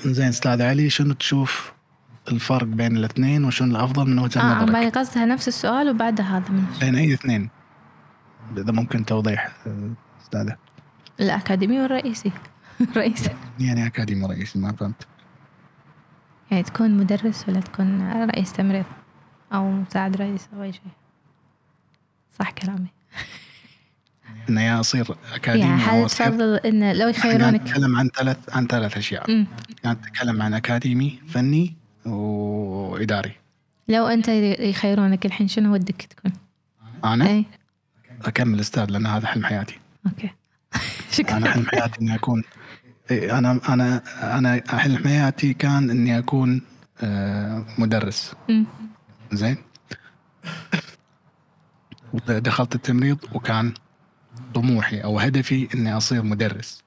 زين 0.05 0.27
أستاذ 0.27 0.61
علي 0.61 0.89
شنو 0.89 1.13
تشوف 1.13 1.73
الفرق 2.31 2.63
بين 2.63 2.97
الاثنين 2.97 3.45
وشنو 3.45 3.71
الأفضل 3.71 4.09
من 4.09 4.19
وجهة 4.19 4.41
آه 4.41 4.63
نظرك؟ 4.63 4.75
آه 4.75 4.89
قصدها 4.89 5.25
نفس 5.25 5.47
السؤال 5.47 5.89
وبعدها 5.89 6.37
هذا 6.37 6.49
من 6.49 6.65
بين 6.81 6.95
أي 6.95 7.13
اثنين؟ 7.13 7.49
إذا 8.57 8.71
ممكن 8.71 9.05
توضيح 9.05 9.51
أستاذة. 10.21 10.55
الأكاديمي 11.19 11.81
والرئيسي. 11.81 12.31
رئيس. 12.97 13.29
يعني 13.59 13.85
أكاديمي 13.85 14.25
رئيسي 14.25 14.59
ما 14.59 14.71
فهمت. 14.71 15.07
يعني 16.51 16.63
تكون 16.63 16.91
مدرس 16.91 17.49
ولا 17.49 17.59
تكون 17.59 18.11
رئيس 18.11 18.53
تمريض 18.53 18.85
أو 19.53 19.71
مساعد 19.71 20.15
رئيس 20.15 20.47
أو 20.55 20.63
أي 20.63 20.73
شيء. 20.73 20.81
صح 22.39 22.51
كلامي. 22.51 22.87
انه 24.49 24.61
يا 24.61 24.79
أصير 24.79 25.15
أكاديمي 25.33 25.69
يعني 25.69 25.81
هل 25.81 26.09
تفضل 26.09 26.55
إن 26.55 26.97
لو 26.97 27.07
يخيرونك. 27.07 27.61
نتكلم 27.61 27.95
عن 27.95 28.09
ثلاث 28.09 28.37
عن 28.49 28.67
ثلاث 28.67 28.97
أشياء. 28.97 29.31
مم. 29.31 29.47
كانت 29.83 30.05
تتكلم 30.05 30.41
عن 30.41 30.53
أكاديمي 30.53 31.19
فني 31.27 31.75
وإداري. 32.05 33.31
لو 33.87 34.07
أنت 34.07 34.27
يخيرونك 34.59 35.25
الحين 35.25 35.47
شنو 35.47 35.73
ودك 35.73 36.01
تكون؟ 36.01 36.31
أنا؟ 37.05 37.27
أي. 37.27 37.45
أكمل 38.25 38.59
أستاذ 38.59 38.85
لأن 38.85 39.05
هذا 39.05 39.27
حلم 39.27 39.45
حياتي. 39.45 39.79
أوكي. 40.05 40.29
شكرا. 41.17 41.37
أنا 41.37 41.51
حلم 41.51 41.65
حياتي 41.65 42.01
إني 42.01 42.15
أكون 42.15 42.43
أنا 43.11 43.59
أنا 43.69 44.01
أنا 44.37 44.63
حلم 44.67 45.03
حياتي 45.03 45.53
كان 45.53 45.89
إني 45.89 46.17
أكون 46.17 46.61
آه، 47.01 47.65
مدرس. 47.77 48.33
زين 49.33 49.57
دخلت 52.27 52.75
التمريض 52.75 53.17
وكان 53.33 53.73
طموحي 54.53 54.99
أو 54.99 55.19
هدفي 55.19 55.67
إني 55.75 55.97
أصير 55.97 56.23
مدرس 56.23 56.83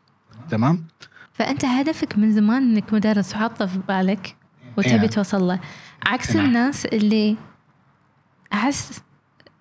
تمام 0.51 0.85
فأنت 1.33 1.65
هدفك 1.65 2.19
من 2.19 2.33
زمان 2.33 2.63
إنك 2.63 2.93
مدرس 2.93 3.35
وحاطه 3.35 3.67
في 3.67 3.79
بالك 3.89 4.37
وتبي 4.77 4.97
نعم. 4.97 5.07
توصل 5.07 5.43
له 5.43 5.61
عكس 6.07 6.37
نعم. 6.37 6.45
الناس 6.45 6.87
اللي 6.87 7.37
أحس 8.53 9.01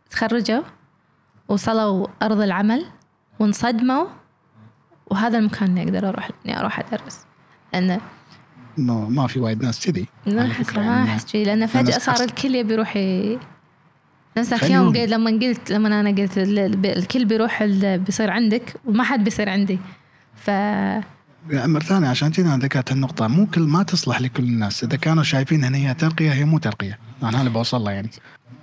تخرجوا 0.10 0.64
وصلوا 1.48 2.08
أرض 2.22 2.42
العمل 2.42 2.86
وانصدموا 3.40 4.08
وهذا 5.12 5.38
المكان 5.38 5.70
اللي 5.78 5.84
أقدر 5.84 6.10
أروح 6.10 6.30
إني 6.46 6.60
أروح 6.60 6.80
أدرس 6.80 7.20
لأنه 7.74 8.02
ما, 8.78 9.10
ما 9.10 9.28
في 9.28 9.40
وايد 9.40 9.64
ناس 9.64 9.86
كذي 9.86 10.06
ما 10.28 10.52
احس 10.52 10.76
ما. 10.76 11.04
أحس 11.04 11.28
شيء 11.28 11.46
لأنه 11.46 11.66
فجأة 11.66 11.98
صار 11.98 12.24
الكل 12.24 12.56
يبي 12.56 12.74
يروح. 12.74 12.98
نفس 14.38 14.64
يوم 14.64 14.88
قلت 14.88 14.98
لما 14.98 15.32
قلت 15.32 15.72
لما 15.72 16.00
أنا 16.00 16.10
قلت 16.10 16.38
ال- 16.38 16.60
ال- 16.60 16.86
الكل 16.86 17.26
بيروح 17.26 17.64
بيصير 17.96 18.30
عندك 18.30 18.74
وما 18.86 19.04
حد 19.04 19.24
بيصير 19.24 19.50
عندي 19.50 19.80
ف 20.36 20.50
أمر 21.54 21.82
ثاني 21.84 22.08
عشان 22.08 22.32
كذا 22.32 22.46
أنا 22.54 22.64
ذكرت 22.64 22.92
النقطة 22.92 23.28
مو 23.28 23.46
كل 23.46 23.62
ما 23.62 23.84
تصلح 23.84 24.22
لكل 24.22 24.44
الناس، 24.44 24.84
إذا 24.84 24.98
كانوا 24.98 25.24
شايفين 25.24 25.64
إن 25.64 25.76
هي 25.76 25.94
ترقية 25.94 26.32
هي 26.34 26.46
مو 26.46 26.58
ترقية، 26.58 27.00
أنا 27.24 27.40
اللي 27.40 27.50
بوصل 27.50 27.82
له 27.82 27.92
يعني. 27.92 28.10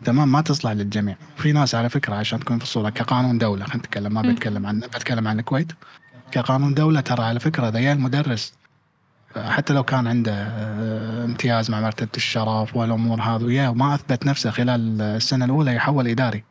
تمام 0.05 0.33
ما 0.33 0.41
تصلح 0.41 0.73
للجميع، 0.73 1.17
في 1.37 1.53
ناس 1.53 1.75
على 1.75 1.89
فكرة 1.89 2.15
عشان 2.15 2.41
تكون 2.41 2.59
في 2.59 2.65
الصورة 2.65 2.91
كقانون 2.91 3.39
دولة 3.39 3.65
خلينا 3.65 3.79
نتكلم 3.79 4.15
ما. 4.15 4.23
بتكلم 4.23 4.67
عن 4.67 4.81
بتكلم 4.81 5.29
عن 5.29 5.39
الكويت. 5.39 5.73
كقانون 6.35 6.75
دولة 6.75 7.01
ترى 7.01 7.25
على 7.25 7.41
فكرة 7.41 7.69
اذا 7.69 7.93
المدرس 7.93 8.53
حتى 9.37 9.73
لو 9.73 9.83
كان 9.83 10.07
عنده 10.07 10.33
آه، 10.33 11.25
امتياز 11.25 11.71
مع 11.71 11.81
مرتبة 11.81 12.09
الشرف 12.17 12.77
والأمور 12.77 13.21
هذه 13.21 13.45
وياه 13.45 13.71
وما 13.71 13.95
أثبت 13.95 14.27
نفسه 14.27 14.51
خلال 14.51 15.01
السنة 15.03 15.45
الأولى 15.45 15.75
يحول 15.75 16.09
إداري. 16.09 16.45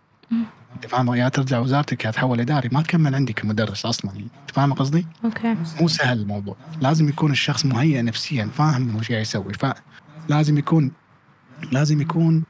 أنت 0.76 0.88
فاهم؟ 0.88 1.14
يا 1.14 1.30
ترجع 1.30 1.60
وزارتك 1.60 2.06
يا 2.06 2.12
تحول 2.12 2.40
إداري. 2.40 2.70
ما 2.72 2.82
تكمل 2.82 3.16
عندي 3.16 3.34
كمدرس 3.34 3.86
أصلا. 3.86 4.12
أنت 4.12 4.52
فاهم 4.54 4.74
قصدي؟ 4.74 5.08
أوكي. 5.26 5.56
مو 5.82 5.88
سهل 5.88 6.20
الموضوع. 6.20 6.56
لازم 6.82 7.10
يكون 7.10 7.32
الشخص 7.32 7.66
مهيئ 7.66 8.02
نفسيا 8.02 8.50
فاهم 8.58 8.96
وش 8.96 9.10
قاعد 9.12 9.22
يسوي. 9.22 9.54
فلازم 10.30 10.58
يكون 10.58 10.92
لازم 11.72 12.02
يكون 12.02 12.44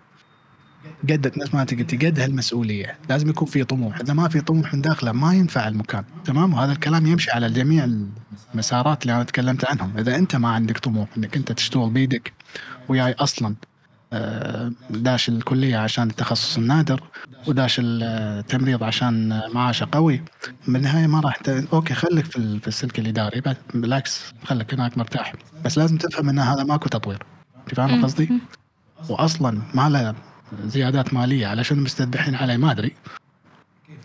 قد 1.10 1.32
نفس 1.38 1.54
ما 1.54 1.62
انت 1.62 1.74
قلتي 1.74 1.98
قد 1.98 2.20
هالمسؤولية. 2.20 2.98
لازم 3.10 3.30
يكون 3.30 3.48
في 3.48 3.64
طموح. 3.64 4.00
إذا 4.00 4.14
ما 4.14 4.30
في 4.30 4.42
طموح 4.42 4.74
من 4.74 4.82
داخله 4.82 5.12
ما 5.12 5.34
ينفع 5.34 5.68
المكان. 5.68 6.04
تمام؟ 6.26 6.54
وهذا 6.54 6.72
الكلام 6.72 7.06
يمشي 7.06 7.32
على 7.32 7.50
جميع 7.50 7.88
المسارات 8.54 9.02
اللي 9.02 9.16
أنا 9.16 9.24
تكلمت 9.24 9.66
عنهم. 9.66 9.98
إذا 9.98 10.16
أنت 10.16 10.36
ما 10.36 10.50
عندك 10.50 10.78
طموح 10.78 11.08
إنك 11.18 11.36
أنت 11.38 11.52
تشتغل 11.52 11.90
بيدك 11.90 12.34
وياي 12.90 13.14
أصلا 13.14 13.56
آه، 14.16 14.72
داش 14.90 15.30
الكلية 15.30 15.78
عشان 15.78 16.10
التخصص 16.10 16.58
النادر 16.58 17.04
وداش 17.48 17.76
التمريض 17.84 18.84
عشان 18.84 19.42
معاشه 19.54 19.88
قوي 19.92 20.22
بالنهايه 20.68 21.08
ما 21.08 21.20
راح 21.20 21.36
ت... 21.36 21.50
أوكي 21.50 21.94
خليك 21.94 22.26
في, 22.26 22.38
ال- 22.38 22.60
في 22.60 22.68
السلك 22.68 23.00
الإداري 23.00 23.42
بل- 23.42 23.56
بالعكس 23.74 24.34
خليك 24.46 24.74
هناك 24.74 24.98
مرتاح. 24.98 25.34
بس 25.66 25.78
لازم 25.78 25.98
تفهم 25.98 26.30
إن 26.30 26.40
هذا 26.40 26.64
ماكو 26.64 26.90
تطوير. 26.90 27.24
فاهم. 27.76 28.04
قصدي؟ 28.04 28.30
واصلا 29.10 29.62
ما 29.74 29.90
له 29.90 30.16
زيادات 30.66 31.14
مالية 31.14 31.48
علشان 31.48 31.80
مستذبحين 31.80 32.36
عليه 32.36 32.58
ما 32.58 32.72
أدري. 32.72 32.92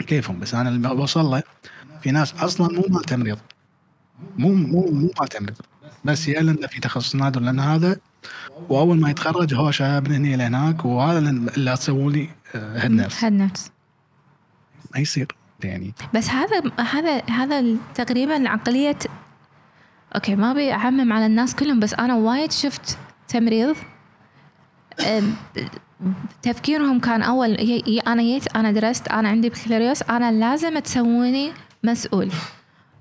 كيفهم؟ 0.07 0.40
بس 0.40 0.55
أنا 0.55 0.68
اللي 0.68 0.88
بوصل 0.88 1.24
له 1.24 1.42
في 2.03 2.11
ناس 2.11 2.34
أصلا 2.34 2.74
مو 2.74 2.84
مال 2.88 3.03
تمريض 3.03 3.38
مو 4.38 4.53
مو 4.53 4.86
مو 4.90 5.11
مال 5.20 5.28
تمريض 5.28 5.57
بس 6.05 6.28
يا 6.28 6.40
لنا 6.40 6.66
في 6.66 6.80
تخصص 6.80 7.14
نادر 7.14 7.40
لأن 7.40 7.61
هذا 7.61 7.96
وأول 8.68 9.01
ما 9.01 9.11
يتخرج 9.11 9.55
هوشه 9.55 10.01
من 10.01 10.12
هنا 10.12 10.36
لهناك 10.36 10.84
وهذا 10.84 11.18
اللي 11.18 11.76
تسووا 11.76 12.12
لي 12.12 12.28
هيد 12.55 12.90
نيرس 12.90 13.24
هاد 13.24 13.32
نفس 13.32 13.70
ما 14.94 15.01
يصير 15.01 15.26
يعني. 15.64 15.94
بس 16.14 16.28
هذا 16.28 16.62
هذا 16.80 17.22
هذا 17.30 17.76
تقريبا 17.94 18.49
عقلية 18.49 18.99
أوكي 20.14 20.36
ما 20.36 20.51
ابي 20.51 20.72
اعمم 20.72 21.12
على 21.12 21.26
الناس 21.26 21.55
كلهم 21.55 21.80
بس 21.80 21.94
أنا 21.94 22.14
وايد 22.16 22.53
شفت 22.53 22.99
تمريض 23.28 23.76
تفكيرهم 26.42 27.01
كان 27.01 27.22
أول 27.22 27.55
أنا 28.07 28.22
جيت 28.22 28.57
أنا 28.57 28.72
درست 28.72 29.09
أنا 29.09 29.28
عندي 29.28 29.49
بكالوريوس 29.49 30.03
أنا 30.03 30.32
لازم 30.32 30.78
تسووني 30.78 31.53
مسؤول. 31.84 32.30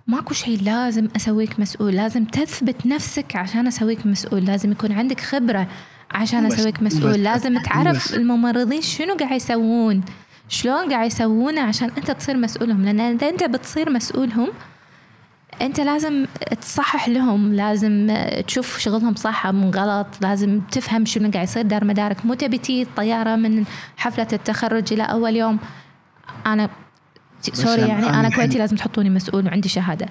ماكو 0.08 0.34
شيء 0.34 0.62
لازم 0.64 1.08
أسويك 1.16 1.60
مسؤول 1.60 1.96
لازم 1.96 2.26
تثبت 2.26 2.86
نفسك 2.86 3.36
عشان 3.36 3.68
أسويك 3.68 4.06
مسؤول 4.06 4.46
لازم 4.46 4.72
يكون 4.72 4.92
عندك 4.92 5.20
خبرة 5.20 5.68
عشان 6.12 6.46
أسويك 6.46 6.84
مسؤول 6.84 7.24
لازم 7.24 7.58
تعرف 7.58 8.14
الممرضين 8.14 8.82
شنو 8.82 9.16
قاعد 9.16 9.36
يسوون 9.36 10.02
شلون 10.50 10.90
قاعد 10.94 11.08
يسوونه 11.08 11.62
عشان 11.62 11.92
أنت 11.98 12.12
تصير 12.12 12.38
مسؤولهم 12.38 12.86
لأن 12.86 13.00
إذا 13.00 13.30
أنت 13.30 13.44
بتصير 13.44 13.90
مسؤولهم 13.90 14.50
أنت 15.62 15.80
لازم 15.80 16.26
تصحح 16.62 17.10
لهم 17.10 17.54
لازم 17.54 18.18
تشوف 18.48 18.78
شغلهم 18.80 19.16
صح 19.16 19.48
مو 19.48 19.70
غلط 19.70 20.08
لازم 20.22 20.62
تفهم 20.72 21.06
شنو 21.06 21.32
قاعد 21.32 21.48
يصير 21.48 21.64
دار 21.64 21.86
مدارك. 21.86 22.26
مو 22.26 22.34
تبي 22.34 22.58
تجي 22.58 22.82
الطياره 22.82 23.36
من 23.36 23.64
حفلة 23.98 24.28
التخرج 24.34 24.94
إلى 24.94 25.04
أول 25.04 25.36
يوم. 25.36 25.60
أنا 26.46 26.70
سوري 27.54 27.82
يعني 27.82 28.10
أنا 28.10 28.30
كويتي 28.30 28.58
لازم 28.58 28.76
تحطوني 28.76 29.10
مسؤول 29.10 29.46
وعندي 29.46 29.70
شهادة. 29.70 30.06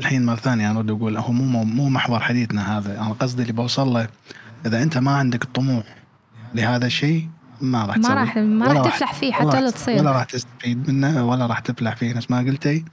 الحين 0.00 0.26
مرة 0.26 0.36
ثانية 0.36 0.70
أنا 0.70 0.78
ارد 0.78 0.90
أقول 0.90 1.16
هو 1.16 1.32
مو 1.32 1.64
مو 1.64 1.88
محور 1.88 2.20
حديثنا 2.20 2.78
هذا. 2.78 3.00
أنا 3.00 3.12
قصدي 3.12 3.42
اللي 3.42 3.52
بوصل 3.52 3.88
له 3.88 4.08
إذا 4.66 4.82
أنت 4.82 4.98
ما 4.98 5.10
عندك 5.10 5.44
الطموح 5.44 5.84
لهذا 6.54 6.86
الشيء 6.86 7.28
ما 7.60 7.84
راح 7.84 7.96
ما 7.96 8.08
راح 8.08 8.36
ما 8.36 8.66
راح 8.66 8.94
تفلح 8.94 9.12
فيه 9.12 9.32
حتى 9.32 9.60
لو 9.60 9.70
تصير. 9.70 9.98
ولا 10.00 10.12
راح 10.12 10.24
تستفيد 10.24 10.90
منه 10.90 11.26
ولا 11.26 11.46
راح 11.46 11.58
تفلح 11.58 11.96
فيه. 11.96 12.14
نفس 12.14 12.30
ما 12.30 12.38
قلتي 12.38 12.84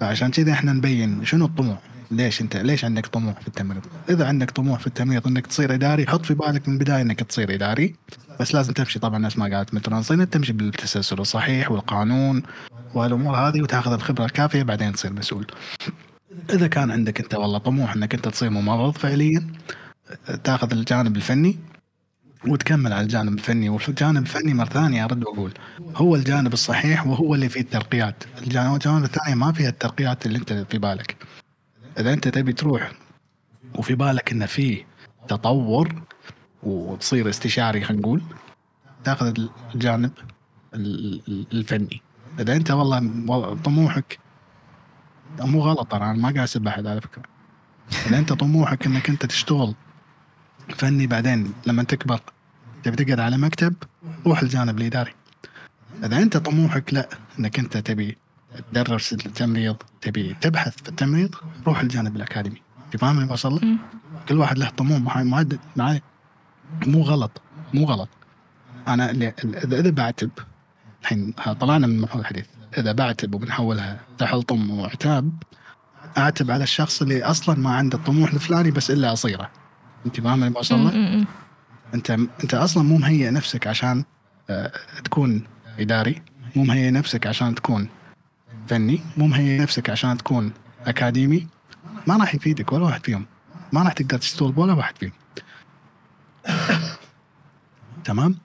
فعشان 0.00 0.30
كذا 0.30 0.52
إحنا 0.52 0.72
نبين 0.72 1.24
شنو 1.24 1.44
الطموح 1.44 1.78
ليش 2.10 2.40
انت 2.40 2.56
ليش 2.56 2.84
عندك 2.84 3.06
طموح 3.06 3.40
في 3.40 3.48
التمريض؟ 3.48 3.82
إذا 4.10 4.26
عندك 4.26 4.50
طموح 4.50 4.80
في 4.80 4.86
التمريض 4.86 5.26
إنك 5.26 5.46
تصير 5.46 5.74
إداري 5.74 6.06
حط 6.06 6.26
في 6.26 6.34
بالك 6.34 6.68
من 6.68 6.74
البداية 6.74 7.02
إنك 7.02 7.20
تصير 7.20 7.54
إداري 7.54 7.94
بس 8.40 8.54
لازم 8.54 8.72
تمشي 8.72 8.98
طبعا 8.98 9.18
نفس 9.18 9.38
ما 9.38 9.56
قالت 9.56 9.74
متران 9.74 10.02
صينة 10.02 10.24
تمشي 10.24 10.52
بالتسلسل 10.52 11.18
الصحيح 11.18 11.70
والقانون 11.70 12.42
والأمور 12.94 13.36
هذه 13.36 13.62
وتأخذ 13.62 13.92
الخبرة 13.92 14.24
الكافية 14.24 14.62
بعدين 14.62 14.92
تصير 14.92 15.12
مسؤول. 15.12 15.46
إذا 16.50 16.66
كان 16.66 16.90
عندك 16.90 17.20
أنت 17.20 17.34
والله 17.34 17.58
طموح 17.58 17.92
إنك 17.94 18.14
أنت 18.14 18.28
تصير 18.28 18.50
ممرض 18.50 18.92
فعليا 18.98 19.46
تأخذ 20.44 20.72
الجانب 20.72 21.16
الفني 21.16 21.58
وتكمل 22.46 22.92
على 22.92 23.02
الجانب 23.02 23.32
الفني 23.32 23.68
والجانب 23.68 24.22
الفني 24.22 24.54
مرة 24.54 24.64
ثانية 24.68 25.04
أرد 25.04 25.24
وأقول 25.24 25.52
هو 25.96 26.16
الجانب 26.16 26.52
الصحيح 26.52 27.06
وهو 27.06 27.34
اللي 27.34 27.48
فيه 27.48 27.60
الترقيات. 27.60 28.24
الجانب 28.42 29.04
الثاني 29.04 29.34
ما 29.34 29.52
فيها 29.52 29.68
الترقيات 29.68 30.26
اللي 30.26 30.38
أنت 30.38 30.52
في 30.52 30.78
بالك. 30.78 31.16
إذا 31.98 32.12
أنت 32.12 32.28
تبي 32.28 32.52
تروح 32.52 32.92
وفي 33.74 33.94
بالك 33.94 34.32
إن 34.32 34.46
في 34.46 34.84
تطور 35.28 36.02
وتصير 36.62 37.28
استشاري 37.28 37.80
خلينا 37.84 38.02
نقول 38.02 38.22
تاخذ 39.04 39.34
الجانب 39.74 40.10
الفني. 41.52 42.02
إذا 42.40 42.56
أنت 42.56 42.70
والله 42.70 43.54
طموحك 43.64 44.18
مو 45.40 45.60
غلط 45.60 45.94
أنا 45.94 46.12
ما 46.12 46.22
قاعد 46.22 46.38
أسب 46.38 46.66
أحد 46.66 46.86
على 46.86 47.00
فكرة. 47.00 47.22
إذا 48.06 48.18
أنت 48.18 48.32
طموحك 48.32 48.86
إنك 48.86 49.08
أنت 49.10 49.26
تشتغل 49.26 49.74
فني 50.76 51.06
بعدين 51.06 51.52
لما 51.66 51.82
تكبر 51.82 52.20
تبي 52.84 53.04
تقعد 53.04 53.20
على 53.20 53.38
مكتب 53.38 53.74
روح 54.26 54.42
الجانب 54.42 54.78
الإداري. 54.78 55.14
إذا 56.04 56.16
أنت 56.22 56.36
طموحك 56.36 56.94
لا 56.94 57.08
إنك 57.38 57.58
أنت 57.58 57.76
تبي 57.76 58.16
تدرس 58.72 59.12
التمريض 59.12 59.76
تبي 60.00 60.36
تبحث 60.40 60.82
في 60.82 60.88
التمريض 60.88 61.34
روح 61.66 61.80
الجانب 61.80 62.16
الأكاديمي. 62.16 62.62
فاهم 62.98 63.16
اللي 63.16 63.28
بوصل 63.28 63.78
كل 64.28 64.38
واحد 64.38 64.58
له 64.58 64.68
طموح 64.68 65.16
معدل 65.16 65.58
معي 65.76 66.02
مو 66.86 67.02
غلط 67.02 67.42
مو 67.74 67.84
غلط. 67.84 68.08
أنا 68.88 69.10
اذا 69.64 69.90
بعتب 69.90 70.30
الحين 71.02 71.32
طلعنا 71.60 71.86
من 71.86 72.00
محور 72.00 72.20
الحديث. 72.20 72.46
إذا 72.78 72.92
بعتب 72.92 73.34
وبنحولها 73.34 74.00
تحلطم 74.18 74.70
وعتاب 74.70 75.32
أعتب 76.18 76.50
على 76.50 76.62
الشخص 76.62 77.02
اللي 77.02 77.22
أصلا 77.22 77.58
ما 77.58 77.70
عنده 77.70 77.98
الطموح 77.98 78.32
الفلاني 78.32 78.70
بس 78.70 78.90
إلا 78.90 79.12
أصيره. 79.12 79.50
أنت 80.06 80.20
فاهم 80.20 80.42
اللي 80.42 80.54
بوصل؟ 80.54 81.26
انت 81.94 82.10
أنت 82.10 82.54
أصلا 82.54 82.82
مو 82.82 82.96
مهيئ 82.96 83.30
نفسك 83.30 83.66
عشان 83.66 84.04
آه، 84.50 84.72
تكون 85.04 85.44
إداري. 85.78 86.22
مو 86.56 86.64
مهيئ 86.64 86.90
نفسك 86.90 87.26
عشان 87.26 87.54
تكون 87.54 87.88
فني. 88.68 89.00
مو 89.16 89.26
مهيئ 89.26 89.60
نفسك 89.62 89.90
عشان 89.90 90.16
تكون 90.16 90.52
أكاديمي. 90.86 91.46
ما 92.06 92.16
راح 92.16 92.34
يفيدك 92.34 92.72
ولا 92.72 92.84
واحد 92.84 93.04
فيهم. 93.04 93.26
ما 93.72 93.82
راح 93.82 93.92
تقدر 93.92 94.18
تستول 94.18 94.52
بولا 94.52 94.72
واحد 94.72 94.98
فيهم. 94.98 95.12
تمام؟ 98.04 98.38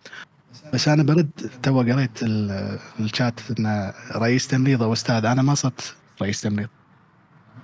بس 0.74 0.88
أنا 0.88 1.04
برد 1.04 1.30
تو 1.64 1.80
قريت 1.80 2.24
الشات 2.24 3.40
إن 3.60 3.94
رئيس 4.16 4.48
تمريض 4.48 4.84
أو 4.84 4.94
أستاذ. 4.94 5.26
أنا 5.26 5.42
ما 5.42 5.56
صرت 5.56 5.96
رئيس 6.22 6.42
تمريض. 6.42 6.70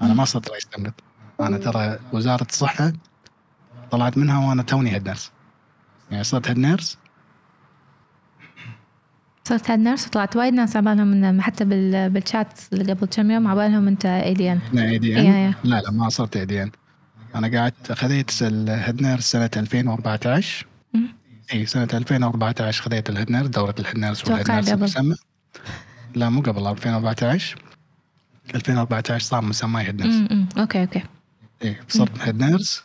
أنا 0.01 0.13
ما 0.13 0.25
صرت 0.25 0.49
رئيس 0.49 0.65
تمريض. 0.65 0.93
أنا 1.39 1.57
ترى 1.57 1.99
وزارة 2.13 2.47
الصحة 2.49 2.93
طلعت 3.91 4.17
منها 4.17 4.47
وأنا 4.49 4.63
توني 4.63 4.99
nurse 4.99 5.31
يعني 6.11 6.23
صرت 6.23 6.47
هيد 6.47 6.57
نيرس 6.57 6.97
صرت 9.43 9.71
هيد 9.71 9.79
نيرس 9.79 10.07
وطلعت 10.07 10.35
وايد 10.35 10.53
ناس 10.53 10.75
عبالهم 10.75 11.07
من 11.07 11.41
حتى 11.41 11.65
بالشات 12.09 12.59
اللي 12.73 12.93
قبل 12.93 13.07
كم 13.07 13.31
يوم 13.31 13.47
عبالهم 13.47 13.87
أنت 13.87 14.05
ADN 14.05 14.61
لا 15.63 15.81
لا 15.81 15.91
ما 15.91 16.09
صرت 16.09 16.37
ADN 16.37 16.71
أنا 17.35 17.59
قعدت 17.59 17.91
خذيت 17.91 18.31
ال 18.41 18.53
head 18.53 19.01
nurse 19.01 19.31
سنة 19.31 19.49
2014 19.57 20.67
إي 21.53 21.65
سنة 21.65 21.87
2014 21.93 22.83
خذيت 22.83 23.09
ال 23.09 23.14
head 23.14 23.31
nurse 23.31 23.47
دوره 23.47 23.75
ال 23.79 23.83
head 23.83 23.97
nurse 23.97 24.25
وال 24.25 24.34
head 24.34 24.51
nurse 24.51 24.69
المسمى 24.69 25.15
لا 26.15 26.29
مو 26.29 26.41
قبل 26.41 26.67
2014 26.67 27.57
2014 28.55 29.25
صار 29.25 29.41
مسمى 29.41 29.81
head 29.81 30.01
nurse 30.01 30.31
okay 30.57 30.81
okay. 30.81 31.03
إي 31.63 31.77
صرت 31.87 32.19
head 32.19 32.43
nurse 32.43 32.83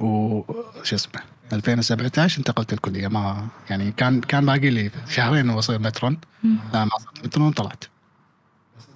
وش 0.00 0.94
اسمه؟ 0.94 1.20
2017 1.52 2.38
انتقلت 2.38 2.72
الكلية. 2.72 3.08
ما 3.08 3.48
يعني 3.70 3.92
كان 3.92 4.20
كان 4.20 4.46
باقي 4.46 4.70
لي 4.70 4.90
شهرين 5.08 5.50
وأصير 5.50 5.78
matron. 5.78 6.18
لا 6.44 6.84
ما 6.84 6.90
صرت 6.98 7.24
matron 7.24 7.52
طلعت 7.52 7.84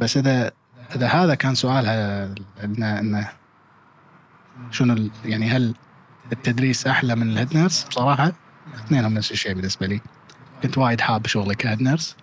بس 0.00 0.16
اذا 0.16 0.52
إذا 0.96 1.06
هذا 1.06 1.34
كان 1.34 1.54
سؤالها 1.54 2.34
انه 2.64 2.98
انه 3.00 3.28
شنو 4.70 5.10
يعني 5.24 5.50
هل 5.50 5.74
التدريس 6.32 6.86
أحلى 6.86 7.14
من 7.16 7.30
ال 7.30 7.35
head 7.35 7.56
nurse 7.56 7.84
بصراحة 7.84 8.32
اثنينهم 8.74 9.14
نفس 9.14 9.32
الشيء 9.32 9.54
بالنسبة 9.54 9.86
لي. 9.86 10.00
كنت 10.62 10.78
وايد 10.78 11.00
حاب 11.00 11.26
شغلي 11.26 11.54
ك 11.54 11.60
head 11.60 11.82
nurse 11.82 12.16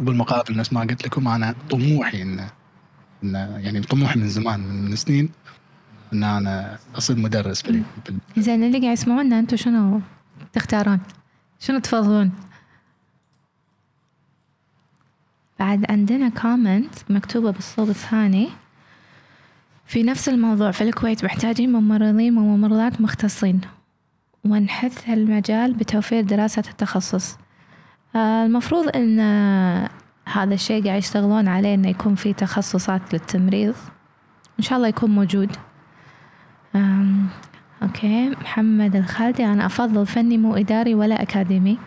وبالمقابل 0.00 0.56
نفس 0.56 0.72
ما 0.72 0.80
قلت 0.80 1.06
لكم 1.06 1.28
أنا 1.28 1.54
طموحي 1.70 2.22
انه 2.22 2.50
انه 3.24 3.38
يعني 3.38 3.80
طموحي 3.80 4.18
من 4.18 4.28
زمان 4.28 4.60
من 4.60 4.96
سنين. 4.96 5.30
إن 6.12 6.24
أنا 6.24 6.78
أصير 6.98 7.16
مدرس 7.16 7.62
في 7.62 7.82
زين 8.36 8.64
اللي 8.64 8.78
قاعد 8.78 8.92
يسمعونا 8.92 9.38
أنتم 9.38 9.56
شنو 9.56 10.00
تختارون؟ 10.52 11.00
شنو 11.60 11.78
تفضلون؟ 11.78 12.32
بعد 15.58 15.90
عندنا 15.90 16.28
comment 16.28 16.94
مكتوبة 17.10 17.50
بالصوب 17.50 17.88
الثاني. 17.88 18.48
في 19.86 20.02
نفس 20.02 20.28
الموضوع 20.28 20.70
في 20.70 20.84
الكويت 20.84 21.24
محتاجين 21.24 21.72
ممرضين 21.72 22.38
وممرضات 22.38 23.00
مختصين. 23.00 23.60
ونحث 24.44 25.08
المجال 25.08 25.74
بتوفير 25.74 26.22
دراسة 26.22 26.62
التخصص. 26.70 27.36
آه، 28.16 28.46
المفروض 28.46 28.96
إن 28.96 29.20
هذا 30.24 30.54
الشيء 30.54 30.84
قاعد 30.84 30.98
يشتغلون 30.98 31.48
عليه 31.48 31.74
إنه 31.74 31.88
يكون 31.88 32.14
في 32.14 32.32
تخصصات 32.32 33.12
للتمريض. 33.12 33.74
إن 34.58 34.64
شاء 34.64 34.76
الله 34.76 34.88
يكون 34.88 35.10
موجود. 35.10 35.56
أوكي. 37.82 38.30
محمد 38.30 38.96
الخالدي 38.96 39.44
أنا 39.44 39.66
أفضل 39.66 40.06
فني 40.06 40.38
مو 40.38 40.54
إداري 40.54 40.94
ولا 40.94 41.22
أكاديمي. 41.22 41.78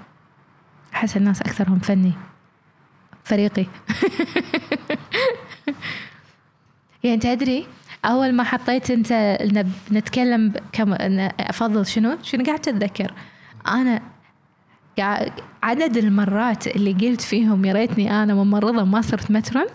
أحس 0.93 1.17
الناس 1.17 1.41
أكثرهم 1.41 1.79
فني. 1.79 2.13
فريقي. 3.23 3.65
يعني 7.03 7.17
تدري 7.17 7.67
أول 8.05 8.33
ما 8.33 8.43
حطيت 8.43 8.91
أنت 8.91 9.37
نتكلم 9.91 10.53
كم 10.71 10.93
أفضل 11.39 11.85
شنو؟ 11.85 12.17
شنو 12.23 12.43
قاعد 12.43 12.59
تتذكر؟ 12.59 13.13
أنا 13.67 14.01
عدد 15.63 15.97
المرات 15.97 16.67
اللي 16.67 16.93
قلت 16.93 17.21
فيهم 17.21 17.65
يا 17.65 17.73
ريتني 17.73 18.23
أنا 18.23 18.33
ممرضة 18.33 18.83
ما 18.83 19.01
صرت 19.01 19.31
مترن 19.31 19.65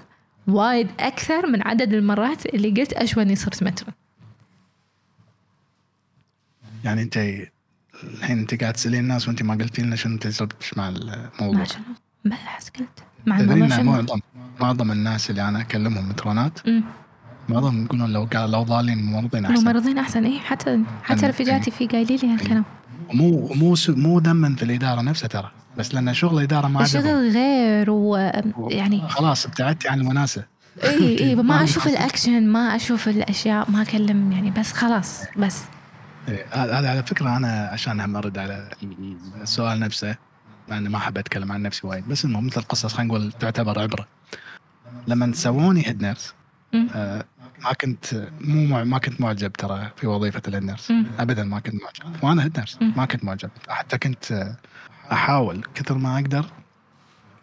وايد 0.49 0.89
أكثر 1.01 1.47
من 1.47 1.63
عدد 1.63 1.93
المرات 1.93 2.47
اللي 2.47 2.71
قلت 2.71 2.93
أشوني 2.93 3.37
صرت 3.37 3.63
مترن 3.63 3.93
يعني 6.85 7.03
انت 7.03 7.17
الحين 8.05 8.39
انت 8.39 8.61
قاعد 8.63 8.73
تسألين 8.73 9.01
الناس 9.01 9.29
وانت 9.29 9.43
ما 9.43 9.55
قلتي 9.55 9.83
لنا 9.83 9.97
شنو 9.97 10.19
تجربتك 10.19 10.79
مع 10.79 10.89
الموضوع؟ 10.89 11.59
ما 11.59 11.65
شنو 11.65 11.83
ما 12.25 12.35
أحس 12.35 12.69
قلت. 12.69 13.03
مع 13.27 13.41
الموضوع 13.41 13.83
معظم 13.83 14.21
معظم 14.61 14.93
الناس 14.93 15.31
اللي 15.31 15.49
أنا 15.49 15.61
أكلمهم 15.61 16.09
matronات 16.09 16.59
معظم 17.49 17.85
يقولون 17.85 18.13
لو 18.13 18.29
قال 18.33 18.51
لو 18.51 18.63
ضالين 18.63 18.99
ممرضين 19.03 19.45
أحسن. 19.45 19.63
ممرضين 19.63 19.99
أحسن. 19.99 20.25
اي 20.25 20.39
حتى 20.39 20.81
حتى 21.03 21.27
رفيجاتي 21.27 21.71
في 21.71 21.87
قايلين 21.87 22.19
لي 22.19 22.35
هالكلام. 22.35 22.65
مو 23.13 23.49
مو 23.55 23.75
مو 23.89 24.19
ذما 24.19 24.55
في 24.57 24.63
الإدارة 24.63 25.01
نفسها 25.01 25.29
ترى. 25.29 25.51
بس 25.79 25.95
لأن 25.95 26.15
شغل 26.15 26.39
الإدارة 26.39 26.69
ما 26.69 26.83
الشغل 26.83 27.31
غير 27.31 27.91
ويعني 27.91 29.09
خلاص 29.09 29.47
ابتعدتي 29.47 29.89
عن 29.89 30.01
المناسه 30.01 30.45
اي 30.85 31.19
اي 31.21 31.35
ما 31.51 31.65
أشوف 31.65 31.87
الأكشن 31.87 32.47
ما 32.47 32.77
أشوف 32.77 33.09
الأشياء 33.09 33.71
ما 33.71 33.83
أكلم 33.83 34.33
يعني 34.33 34.51
بس 34.51 34.73
خلاص 34.73 35.21
بس. 35.37 35.63
هذا 36.51 36.91
على 36.91 37.03
فكرة 37.03 37.37
أنا 37.37 37.69
عشان 37.73 38.01
هم 38.01 38.17
أرد 38.17 38.39
على 38.39 38.71
السؤال 39.43 39.81
نفسه 39.81 40.17
مع 40.69 40.79
اني 40.79 40.89
ما 40.89 40.97
احب 40.99 41.19
أتكلم 41.19 41.53
عن 41.53 41.63
نفسي 41.63 41.87
وايد 41.87 42.09
بس 42.09 42.25
المهم 42.25 42.47
مثل 42.47 42.63
قصص 42.63 42.95
خلينا 42.95 43.09
نقول 43.15 43.33
تعتبر 43.33 43.79
عبرة. 43.79 44.07
لما 45.07 45.33
سووني 45.33 45.87
head 45.89 46.03
nurse. 46.03 46.35
آه 46.95 47.25
ما 47.65 47.73
كنت 47.73 48.29
مو 48.41 48.85
ما 48.85 48.99
كنت 48.99 49.21
معجب 49.21 49.53
ترى 49.53 49.91
في 49.97 50.07
وظيفة 50.07 50.43
ال 50.49 50.52
head 50.52 50.63
nurse. 50.65 50.93
ابدا 51.19 51.45
ما 51.45 51.61
كنت 51.61 51.75
معجب. 51.83 52.25
وأنا 52.25 52.45
head 52.45 52.59
nurse. 52.59 52.79
ما 52.83 53.05
كنت 53.05 53.25
معجب. 53.25 53.51
حتى 53.69 53.99
كنت 53.99 54.33
آه، 54.33 54.57
أحاول 55.13 55.65
كثر 55.75 55.99
ما 55.99 56.15
أقدر. 56.15 56.47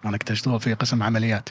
أنا 0.06 0.18
كنت 0.18 0.32
اشتغل 0.32 0.60
في 0.60 0.74
قسم 0.74 1.04
عمليات. 1.04 1.50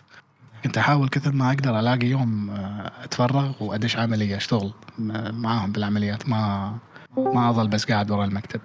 كنت 0.64 0.78
أحاول 0.78 1.09
كثر 1.09 1.33
ما 1.33 1.49
أقدر 1.49 1.81
ألاقي 1.81 2.07
يوم 2.07 2.51
آه، 2.51 2.93
أتفرغ 3.05 3.62
وأدش 3.62 3.97
عملية 3.97 4.37
أشتغل 4.37 4.72
م- 4.99 5.35
معاهم 5.43 5.72
بالعمليات. 5.72 6.28
ما 6.28 6.76
ما 7.17 7.51
أظل 7.51 7.69
بس 7.69 7.85
قاعد 7.85 8.11
ورا 8.11 8.25
المكتب. 8.25 8.61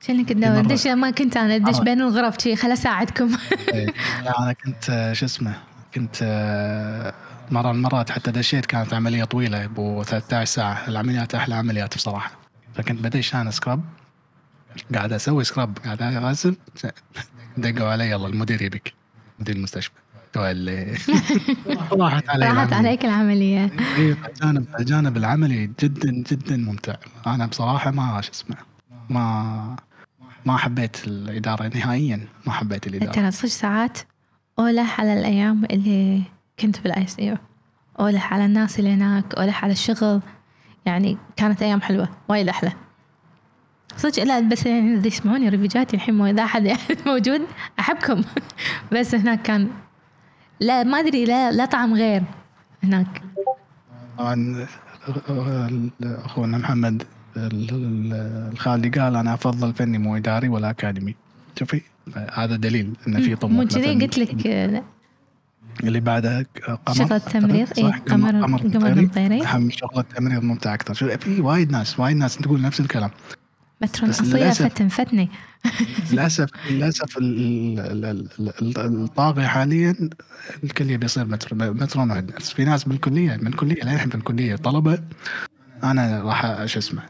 شنك 0.00 0.28
تدور 0.28 0.62
مرة- 0.62 0.66
دش 0.66 0.86
ما 0.86 1.10
كنت 1.10 1.36
أنا؟ 1.36 1.56
ادش 1.56 1.76
آه. 1.76 1.80
بين 1.82 2.00
الغرف 2.02 2.36
شي؟ 2.42 2.56
خل 2.56 2.72
أساعدكم. 2.72 3.30
إيه. 3.74 3.86
لا 4.24 4.38
أنا 4.42 4.52
كنت 4.52 5.10
شو 5.12 5.26
اسمه 5.26 5.54
كنت 5.94 6.16
آه، 6.22 7.14
مرة 7.50 7.72
من 7.72 7.78
المرات 7.78 8.10
حتى 8.10 8.30
دشيت 8.30 8.66
كانت 8.66 8.94
عملية 8.94 9.24
طويلة 9.24 9.64
أبو 9.64 10.02
13 10.02 10.44
ساعة. 10.54 10.88
العمليات 10.88 11.34
أحلى 11.34 11.54
عمليات 11.54 11.94
بصراحة. 11.96 12.30
فكنت 12.74 13.00
بدش 13.00 13.34
أنا 13.34 13.50
scrub 13.50 13.80
قاعد 14.94 15.12
أسوي 15.12 15.44
scrub 15.44 15.78
قاعد 15.84 16.02
أغسل. 16.02 16.56
دقوا 17.58 17.88
علي 17.88 18.10
يلا 18.10 18.26
المدير 18.28 18.62
يبيك. 18.62 18.92
مدير 19.38 19.56
المستشفى. 19.56 19.92
اللي 20.44 20.98
راحت 21.92 22.28
علي 22.28 22.46
راحت 22.46 22.56
العملية. 22.68 22.76
عليك 22.76 23.04
العملية. 23.04 23.70
إيه، 23.96 24.16
الجانب 24.28 24.66
الجانب 24.80 25.16
العملي 25.16 25.70
جدا 25.80 26.10
جدا 26.10 26.56
ممتع. 26.56 26.94
أنا 27.26 27.46
بصراحة 27.46 27.90
ما 27.90 28.20
شو 28.20 28.30
اسمه. 28.32 28.56
ما 29.10 29.76
ما 30.46 30.56
حبيت 30.56 31.06
الإدارة 31.06 31.68
نهائيا. 31.74 32.20
ما 32.46 32.52
حبيت 32.52 32.86
الإدارة. 32.86 33.12
ترى 33.12 33.30
صدق 33.30 33.46
ساعات 33.48 33.98
أولح 34.58 35.00
على 35.00 35.12
الأيام 35.20 35.64
اللي 35.64 36.22
كنت 36.60 36.80
بال 36.80 37.06
ICU 37.06 37.36
أولح 38.00 38.32
على 38.32 38.44
الناس 38.44 38.78
اللي 38.78 38.90
هناك. 38.94 39.34
أولح 39.34 39.64
على 39.64 39.72
الشغل. 39.72 40.20
يعني 40.86 41.18
كانت 41.36 41.62
أيام 41.62 41.80
حلوة. 41.80 42.08
وايد 42.28 42.48
أحلى. 42.48 42.72
صدق 43.96 44.22
لا 44.22 44.40
بس 44.40 44.66
يعني 44.66 44.94
إذا 44.94 45.06
يسمعوني 45.06 45.48
رفيجاتي 45.48 45.96
الحين 45.96 46.38
أحد 46.38 46.64
يعني 46.64 46.78
موجود 47.06 47.40
أحبكم. 47.80 48.22
بس 48.92 49.14
هناك 49.14 49.42
كان 49.42 49.70
لا 50.60 50.82
ما 50.82 50.98
أدري 50.98 51.24
لا 51.24 51.52
لا 51.52 51.64
طعم 51.64 51.94
غير 51.94 52.22
هناك. 52.84 53.22
طبعا 54.18 54.66
أخونا 56.02 56.58
محمد 56.58 57.02
ال- 57.36 57.70
ال- 57.70 58.50
الخالدي 58.52 58.88
قال 59.00 59.16
أنا 59.16 59.34
أفضل 59.34 59.74
فني 59.74 59.98
مو 59.98 60.16
إداري 60.16 60.48
ولا 60.48 60.70
أكاديمي. 60.70 61.14
شوفي 61.58 61.80
هذا 62.32 62.56
دليل 62.56 62.92
إن 63.08 63.22
في 63.22 63.36
طموح 63.36 63.52
مو 63.62 63.68
كذي 63.68 64.04
قلت 64.04 64.18
لك 64.18 64.46
اللي 65.84 66.00
بعدها 66.00 66.44
قمر. 66.86 66.96
شغل 66.96 67.12
التمريض؟ 67.12 67.66
صح؟ 67.66 67.78
إيه 67.78 67.92
قمر 67.92 68.42
قمر 68.42 68.60
المطيري 68.86 69.42
هم 69.46 69.70
شغل 69.70 69.98
التمريض 69.98 70.42
ممتع 70.42 70.74
أكثر. 70.74 70.94
في 71.18 71.40
وايد 71.40 71.72
ناس 71.72 72.00
وايد 72.00 72.16
ناس 72.16 72.36
تقول 72.36 72.60
نفس 72.60 72.80
الكلام. 72.80 73.10
مترون 73.82 74.10
بس 74.10 74.20
أصيلة 74.20 74.50
للأسف- 74.52 74.62
فتن 74.62 74.88
ال- 77.80 78.04
ال- 78.04 78.28
ال- 78.62 79.02
الطاغي 79.04 79.46
حاليا 79.48 79.94
الكل 80.64 80.90
يبي 80.90 81.04
يصير 81.04 81.24
matr- 81.24 81.54
matron 81.54 82.10
و 82.10 82.14
head 82.14 82.30
nurse. 82.30 82.50
في 82.52 82.64
ناس 82.64 82.84
بالكليه 82.84 83.36
من 83.36 83.46
الكلية 83.46 83.82
للحين 83.84 84.08
في 84.10 84.14
الكلية. 84.14 84.56
طلبة 84.56 84.98
أنا 85.84 86.22
راح 86.22 86.64
شو 86.66 86.78
اسمه 86.78 87.02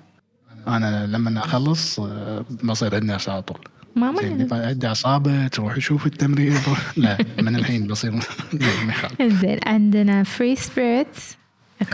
أنا 0.68 1.06
لما 1.06 1.38
أخلص 1.44 2.00
آه، 2.00 2.44
بصير 2.64 3.00
nurse 3.04 3.28
على 3.28 3.42
طول. 3.42 3.58
ما 3.96 4.14
يعني. 4.22 4.44
ما 4.44 4.66
عندي 4.66 4.86
اعصابه 4.86 5.48
تروح 5.48 5.76
يشوف 5.76 6.06
التمريض 6.06 6.60
لا 6.96 7.18
من 7.42 7.56
الحين 7.56 7.86
بصير 7.86 8.14
يخالف. 8.88 9.22
زين 9.40 9.58
عندنا 9.66 10.22
Free 10.22 10.56
Spirits 10.56 11.36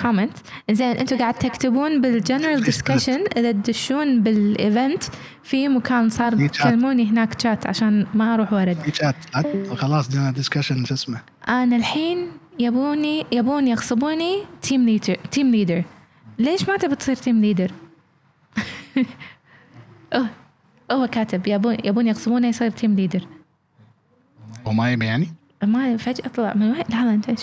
comment 0.02 0.32
زين 0.70 0.96
أنتم 0.96 1.18
قاعد 1.18 1.34
تكتبون 1.34 2.00
بال 2.00 2.14
general 2.14 2.62
discussion 2.62 3.24
إذا 3.36 3.52
تدشون 3.52 4.22
بال 4.22 4.45
event 4.45 5.02
في 5.42 5.68
مكان 5.68 6.08
صار. 6.08 6.46
تكلموني 6.48 7.10
هناك 7.10 7.40
شات 7.40 7.66
عشان 7.66 8.06
ما 8.14 8.34
أروح 8.34 8.52
ورد. 8.52 8.76
في 8.80 8.92
شات 8.94 9.16
لا، 9.34 9.74
خلاص 9.74 10.10
جينا 10.10 10.30
discussion 10.30 10.84
شو 10.84 10.94
اسمه؟ 10.94 11.20
أنا 11.48 11.76
الحين 11.76 12.28
يبوني 12.58 13.26
يبون 13.32 13.68
يغصبوني 13.68 14.38
team 14.62 14.86
leader 14.86 15.16
team 15.30 15.50
leader 15.50 15.84
ليش 16.38 16.68
ما 16.68 16.76
تبي 16.76 16.94
تصير 16.94 17.16
team 17.16 17.40
leader 17.40 17.70
أوه 20.14 20.28
هو 20.92 21.06
كاتب. 21.06 21.46
يبون 21.46 21.76
يبون 21.84 22.06
يغصبونه 22.06 22.48
يصير 22.48 22.70
team 22.70 22.94
leader 22.94 23.26
وما 24.64 24.92
يبي 24.92 25.06
يعني؟ 25.06 25.28
ما 25.62 25.96
فجأة 25.96 26.28
طلع 26.28 26.54
من 26.54 26.70
وين 26.70 26.84
لحظة 26.90 27.10
أنت 27.14 27.28
إيش؟ 27.28 27.40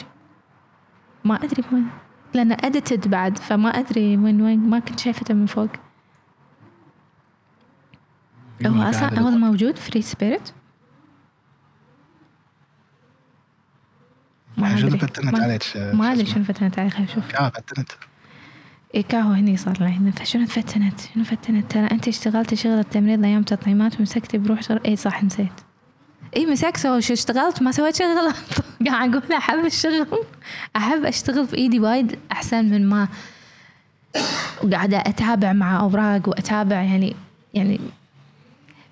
ما 1.26 1.36
أدري 1.36 1.64
وين 1.74 1.88
لأنه 2.34 2.58
edited 2.64 3.08
بعد 3.08 3.38
فما 3.38 3.70
أدري 3.70 4.18
وين 4.18 4.42
وين 4.42 4.60
ما 4.70 4.80
كنت 4.80 5.00
شايفته 5.00 5.34
من 5.34 5.46
فوق. 5.46 5.70
هو 8.66 8.82
قاعد 8.82 9.20
هو 9.20 9.30
موجود 9.30 9.78
free 9.78 10.02
spirit 10.02 10.52
ما 14.58 14.76
شنو 14.78 14.88
أدري. 14.88 15.00
فتنت 15.00 15.20
ما- 15.26 15.44
عليك 15.44 15.64
ما 15.76 16.12
أدري؟ 16.12 16.26
شنو 16.26 16.44
فتنت 16.44 16.80
علي 16.80 16.90
خلينا 16.90 17.12
نشوف. 17.12 17.36
آه 17.36 17.50
فتنت. 17.50 17.92
إيه 18.96 19.02
كاهو 19.04 19.32
هني 19.32 19.58
صار 19.58 19.76
الحين 19.82 20.14
شنو 20.24 20.46
فتنت؟ 20.46 21.00
شنو 21.14 21.24
فتنت؟ 21.24 21.72
ترى 21.72 21.88
أنت 21.92 22.08
اشتغلتي 22.08 22.56
شغل 22.56 22.80
التمريض 22.80 23.24
أيام 23.26 23.44
تطعيمات 23.44 24.00
ومسكتي 24.00 24.38
بروح 24.38 24.62
شغل 24.62 24.80
اي 24.86 24.96
صح 24.96 25.24
نسيت. 25.24 25.52
اي 26.36 26.46
مسكت 26.46 26.80
شو 27.00 27.14
اشتغلت 27.14 27.62
ما 27.62 27.72
سويت 27.72 27.96
شيء 27.96 28.08
غلط 28.08 28.36
قاعد 28.88 29.16
أقول 29.16 29.34
أحب 29.34 29.66
الشغل. 29.66 30.08
أحب 30.76 31.06
أشتغل 31.06 31.46
بايدي 31.46 31.80
وايد 31.80 32.20
أحسن 32.32 32.66
من 32.66 32.90
ما 32.90 33.08
وقاعده 34.64 34.98
أتابع 34.98 35.54
مع 35.54 35.80
أوراق 35.80 36.30
وأتابع 36.30 36.76
يعني 36.76 37.16
يعني 37.54 37.80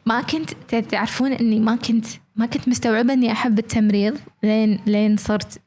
ما 0.05 0.21
كنت 0.21 0.75
تعرفون 0.75 1.31
إني 1.31 1.59
ما 1.59 1.75
كنت 1.75 2.05
ما 2.35 2.45
كنت 2.45 2.67
مستوعبة 2.69 3.13
إني 3.13 3.31
أحب 3.31 3.59
التمريض 3.59 4.17
لين 4.43 4.79
لين 4.85 5.17
صرت 5.17 5.59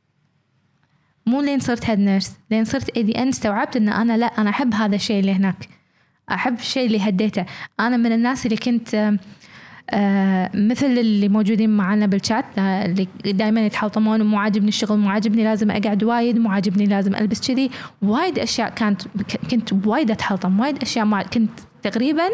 مو 1.27 1.41
لين 1.41 1.61
صرت 1.61 1.91
head 1.91 1.99
nurse 1.99 2.33
لين 2.51 2.65
صرت 2.65 2.97
ADN 2.97 3.29
استوعبت 3.29 3.77
إن 3.77 3.89
أنا 3.89 4.17
لا 4.17 4.27
أنا 4.27 4.51
أحب 4.51 4.75
هذا 4.75 4.97
الشيء 4.97 5.21
اللي 5.21 5.33
هناك. 5.33 5.69
أحب 6.31 6.59
الشيء 6.59 6.87
اللي 6.87 7.09
هديته. 7.09 7.47
أنا 7.81 7.97
من 7.97 8.13
الناس 8.13 8.47
اللي 8.47 8.57
كنت 8.57 9.15
مثل 10.55 10.87
اللي 10.87 11.29
موجودين 11.29 11.71
معنا 11.71 12.07
بالشات 12.07 12.45
آه، 12.59 12.85
اللي 12.87 13.09
دائما 13.25 13.67
يتحلطمون 13.67 14.21
ومو 14.21 14.39
عاجبني 14.39 14.69
الشغل 14.69 14.99
مو 14.99 15.09
عاجبني 15.09 15.45
لازم 15.45 15.71
أقعد 15.71 16.05
وايد 16.05 16.39
مو 16.39 16.51
عاجبني 16.51 16.87
لازم 16.87 17.15
ألبس 17.15 17.49
كذي. 17.49 17.71
وايد 18.03 18.39
أشياء 18.39 18.71
كانت 18.71 19.03
كنت 19.51 19.87
وايد 19.87 20.11
اتحلطم 20.11 20.61
وايد 20.61 20.83
أشياء 20.83 21.05
ما 21.05 21.23
كنت 21.23 21.51
تقريبا 21.83 22.29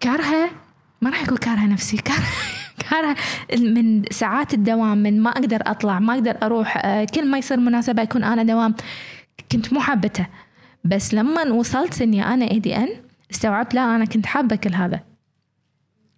كارهة 0.00 0.50
ما 1.02 1.10
راح 1.10 1.24
أقول 1.24 1.38
كارهة 1.38 1.66
نفسي 1.66 1.96
كارهة 2.08 2.32
كارهة 2.90 3.16
من 3.58 4.04
ساعات 4.10 4.54
الدوام 4.54 4.98
من 4.98 5.22
ما 5.22 5.30
أقدر 5.30 5.58
أطلع 5.66 5.98
ما 5.98 6.14
أقدر 6.14 6.36
أروح 6.42 6.86
آه، 6.86 7.04
كل 7.04 7.30
ما 7.30 7.38
يصير 7.38 7.60
مناسبة 7.60 8.02
يكون 8.02 8.24
أنا 8.24 8.42
دوام. 8.42 8.74
كنت 9.52 9.72
مو 9.72 9.80
حابته. 9.80 10.26
بس 10.84 11.14
لما 11.14 11.42
وصلت 11.42 12.02
إني 12.02 12.26
أنا 12.34 12.50
اي 12.50 12.58
دي 12.58 12.76
ان 12.76 12.88
استوعبت 13.30 13.74
لا 13.74 13.96
أنا 13.96 14.04
كنت 14.04 14.26
حابة 14.26 14.56
كل 14.56 14.74
هذا. 14.74 15.13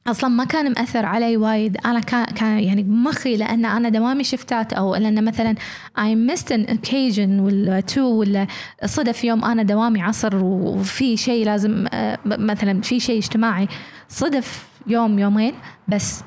أصلا 0.08 0.30
ما 0.30 0.44
كان 0.44 0.72
مأثر 0.72 1.06
علي 1.06 1.36
وايد. 1.36 1.76
أنا 1.86 2.00
كان 2.00 2.58
يعني 2.58 2.82
بمخي 2.82 3.36
لأن 3.36 3.64
أنا 3.64 3.88
دوامي 3.88 4.24
شفتات 4.24 4.72
أو 4.72 4.94
لأن 4.94 5.24
مثلا 5.24 5.54
I 5.98 6.14
missed 6.30 6.48
an 6.52 6.70
occasion 6.70 7.40
ولا 7.40 7.82
two 7.94 7.98
ولا 7.98 8.46
صدف 8.84 9.24
يوم 9.24 9.44
أنا 9.44 9.62
دوامي 9.62 10.02
عصر 10.02 10.36
وفي 10.36 11.16
شيء 11.16 11.46
لازم 11.46 11.86
آه، 11.92 12.18
مثلا 12.24 12.80
في 12.80 13.00
شيء 13.00 13.18
اجتماعي. 13.18 13.68
صدف 14.08 14.66
يوم 14.86 15.18
يومين 15.18 15.54
بس 15.88 16.22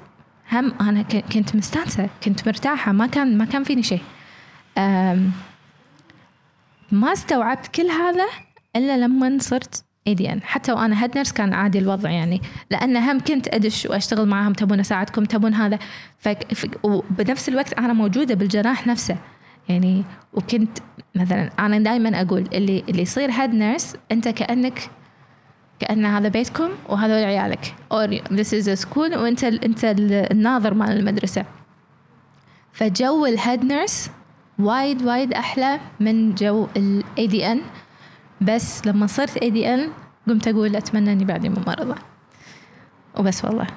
هم 0.52 0.74
أنا 0.82 1.02
كنت 1.02 1.56
مستانسة 1.56 2.10
كنت 2.24 2.48
مرتاحة 2.48 2.92
ما 2.92 3.08
كان 3.08 3.38
ما 3.38 3.46
كان 3.46 3.64
فيني 3.64 3.84
شيء. 3.84 4.02
ما 6.92 7.14
استوعبت 7.14 7.68
كل 7.68 7.88
هذا 7.88 8.26
إلا 8.76 8.98
لما 8.98 9.38
صرت 9.42 9.84
ان 10.12 10.42
حتى 10.44 10.72
وأنا 10.72 11.04
head 11.04 11.16
nurse 11.16 11.32
كان 11.32 11.54
عادي 11.54 11.80
الوضع 11.80 12.10
يعني. 12.10 12.42
لأن 12.72 12.98
هم 12.98 13.20
كنت 13.20 13.48
أدش 13.48 13.86
وأشتغل 13.86 14.28
معاهم 14.28 14.54
تبون 14.54 14.80
أساعدكم 14.80 15.26
تبون 15.26 15.54
هذا. 15.54 15.80
وبنفس 16.84 17.50
الوقت 17.50 17.74
أنا 17.74 17.94
موجودة 17.94 18.36
بالجراح 18.36 18.88
نفسه. 18.88 19.18
يعني 19.70 20.04
وكنت 20.34 20.78
مثلا 21.16 21.50
أنا 21.60 21.80
دائما 21.80 22.22
أقول 22.22 22.48
اللي 22.54 22.84
اللي 22.90 23.02
يصير 23.02 23.32
head 23.32 23.54
nurse 23.54 23.96
أنت 24.12 24.28
كانك 24.28 24.90
كأن 25.80 26.06
هذا 26.06 26.28
بيتكم 26.28 26.70
وهذول 26.90 27.24
عيالك. 27.24 27.76
Or 27.94 28.08
this 28.32 28.54
is 28.54 28.68
a 28.68 28.86
school 28.86 29.14
أنت 29.18 29.44
ال- 29.86 30.32
الناظر 30.32 30.74
مال 30.74 31.00
المدرسة. 31.00 31.46
فجو 32.74 33.26
ال 33.26 33.34
head 33.34 33.66
nurse 33.66 34.12
وايد 34.60 35.02
وايد 35.04 35.34
أحلى 35.34 35.80
من 36.00 36.36
جو 36.36 36.68
ال 36.78 37.28
ADN 37.28 37.62
بس 38.42 38.88
لما 38.88 39.08
صرت 39.08 39.38
ADN 39.38 39.90
قمت 40.28 40.48
أقول 40.48 40.76
أتمنى 40.76 41.12
إني 41.12 41.26
بعدي 41.26 41.50
ممرضه 41.50 41.96
وبس 43.18 43.46
والله. 43.46 43.68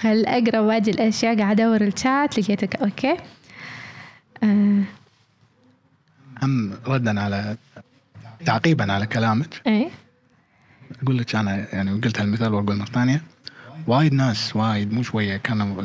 خل 0.00 0.24
اقرا 0.26 0.60
باقي 0.60 0.90
الأشياء 0.90 1.38
قاعد 1.38 1.60
أدور 1.60 1.80
الشات 1.80 2.38
لقيتك. 2.38 2.76
أوكي. 2.76 3.16
آه. 4.42 4.82
هم 6.42 6.72
ردا 6.86 7.20
على 7.20 7.56
تعقيبا 8.46 8.92
على 8.92 9.06
كلامك. 9.06 9.62
إيه. 9.66 9.88
أقول 11.02 11.18
لك 11.18 11.34
أنا 11.36 11.74
يعني 11.74 11.90
قلت 12.00 12.20
هالمثال 12.20 12.54
وأقول 12.54 12.76
مرة 12.76 12.84
ثانية. 12.86 13.22
وايد 13.86 14.12
ناس 14.14 14.56
وايد 14.56 14.92
مو 14.92 15.02
شوية 15.02 15.36
كانوا 15.36 15.82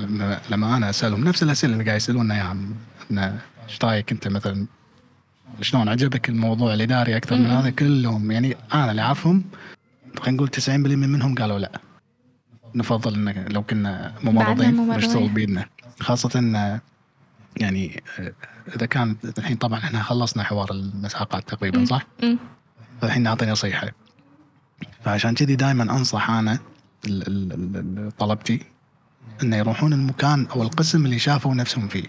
لما- 0.49 0.77
أنا 0.77 0.89
أسألهم 0.89 1.23
نفس 1.23 1.43
الأسئلة 1.43 1.73
اللي 1.73 1.83
قاعد 1.83 1.97
يسالونا 1.97 2.35
إياها. 2.35 3.33
إيش 3.69 3.79
رايك 3.83 4.11
أنت 4.11 4.27
مثلا 4.27 4.65
شلون 5.61 5.89
عجبك 5.89 6.29
الموضوع 6.29 6.73
الاداري 6.73 7.17
أكثر 7.17 7.35
من. 7.35 7.45
هذا 7.45 7.69
كلهم 7.69 8.31
يعني 8.31 8.55
أنا 8.73 8.91
اللي 8.91 9.01
أعرفهم 9.01 9.43
خلينا 10.19 10.37
نقول 10.37 10.49
90% 10.49 10.69
منهم 10.69 11.35
قالوا 11.35 11.59
لا 11.59 11.71
نفضل 12.75 13.29
ان 13.29 13.45
لو 13.53 13.63
كنا 13.63 14.13
ممرضين. 14.23 14.87
نشتغل 14.87 15.29
بايدنا 15.29 15.65
خاصة 15.99 16.39
يعني 17.57 18.03
إذا 18.75 18.85
كانت 18.85 19.39
الحين 19.39 19.57
طبعا 19.57 19.79
إحنا 19.79 20.03
خلصنا 20.03 20.43
حوار 20.43 20.71
المساقات 20.71 21.49
تقريبا. 21.49 21.85
صح؟ 21.85 22.07
فالحين 23.01 23.23
نعطي 23.23 23.45
نصيحة 23.45 23.91
فعشان 25.03 25.33
كذي 25.35 25.55
دائما 25.55 25.83
أنصح 25.83 26.29
أنا 26.29 26.59
طلبتي 28.19 28.59
إنه 29.43 29.55
يروحون 29.57 29.93
المكان 29.93 30.45
أو 30.45 30.63
القسم 30.63 31.05
اللي 31.05 31.19
شافوا 31.19 31.55
نفسهم 31.55 31.87
فيه 31.87 32.03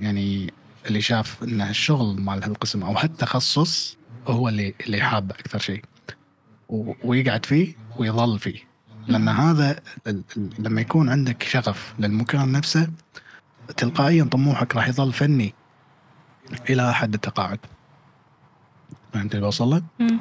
يعني 0.00 0.52
اللي 0.86 1.00
شاف 1.00 1.42
إن 1.42 1.60
الشغل 1.60 2.20
مال 2.20 2.44
هالقسم 2.44 2.82
أو 2.82 2.92
هالتخصص 2.92 3.96
هو 4.26 4.48
اللي 4.48 4.74
اللي 4.86 5.02
حابه 5.02 5.34
أكثر 5.34 5.58
شيء 5.58 5.82
ويقعد 7.04 7.46
فيه 7.46 7.74
ويظل 7.96 8.38
فيه 8.38 8.68
لأن 9.08 9.28
هذا 9.28 9.80
لما 10.58 10.80
يكون 10.80 11.08
عندك 11.08 11.42
شغف 11.42 11.94
للمكان 11.98 12.52
نفسه 12.52 12.90
تلقائيا 13.76 14.24
طموحك 14.24 14.76
راح 14.76 14.88
يظل 14.88 15.12
فني 15.12 15.54
إلى 16.70 16.94
حد 16.94 17.14
التقاعد 17.14 17.58
فهمت 19.12 19.34
اللي 19.34 19.46
بوصل؟ 19.46 19.82
مم. 19.98 20.18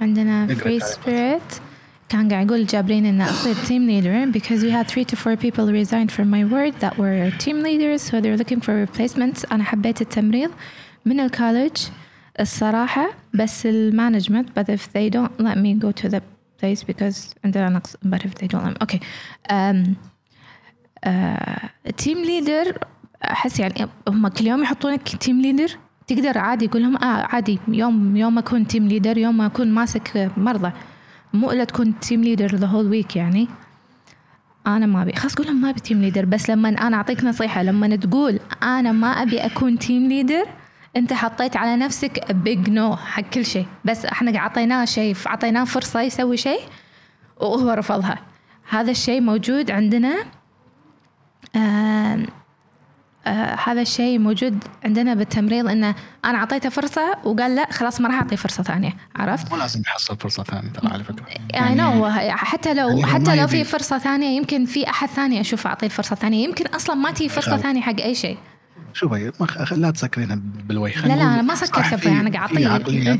عندنا 0.00 0.54
فري. 0.54 0.80
سبيريت 0.80 1.60
كان 2.09 2.29
قاعد 2.29 2.47
يقول 2.47 2.65
جابرين 2.65 3.05
ان 3.05 3.21
اصير 3.21 3.55
team 3.55 3.87
leader 3.87 4.37
because 4.37 4.61
we 4.63 4.69
had 4.69 4.87
three 4.91 5.05
to 5.05 5.15
four 5.15 5.35
people 5.35 5.65
resigned 5.65 6.11
from 6.11 6.29
my 6.29 6.43
work 6.43 6.79
that 6.79 6.97
were 6.97 7.31
team 7.45 7.63
leaders 7.63 8.01
so 8.01 8.21
they're 8.21 8.37
looking 8.37 8.61
for 8.61 8.85
replacements 8.85 9.51
انا 9.51 9.63
حبيت 9.63 10.01
التمريض 10.01 10.51
من 11.05 11.19
الكولج 11.19 11.77
الصراحة 12.39 13.09
بس 13.33 13.65
المانجمنت 13.65 14.59
but 14.59 14.63
if 14.63 14.81
they 14.81 15.09
don't 15.09 15.45
let 15.45 15.57
me 15.57 15.73
go 15.85 15.91
to 15.91 16.09
the 16.09 16.21
place 16.61 16.83
because 16.83 17.35
عندنا 17.45 17.69
نقص 17.69 17.95
but 17.95 18.19
if 18.19 18.33
they 18.41 18.47
don't 18.47 18.65
let 18.65 18.73
me 18.73 18.85
okay 18.85 18.99
um, 19.51 19.95
تيم 21.97 22.17
ليدر 22.17 22.77
احس 23.23 23.59
يعني 23.59 23.87
هم 24.07 24.27
كل 24.27 24.47
يوم 24.47 24.63
يحطونك 24.63 25.01
تيم 25.01 25.41
ليدر 25.41 25.77
تقدر 26.07 26.37
عادي 26.37 26.65
يقول 26.65 26.81
لهم 26.81 26.97
اه 26.97 27.25
عادي 27.25 27.59
يوم 27.67 28.17
يوم 28.17 28.37
اكون 28.37 28.67
تيم 28.67 28.87
ليدر 28.87 29.17
يوم 29.17 29.41
اكون 29.41 29.71
ماسك 29.71 30.31
مرضى 30.37 30.71
مو 31.36 31.50
إلا 31.52 31.64
تكون 31.64 32.00
team 32.00 32.24
leader 32.24 32.54
the 32.54 32.66
whole 32.66 32.86
week 32.86 33.16
يعني. 33.16 33.48
أنا 34.66 34.86
ما 34.86 35.02
أبي 35.02 35.12
خلاص 35.12 35.34
قول 35.34 35.54
ما 35.54 35.70
أبي 35.70 35.80
team 35.80 36.00
leader 36.00 36.24
بس 36.24 36.50
لما 36.50 36.68
أنا 36.68 36.96
أعطيك 36.96 37.24
نصيحة 37.24 37.62
لما 37.62 37.96
تقول 37.96 38.40
أنا 38.62 38.92
ما 38.92 39.08
أبي 39.08 39.38
أكون 39.38 39.78
team 39.78 40.08
leader 40.08 40.46
أنت 40.96 41.12
حطيت 41.12 41.56
على 41.56 41.76
نفسك 41.76 42.32
big 42.32 42.70
no 42.70 42.96
حق 42.96 43.22
كل 43.22 43.44
شيء. 43.44 43.66
بس 43.84 44.04
إحنا 44.04 44.38
أعطيناه 44.38 44.84
شيء 44.84 45.16
أعطيناه 45.26 45.64
فرصة 45.64 46.00
يسوي 46.00 46.36
شيء 46.36 46.60
وهو 47.40 47.70
رفضها. 47.70 48.18
هذا 48.68 48.90
الشيء 48.90 49.20
موجود 49.20 49.70
عندنا 49.70 50.14
آه 53.26 53.56
هذا 53.64 53.82
الشيء 53.82 54.18
موجود 54.18 54.64
عندنا 54.84 55.14
بالتمريض 55.14 55.68
إنه 55.68 55.94
أنا 56.24 56.38
أعطيته 56.38 56.68
فرصة 56.68 57.14
وقال 57.24 57.54
لا 57.56 57.68
خلاص 57.72 58.00
ما 58.00 58.08
راح 58.08 58.14
أعطيه 58.16 58.36
فرصة 58.36 58.62
ثانية 58.62 58.92
عرفت؟ 59.16 59.50
مو 59.52 59.56
لازم 59.58 59.80
يحصل 59.86 60.16
فرصة 60.16 60.42
ثانية 60.42 60.70
ترى 60.70 60.92
على 60.92 61.04
فكرة. 61.04 61.24
يعني 61.50 61.74
نو 61.74 62.10
حتى 62.30 62.74
لو 62.74 62.88
يعني 62.88 63.06
حتى 63.06 63.36
لو 63.36 63.46
في 63.46 63.64
فرصة 63.64 63.98
ثانية 63.98 64.36
يمكن 64.36 64.64
في 64.64 64.88
أحد 64.90 65.08
ثاني 65.08 65.40
أشوف 65.40 65.66
أعطيه 65.66 65.86
الفرصه 65.86 66.16
ثانية. 66.16 66.44
يمكن 66.44 66.66
أصلا 66.66 66.96
ما 66.96 67.10
تجي 67.10 67.28
فرصة. 67.28 67.56
ثانية 67.56 67.80
حق 67.80 68.00
أي 68.00 68.14
شيء. 68.14 68.38
شوفي 68.94 69.32
خ- 69.48 69.72
لا 69.72 69.90
تسكرينها 69.90 70.38
بالوي 70.68 70.90
لا، 70.90 71.06
لا، 71.06 71.14
أنا 71.14 71.42
ما 71.42 71.54
سكرت 71.54 71.94
بالوي، 71.94 72.20
أنا 72.20 72.30
قاعد 72.30 72.48
في 72.48 72.66
أعطيه. 72.66 72.68
عقليات 72.84 73.18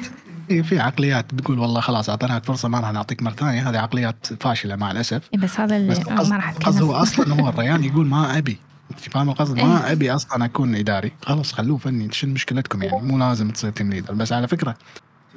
في- 0.48 0.62
في 0.68 0.80
عقليات 0.80 1.34
تقول 1.34 1.59
والله 1.59 1.80
خلاص 1.80 2.09
اعطيناك 2.11 2.44
فرصة 2.44 2.68
ما 2.68 2.80
راح 2.80 2.92
نعطيك 2.92 3.22
مرة 3.22 3.32
ثانية. 3.32 3.70
هذه 3.70 3.78
عقليات 3.78 4.26
فاشلة 4.40 4.76
مع 4.76 4.90
الأسف. 4.90 5.22
إيه 5.34 5.40
بس 5.40 5.61
هذا 5.61 5.76
اللي 5.76 5.94
ما 6.09 6.36
راح 6.36 6.50
أتكلم 6.50 6.90
أصلا 6.90 7.34
هو 7.42 7.48
الريان 7.48 7.84
يقول 7.84 8.07
ما 8.07 8.38
أبي. 8.38 8.59
أنت 8.91 9.01
فاهم 9.01 9.28
القصد 9.28 9.59
إيه. 9.59 9.64
ما 9.64 9.93
أبي 9.93 10.11
أصلا 10.11 10.45
أكون 10.45 10.74
إداري. 10.74 11.12
خلاص 11.22 11.53
خلوه 11.53 11.78
فني. 11.78 12.12
شنو 12.12 12.32
مشكلتكم 12.32 12.82
يعني؟ 12.82 13.03
مو 13.03 13.18
لازم 13.18 13.51
تصير 13.51 13.70
team 13.70 13.91
leader 13.91 14.14
بس 14.14 14.32
على 14.32 14.49
فكرة 14.49 14.74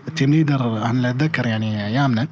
ال 0.07 0.12
team 0.12 0.31
leader 0.31 0.85
أنا 0.85 1.09
أتذكر 1.09 1.47
يعني 1.47 1.87
أيامنا 1.87 2.27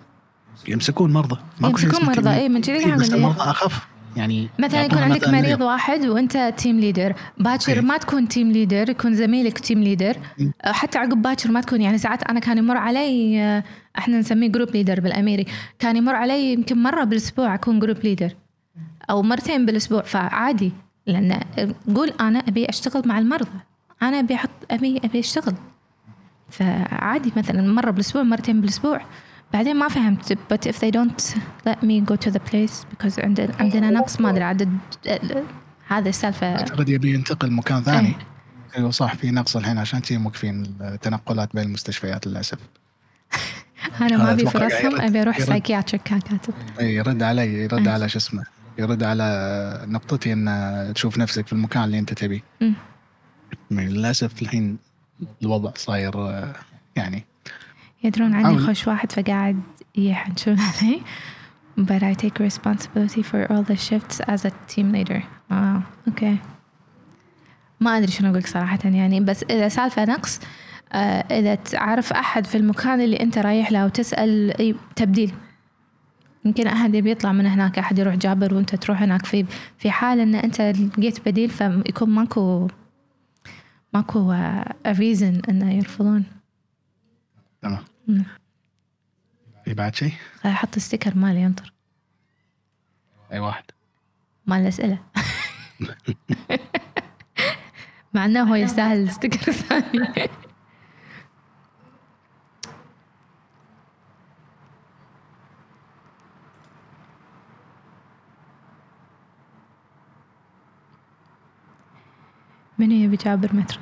يمسكون 0.67 1.13
مرضى. 1.13 1.39
يمسكون 1.61 2.05
مرضى. 2.05 2.29
اي 2.29 2.49
من 2.49 2.61
كذي. 2.61 2.83
قاعد 2.83 2.99
بس 2.99 3.09
لك. 3.09 3.13
المرضى 3.13 3.41
أخف. 3.41 3.87
يعني 4.15 4.49
مثلا 4.59 4.85
يكون 4.85 4.97
عندك 4.97 5.27
مريض 5.27 5.61
واحد 5.61 6.05
وأنت 6.05 6.53
team 6.57 6.79
leader 6.79 7.13
باكر 7.37 7.73
إيه. 7.73 7.81
ما 7.81 7.97
تكون 7.97 8.27
team 8.27 8.51
leader 8.51 8.89
يكون 8.89 9.15
زميلك 9.15 9.59
team 9.59 9.83
leader. 9.83 10.17
حتى 10.65 10.97
عقب 10.97 11.21
باكر 11.21 11.51
ما 11.51 11.61
تكون. 11.61 11.81
يعني 11.81 11.97
ساعات 11.97 12.23
أنا 12.23 12.39
كان 12.39 12.57
يمر 12.57 12.77
علي 12.77 13.63
إحنا 13.97 14.19
نسميه 14.19 14.47
group 14.47 14.69
leader 14.69 14.99
بالأميري. 14.99 15.45
كان 15.79 15.97
يمر 15.97 16.15
علي 16.15 16.53
يمكن 16.53 16.83
مرة 16.83 17.03
بالأسبوع 17.03 17.55
أكون 17.55 17.79
group 17.79 17.97
leader 18.03 18.35
أو 19.09 19.21
مرتين 19.21 19.65
بالأسبوع 19.65 20.01
فعادي. 20.01 20.73
لأن 21.07 21.39
قول 21.95 22.13
أنا 22.21 22.39
أبي 22.39 22.69
أشتغل 22.69 23.07
مع 23.07 23.19
المرضى 23.19 23.59
أنا 24.01 24.19
أبي 24.19 24.35
أحط 24.35 24.49
أبي 24.71 25.01
أبي 25.03 25.19
أشتغل. 25.19 25.55
فعادي 26.49 27.33
مثلا 27.37 27.61
مرة 27.61 27.91
بالأسبوع 27.91 28.23
مرتين 28.23 28.61
بالأسبوع. 28.61 29.01
بعدين 29.53 29.75
ما 29.75 29.87
فهمت 29.87 30.33
but 30.33 30.69
if 30.69 30.75
they 30.75 30.91
don't 30.91 31.37
let 31.69 31.83
me 31.83 32.01
go 32.01 32.15
to 32.15 32.31
the 32.31 32.39
place 32.39 32.85
because 32.91 33.19
عندنا 33.19 33.55
عندنا 33.59 33.89
نقص 33.89 34.21
ما 34.21 34.29
أدري 34.29 34.43
عدد 34.43 34.77
هذا 35.87 36.09
السالفة. 36.09 36.55
أعتقد 36.55 36.89
يبي 36.89 37.13
ينتقل 37.13 37.51
مكان 37.51 37.83
ثاني. 37.83 38.07
إيه. 38.07 38.17
أيوه 38.77 38.91
صح 38.91 39.15
في 39.15 39.31
نقص 39.31 39.55
الحين 39.55 39.77
عشان 39.77 39.99
كذي 39.99 40.17
موقفين 40.17 40.77
التنقلات 40.81 41.55
بين 41.55 41.63
المستشفيات 41.63 42.27
للأسف. 42.27 42.57
أنا 44.01 44.17
ما 44.17 44.23
قاعد 44.23 44.43
فرصهم 44.43 45.15
أروح 45.15 45.39
يرد. 45.39 45.47
psychiatric 45.47 46.01
كاتب 46.03 46.39
إي، 46.79 46.95
يرد 46.95 47.23
علي 47.23 47.63
يرد 47.63 47.87
إيه. 47.87 47.93
على 47.93 48.09
شو 48.09 48.17
اسمه. 48.17 48.43
يرد 48.77 49.03
على 49.03 49.85
نقطتي 49.87 50.33
أن 50.33 50.91
تشوف 50.95 51.17
نفسك 51.17 51.47
في 51.47 51.53
المكان 51.53 51.83
اللي 51.83 51.99
أنت 51.99 52.13
تبيه. 52.13 52.43
للأسف 53.71 54.41
الحين 54.41 54.77
الوضع 55.41 55.71
صاير 55.75 56.13
آه، 56.15 56.53
يعني. 56.95 57.25
يدرون 58.03 58.35
عندي. 58.35 58.59
خوش 58.59 58.87
واحد 58.87 59.11
فقاعد 59.11 59.61
يحنشون 59.95 60.57
علي. 60.59 61.01
But 61.79 62.01
I 62.01 62.13
take 62.23 62.39
responsibility 62.39 63.21
for 63.21 63.41
all 63.51 63.63
the 63.71 63.77
shifts 63.77 64.19
as 64.19 64.45
a 64.45 64.51
team 64.75 64.91
leader. 64.91 65.21
آه 65.51 65.81
أوكي 66.07 66.37
ما 67.79 67.97
أدري 67.97 68.11
شنو 68.11 68.27
أقول 68.29 68.39
لك 68.39 68.47
صراحة 68.47 68.79
يعني. 68.83 69.19
بس 69.19 69.43
إذا 69.43 69.69
سالفة 69.69 70.05
نقص 70.05 70.39
آه 70.93 71.39
إذا 71.39 71.55
تعرف 71.55 72.13
أحد 72.13 72.45
في 72.45 72.57
المكان 72.57 73.01
اللي 73.01 73.19
أنت 73.19 73.37
رايح 73.37 73.71
له 73.71 73.85
وتسأل 73.85 74.57
أي 74.59 74.75
تبديل. 74.95 75.33
يمكن 76.47 76.67
أحد 76.67 76.95
يبي 76.95 77.11
يطلع 77.11 77.31
من 77.31 77.45
هناك 77.45 77.79
أحد 77.79 77.99
يروح 77.99 78.15
جابر 78.15 78.53
وأنت 78.53 78.75
تروح 78.75 79.01
هناك 79.01 79.25
في 79.25 79.45
في 79.77 79.91
حال 79.91 80.19
إن 80.19 80.35
أنت 80.35 80.61
لقيت 80.61 81.29
بديل 81.29 81.49
فيكون 81.49 82.09
ماكو 82.09 82.67
ماكو 83.93 84.35
reason 84.87 85.41
انه 85.49 85.73
يرفضون. 85.73 86.23
تمام. 87.61 87.83
في 89.65 89.73
بعد 89.73 89.95
شيء؟ 89.95 90.13
أحط 90.45 90.75
ال 90.75 90.81
sticker 90.81 91.17
مالي 91.17 91.41
ينطر. 91.41 91.73
أي 93.31 93.39
واحد. 93.39 93.63
مال 94.47 94.61
الاسئله 94.61 94.99
مع 98.13 98.25
إنه 98.25 98.43
هو 98.43 98.55
يستاهل 98.55 99.03
الستيكر 99.03 99.47
الثاني 99.47 100.29
منو 112.79 112.93
يبي 112.95 113.15
جابر 113.15 113.55
مترو 113.55 113.81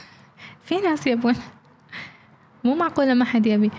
في 0.66 0.76
ناس 0.80 1.06
يبون. 1.06 1.34
مو 2.64 2.74
معقولة 2.74 3.14
ما 3.14 3.24
حد 3.24 3.46
يبي. 3.46 3.70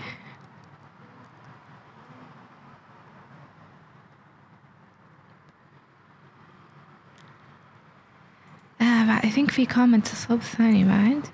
آه 8.80 9.18
I 9.18 9.26
think 9.30 9.50
في 9.50 9.66
comment 9.66 10.06
صوب 10.06 10.40
ثاني 10.40 10.84
بعد. 10.84 11.26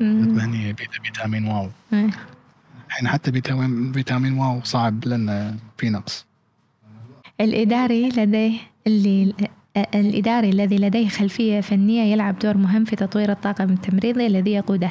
هني 0.00 0.74
فيتامين 0.74 1.46
واو. 1.48 1.70
إيه. 1.92 2.10
الحين 2.88 3.08
حتى 3.08 3.32
فيتامين 3.32 3.92
فيتامين 3.92 4.38
واو 4.38 4.60
صعب 4.64 5.04
لأنه 5.04 5.56
في 5.78 5.90
نقص. 5.90 6.26
الإداري 7.40 8.08
لديه 8.08 8.58
اللي 8.86 9.34
الإداري 9.76 10.50
الذي 10.50 10.76
لديه 10.76 11.08
خلفية 11.08 11.60
فنية 11.60 12.12
يلعب 12.12 12.38
دور 12.38 12.56
مهم 12.56 12.84
في 12.84 12.96
تطوير 12.96 13.30
الطاقم 13.32 13.70
التمريضي 13.70 14.26
الذي 14.26 14.52
يقوده. 14.52 14.90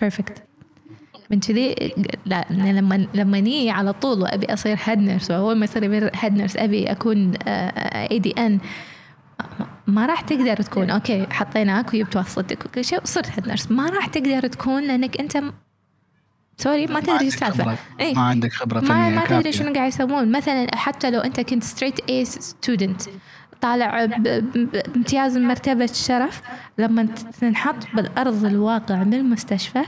perfect 0.00 0.42
من 1.30 1.40
كذي 1.40 1.92
لا 2.26 2.44
لما 2.50 3.06
لما 3.14 3.40
نيجي 3.40 3.70
على 3.70 3.92
طول 3.92 4.22
وأبي 4.22 4.52
أصير 4.52 4.78
head 4.84 4.98
nurse 4.98 5.30
وأول 5.30 5.56
ما 5.56 5.64
يصير 5.64 6.10
head 6.14 6.32
nurse 6.32 6.56
أبي 6.56 6.90
أكون 6.90 7.34
ADN 7.36 8.58
ما 9.86 10.06
راح 10.06 10.20
تقدر 10.20 10.56
تكون 10.56 10.90
okay 10.90 11.26
حطيناك 11.30 11.94
وجبت 11.94 12.16
واسطتك 12.16 12.66
وكل 12.66 12.84
شيء 12.84 13.02
وصرت 13.02 13.30
head 13.30 13.46
nurse 13.46 13.70
ما 13.70 13.90
راح 13.90 14.06
تقدر 14.06 14.46
تكون 14.46 14.82
لأنك 14.82 15.20
أنت 15.20 15.42
sorry 16.56 16.86
ما 16.86 17.00
تدري 17.00 17.26
السالفه 17.26 17.78
إيه؟ 18.00 18.14
ما 18.14 18.20
عندك 18.20 18.52
خبرة 18.52 18.80
ما, 18.80 19.08
ما 19.08 19.26
تدري 19.26 19.52
شنو 19.52 19.72
قاعد 19.72 19.88
يسوون. 19.88 20.32
مثلا 20.32 20.76
حتى 20.76 21.10
لو 21.10 21.20
أنت 21.20 21.40
كنت 21.40 21.64
straight 21.64 22.00
A 22.08 22.24
student 22.24 23.02
طالع 23.60 24.04
بامتياز 24.04 25.38
مرتبة 25.38 25.84
الشرف. 25.84 26.42
لما 26.78 27.08
تنحط 27.40 27.76
بالأرض 27.94 28.44
الواقع 28.44 29.02
بالمستشفى 29.02 29.82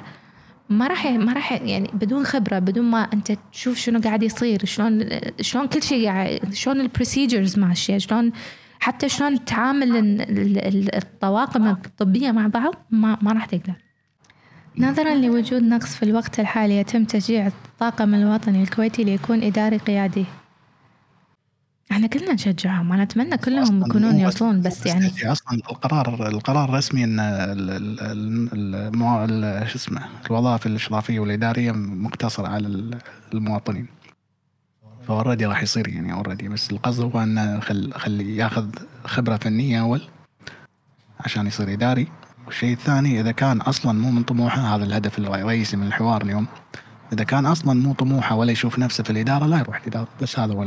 ما 0.70 0.86
راح 0.86 1.06
ما 1.06 1.32
راح 1.32 1.52
يعني 1.52 1.90
بدون 1.94 2.24
خبرة 2.24 2.58
بدون 2.58 2.84
ما 2.84 3.08
أنت 3.12 3.32
تشوف 3.52 3.78
شنو 3.78 4.00
قاعد 4.00 4.22
يصير 4.22 4.64
شلون 4.64 5.08
شلون 5.40 5.66
كل 5.66 5.82
شيء 5.82 6.08
قاعد 6.08 6.54
شلون 6.54 6.80
البروسيجرز 6.80 7.58
ماشية 7.58 7.98
شلون 7.98 8.32
حتى 8.80 9.08
شلون 9.08 9.44
تعامل 9.44 10.16
الطواقم 10.94 11.66
الطبية 11.66 12.30
مع 12.30 12.46
بعض 12.46 12.74
ما 12.90 13.18
ما 13.22 13.32
راح 13.32 13.44
تقدر. 13.44 13.74
نظرا 14.78 15.14
لوجود 15.14 15.62
نقص 15.62 15.94
في 15.96 16.02
الوقت 16.02 16.40
الحالي 16.40 16.76
يتم 16.76 17.04
تشجيع 17.04 17.46
الطاقم 17.46 18.14
الوطني 18.14 18.62
الكويتي 18.62 19.04
ليكون 19.04 19.42
إداري 19.42 19.76
قيادي. 19.76 20.24
إحنا 21.93 22.07
كلنا 22.07 22.32
نشجعهم. 22.32 22.93
أنا 22.93 23.03
اتمنى 23.03 23.36
كلهم 23.36 23.80
يكونون 23.80 24.16
يوصلون 24.16 24.62
بس 24.62 24.86
يعني 24.86 25.32
أصلا 25.32 25.55
القرار 25.70 26.28
القرار 26.28 26.68
الرسمي 26.68 27.05
إن 27.05 27.18
شو 29.66 29.76
اسمه 29.76 30.01
الوظائف 30.26 30.66
الإشرافية 30.66 31.20
والإدارية 31.20 31.72
مقتصرة 31.72 32.49
على 32.49 32.99
المواطنين. 33.34 33.86
فأوريدي 35.09 35.47
راح 35.47 35.62
يصير 35.62 35.88
يعني 35.88 36.12
أوريدي. 36.12 36.49
بس 36.49 36.72
القصد 36.72 37.03
هو 37.03 37.22
انه 37.22 37.61
خل 37.61 37.93
خلي 37.93 38.36
ياخذ 38.36 38.68
خبرة 39.05 39.36
فنية 39.36 39.80
أول 39.80 40.03
عشان 41.20 41.47
يصير 41.47 41.72
إداري. 41.72 42.09
والشيء 42.47 42.72
الثاني 42.72 43.20
إذا 43.20 43.32
كان 43.32 43.61
أصلا 43.61 43.93
مو 43.93 44.11
من 44.11 44.22
طموحه 44.22 44.76
هذا 44.76 44.84
الهدف 44.84 45.18
الرئيسي 45.18 45.76
من 45.76 45.86
الحوار 45.86 46.22
اليوم. 46.22 46.47
إذا 47.12 47.24
كان 47.24 47.47
أصلا 47.47 47.80
مو 47.80 47.93
طموحه 47.93 48.36
ولا 48.36 48.53
يشوف 48.53 48.78
نفسه 48.78 49.05
في 49.05 49.11
الإدارة 49.11 49.47
لا 49.47 49.59
يروح 49.59 49.80
الإدارة. 49.80 50.09
بس 50.22 50.38
هذا 50.38 50.55
هو 50.55 50.66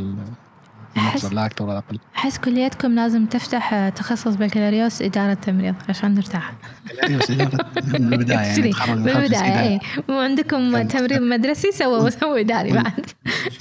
أحس 0.97 1.25
لا 1.25 1.45
أكثر 1.45 1.65
ولا 1.65 1.77
أقل 1.77 1.99
أحس 2.15 2.37
كليتكم 2.37 2.95
لازم 2.95 3.25
تفتح 3.25 3.89
تخصص 3.89 4.35
بكالوريوس 4.35 5.01
إدارة 5.01 5.33
تمريض 5.33 5.75
عشان 5.89 6.13
نرتاح. 6.13 6.53
بكالوريوس 6.85 7.31
إدارة 7.31 7.65
من 7.87 8.13
البداية 8.13 8.37
يعني 8.37 8.73
بالبداية 8.87 9.59
إيه. 9.59 9.79
وعندكم 10.09 10.87
تمريض 10.87 11.21
مدرسي 11.21 11.71
سووا 11.71 12.09
سووا 12.09 12.39
إداري 12.39 12.73
بعد. 12.73 13.05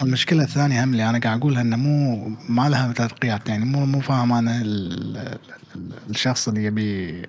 المشكلة 0.02 0.42
الثانية 0.42 0.84
هم 0.84 0.92
اللي 0.92 1.10
أنا 1.10 1.18
قاعد 1.18 1.38
أقولها 1.38 1.62
إنه 1.62 1.76
مو 1.76 2.28
ما 2.48 2.68
لها 2.68 2.92
ترقيات 2.92 3.48
يعني 3.48 3.64
مو 3.64 3.86
مو 3.86 4.00
فاهم 4.00 4.32
أنا 4.32 4.62
الشخص 6.10 6.48
اللي 6.48 6.64
يبي 6.64 7.22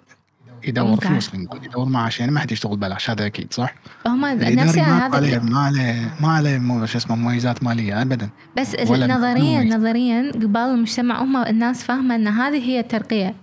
يدور 0.67 0.99
فلوس 0.99 1.31
يدور 1.63 1.85
معاش 1.85 2.19
يعني 2.19 2.31
ما 2.31 2.39
حد 2.39 2.51
يشتغل 2.51 2.77
ببلاش 2.77 3.09
هذا 3.09 3.25
أكيد 3.25 3.53
صح؟ 3.53 3.75
هم 4.07 4.25
نفسي 4.25 4.81
هذا 4.81 5.07
ما 5.07 5.15
عليه 5.15 5.39
ما 5.39 5.59
عليه 5.59 6.15
ما 6.21 6.27
عليه 6.27 6.57
مو 6.57 6.85
شو 6.85 6.97
اسمه 6.97 7.15
مميزات 7.15 7.63
مالية 7.63 8.01
ابدا. 8.01 8.29
بس 8.57 8.75
نظريا 8.91 9.63
نظريا 9.63 10.31
قبل 10.31 10.57
المجتمع 10.57 11.23
هم 11.23 11.37
الناس 11.37 11.83
فاهمة 11.83 12.15
إن 12.15 12.27
هذه 12.27 12.63
هي 12.63 12.79
الترقية. 12.79 13.35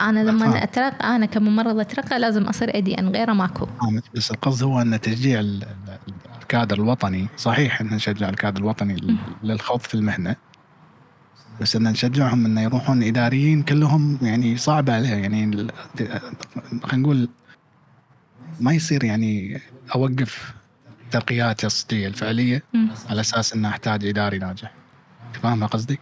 أنا 0.00 0.20
لما 0.20 0.62
اترقى 0.62 1.16
أنا 1.16 1.26
كممرض 1.26 1.78
أترقى 1.78 2.18
لازم 2.18 2.42
أصير 2.42 2.74
اي 2.74 2.94
ان 2.94 3.08
غيره 3.08 3.32
ماكو. 3.32 3.66
بس 4.14 4.30
القصد 4.30 4.62
هو 4.62 4.80
إن 4.80 5.00
تشجيع 5.00 5.44
الكادر 6.42 6.76
الوطني 6.76 7.26
صحيح 7.36 7.80
إن 7.80 7.86
نشجع 7.86 8.28
الكادر 8.28 8.60
الوطني 8.60 9.16
للخوض 9.42 9.80
في 9.80 9.94
المهنة 9.94 10.36
بس 11.62 11.76
إن 11.76 11.82
نشجعهم 11.82 12.46
انه 12.46 12.60
يروحون 12.60 13.02
إداريين 13.02 13.62
كلهم 13.62 14.18
يعني 14.22 14.56
صعب 14.56 14.90
عليه 14.90 15.08
يعني 15.08 15.68
خلينا 16.82 17.02
نقول 17.02 17.28
ما 18.60 18.72
يصير 18.72 19.04
يعني 19.04 19.60
أوقف 19.94 20.54
ترقيات 21.10 21.64
الصجيه 21.64 22.08
الفعليه 22.08 22.62
على 23.10 23.20
أساس 23.20 23.52
إنه 23.52 23.68
أحتاج 23.68 24.06
إداري 24.06 24.38
ناجح. 24.38 24.72
فاهم 25.42 25.66
قصدي؟ 25.66 25.98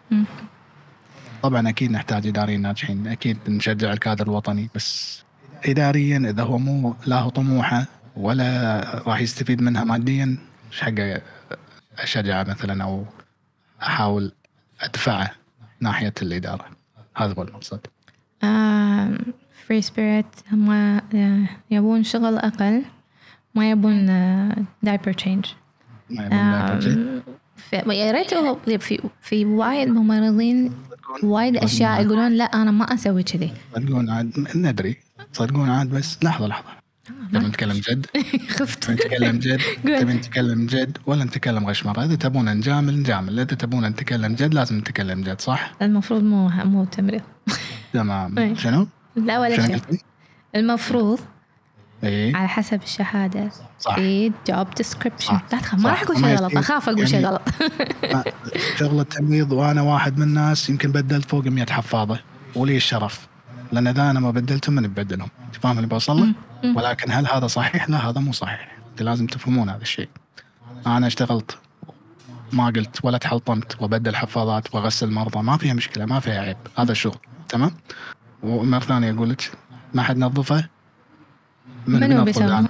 طبعا 1.43 1.69
أكيد 1.69 1.91
نحتاج 1.91 2.27
إداريين 2.27 2.63
ناجحين. 2.63 3.07
أكيد 3.07 3.39
نشجع 3.49 3.93
الكادر 3.93 4.25
الوطني. 4.27 4.69
بس 4.75 5.23
اداريا 5.65 6.19
إذا 6.19 6.43
هو 6.43 6.59
مو 6.59 6.97
لا 7.07 7.19
هو 7.21 7.29
طموحه 7.29 7.87
ولا 8.17 8.81
راح 9.07 9.21
يستفيد 9.21 9.63
منها 9.63 9.85
ماديا 9.85 10.39
إيش 10.73 10.81
حقه 10.81 11.23
اشجعه 11.99 12.43
مثلا 12.49 12.85
أو 12.85 13.05
أحاول 13.83 14.33
أدفعه. 14.81 15.40
ناحية 15.81 16.15
الإدارة. 16.23 16.65
هذا 17.17 17.35
هو 17.39 17.43
المقصد. 17.43 17.81
free 19.67 19.83
spirit 19.83 20.27
هم 20.53 20.71
آه، 20.71 21.49
يبون 21.71 22.05
شغل 22.05 22.39
أقل 22.39 22.85
ما 23.55 23.71
يبون 23.71 24.07
diaper 24.83 25.13
change 25.13 25.47
يا 27.73 28.13
ريت 28.13 28.35
في 28.83 29.01
في 29.23 29.45
وايد 29.45 29.89
ممرضين 29.89 30.73
وايد 31.23 31.57
أشياء 31.57 32.03
يقولون 32.03 32.33
لا 32.33 32.45
أنا 32.45 32.71
ما 32.71 32.85
أسوي 32.85 33.23
كذي. 33.23 33.53
تصدقون 33.73 34.11
عاد 34.11 34.33
ندري. 34.55 34.97
تصدقون 35.33 35.71
عاد 35.71 35.91
بس 35.91 36.19
لحظة 36.25 36.47
لحظة. 36.47 36.80
تبي 37.05 37.39
نتكلم 37.49 37.73
جد؟ 37.77 38.07
خفت. 38.49 38.91
نتكلم 38.91 39.39
جد؟ 39.39 39.61
تبي 39.85 40.13
نتكلم 40.13 40.67
جد؟ 40.67 40.99
ولا 41.07 41.25
نتكلم 41.25 41.67
غشمرة 41.67 42.05
إذا 42.05 42.15
تبون 42.15 42.49
نجامل 42.57 42.99
نجامل. 43.01 43.41
إذا 43.41 43.45
تبون 43.57 43.87
نتكلم 43.87 44.35
جد 44.35 44.55
لازم 44.55 44.79
نتكلم 44.79 45.21
جد 45.23 45.41
صح؟ 45.41 45.73
المفروض 45.83 46.23
مو 46.23 46.49
مو 46.49 46.85
تمريض 46.85 47.23
تمام. 47.93 48.39
إيه. 48.39 48.55
شنو؟ 48.55 48.89
لا 49.17 49.39
ولا 49.41 49.67
شيء. 49.67 49.81
المفروض 50.55 51.21
إيه؟ 52.05 52.37
على 52.37 52.49
حسب 52.49 52.83
الشهادة. 52.83 53.51
صح. 53.81 53.95
في 53.95 54.33
جوب 54.49 54.75
ديسكربشن 54.75 55.33
لا 55.53 55.59
تخاف. 55.59 55.81
ما 55.81 55.91
راح 55.91 56.03
أقول 56.03 56.17
شيء 56.17 56.37
غلط. 56.37 56.57
أخاف 56.57 56.89
أقول 56.89 57.09
شيء 57.09 57.21
يعني 57.21 57.27
غلط 57.27 57.43
شغل 58.79 59.01
التمريض 59.01 59.53
وأنا 59.53 59.83
واحد 59.83 60.17
من 60.19 60.23
الناس 60.23 60.71
يمكن 60.71 60.93
بدلت 60.93 61.29
فوق 61.31 61.45
100 61.47 61.67
حفاظة. 61.67 62.21
ولي 62.57 62.77
الشرف. 62.77 63.30
لأن 63.73 63.87
إذا 63.87 64.11
أنا 64.11 64.21
ما 64.21 64.31
بدلتهم 64.31 64.75
من 64.75 64.83
ببدلهم. 64.83 65.29
فاهم 65.53 65.77
اللي 65.77 65.89
بوصل 65.89 66.17
له؟ 66.17 66.35
ولكن 66.77 67.13
هل 67.13 67.27
هذا 67.27 67.47
صحيح؟ 67.47 67.91
لا 67.91 68.09
هذا 68.09 68.21
مو 68.21 68.33
صحيح. 68.33 68.77
لازم 69.01 69.27
تفهمون 69.27 69.69
هذا 69.69 69.83
الشيء. 69.83 70.09
أنا 70.87 71.07
اشتغلت 71.07 71.59
ما 72.53 72.67
قلت 72.67 73.05
ولا 73.05 73.19
تحلطمت 73.19 73.83
وبدل 73.83 74.17
حفاضات 74.17 74.75
واغسل 74.75 75.11
مرضى 75.11 75.43
ما 75.43 75.57
فيها 75.57 75.75
مشكلة 75.75 76.05
ما 76.05 76.21
فيها 76.21 76.41
عيب. 76.41 76.57
هذا 76.79 76.93
الشغل. 76.93 77.19
تمام؟ 77.49 77.71
ومرة 78.43 78.81
ثانية 78.81 79.13
أقول 79.13 79.31
لك 79.31 79.53
ما 79.95 80.03
حد 80.03 80.19
نظفه 80.19 80.69
من 81.87 82.01
منو 82.01 82.25
بيسوي؟ 82.25 82.67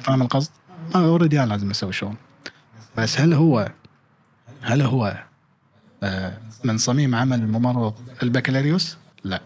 فاهم 0.00 0.22
القصد؟ 0.22 0.50
already 0.96 1.42
أنا 1.42 1.48
لازم 1.48 1.70
أسوي 1.70 1.92
شغل. 1.92 2.16
بس 2.96 3.20
هل 3.20 3.34
هو 3.34 3.72
هل 4.62 4.82
هو 4.82 5.24
آه، 6.02 6.38
من 6.64 6.78
صميم 6.78 7.14
عمل 7.14 7.38
الممرض 7.38 7.94
البكالوريوس؟ 8.22 8.96
لا. 9.24 9.40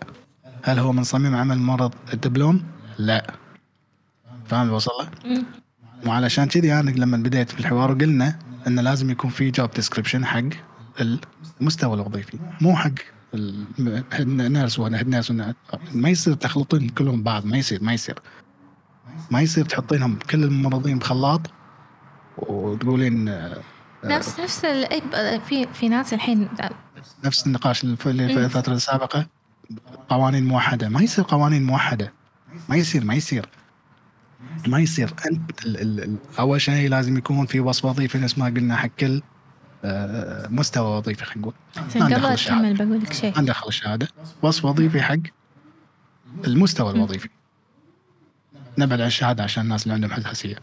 هل 0.63 0.79
هو 0.79 0.93
من 0.93 1.05
صميم 1.05 1.37
عمل 1.37 1.59
ممرض 1.59 1.95
الدبلوم؟ 2.13 2.65
لا. 2.99 3.35
فاهم 4.47 4.73
وصل؟ 4.73 5.07
وعلشان 6.07 6.45
كذي 6.45 6.73
أنا 6.73 6.91
لما 6.91 7.17
بديت 7.17 7.51
في 7.51 7.61
الحوار 7.61 7.93
قلنا 7.93 8.39
انه 8.67 8.83
لازم 8.83 9.11
يكون 9.11 9.31
في 9.31 9.51
job 9.51 9.70
description 9.70 10.24
حق 10.25 10.45
المستوى 11.61 11.95
الوظيفي 11.95 12.39
مو 12.61 12.77
حق 12.77 12.91
الناس 13.35 14.81
هيد 14.81 15.09
ناس 15.09 15.33
ما 15.93 16.09
يصير 16.09 16.35
تخلطين 16.35 16.89
كلهم 16.89 17.23
بعض 17.23 17.45
ما 17.45 17.57
يصير 17.57 17.83
ما 17.83 17.93
يصير. 17.93 18.19
ما 19.31 19.41
يصير 19.41 19.65
تحطينهم 19.65 20.19
كل 20.31 20.45
الممرضين 20.45 20.99
بخلاط 20.99 21.41
وتقولين 22.39 23.29
آه، 23.29 23.63
نفس 24.05 24.41
نفس 24.41 24.61
في 25.49 25.67
في 25.75 25.89
ناس 25.89 26.15
الحين 26.15 26.49
نفس 27.25 27.47
النقاش 27.47 27.85
اللي 27.85 27.97
في 27.97 28.11
الفترة 28.11 28.73
السابقة. 28.73 29.27
قوانين 30.09 30.45
موحدة. 30.45 30.89
ما 30.89 31.01
يصير 31.03 31.25
قوانين 31.29 31.66
موحدة. 31.66 32.12
ما 32.69 32.77
يصير 32.77 33.05
ما 33.05 33.14
يصير. 33.14 33.49
ما 34.66 34.79
يصير. 34.81 35.14
أنت 35.31 35.66
ال 35.66 36.01
ال 36.01 36.16
أول 36.39 36.61
شيء 36.61 36.89
لازم 36.89 37.16
يكون 37.16 37.47
في 37.47 37.61
وصف 37.61 37.85
وظيفي 37.85 38.19
نفس 38.19 38.39
ما 38.39 38.47
قلنا 38.47 38.77
حق 38.77 38.89
كل 38.89 39.23
آه، 39.85 40.49
مستوى 40.49 40.97
وظيفي 40.97 41.25
خلينا 41.25 41.41
نقول. 41.41 41.55
قبل 41.95 42.14
أكمل 42.14 42.75
بقول 42.75 43.01
لك 43.03 43.12
شيء. 43.12 43.35
ما 43.37 43.43
ندخل 43.43 43.69
الشهادة. 43.69 44.09
وصف 44.43 44.64
وظيفي 44.64 45.03
حق 45.03 45.16
المستوى 46.47 46.91
الوظيفي. 46.91 47.29
نبعد 48.79 49.01
عن 49.01 49.07
الشهادة 49.07 49.43
عشان 49.45 49.62
الناس 49.62 49.83
اللي 49.83 49.95
عندهم 49.95 50.11
حساسيه 50.11 50.57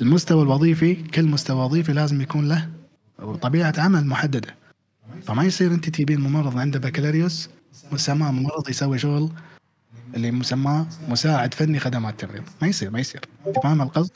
المستوى 0.00 0.42
الوظيفي 0.42 0.94
كل 0.94 1.26
مستوى 1.26 1.64
وظيفي 1.64 1.92
لازم 1.92 2.20
يكون 2.20 2.48
له 2.48 2.68
طبيعة 3.42 3.74
عمل 3.78 4.06
محددة. 4.06 4.54
فما 5.26 5.44
يصير 5.44 5.72
أنت 5.72 5.88
تجيبين 5.88 6.20
ممرض 6.20 6.58
عنده 6.58 6.78
بكالوريوس 6.78 7.48
مسمى 7.92 8.32
ممرض 8.32 8.68
يسوي 8.70 8.98
شغل 8.98 9.30
اللي 10.14 10.30
مسماه 10.30 10.86
مساعد 11.08 11.54
فني 11.54 11.78
خدمات 11.78 12.20
تمريض 12.20 12.42
ما 12.62 12.68
يصير 12.68 12.90
ما 12.90 12.98
يصير 13.00 13.20
أنت 13.46 13.58
فاهم 13.58 13.82
القصد؟ 13.82 14.10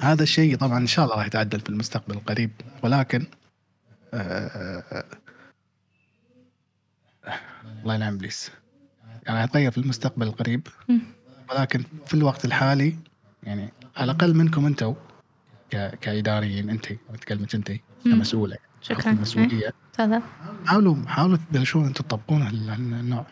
هذا 0.00 0.22
الشيء 0.22 0.56
طبعا 0.56 0.78
إن 0.78 0.86
شاء 0.86 1.04
الله 1.04 1.16
راح 1.16 1.26
يتعدل 1.26 1.60
في 1.60 1.68
المستقبل 1.68 2.14
القريب 2.14 2.50
ولكن 2.82 3.26
آه 4.14 5.04
الله 7.82 7.94
يلعن 7.94 8.14
إبليس 8.14 8.50
يعني 9.26 9.42
هيتغير 9.42 9.70
في 9.70 9.78
المستقبل 9.78 10.26
القريب. 10.26 10.68
ولكن 11.50 11.84
في 12.06 12.14
الوقت 12.14 12.44
الحالي 12.44 12.96
يعني 13.42 13.72
على 13.96 14.04
الأقل 14.04 14.34
منكم 14.34 14.66
أنتم 14.66 14.94
كإداريين 15.70 16.70
انت 16.70 16.86
اتكلمك 17.10 17.54
انت. 17.54 17.72
كمسؤولة 18.04 18.56
شكرا 18.82 19.12
المسؤوليه 19.12 19.74
تفضل 19.94 20.20
حاولوا 20.66 20.96
حاولوا 21.06 21.38
تبلشون 21.52 21.84
أنتم 21.86 22.04
تطبقون 22.04 22.42
هال- 22.42 22.70
هالنوع 22.70 23.26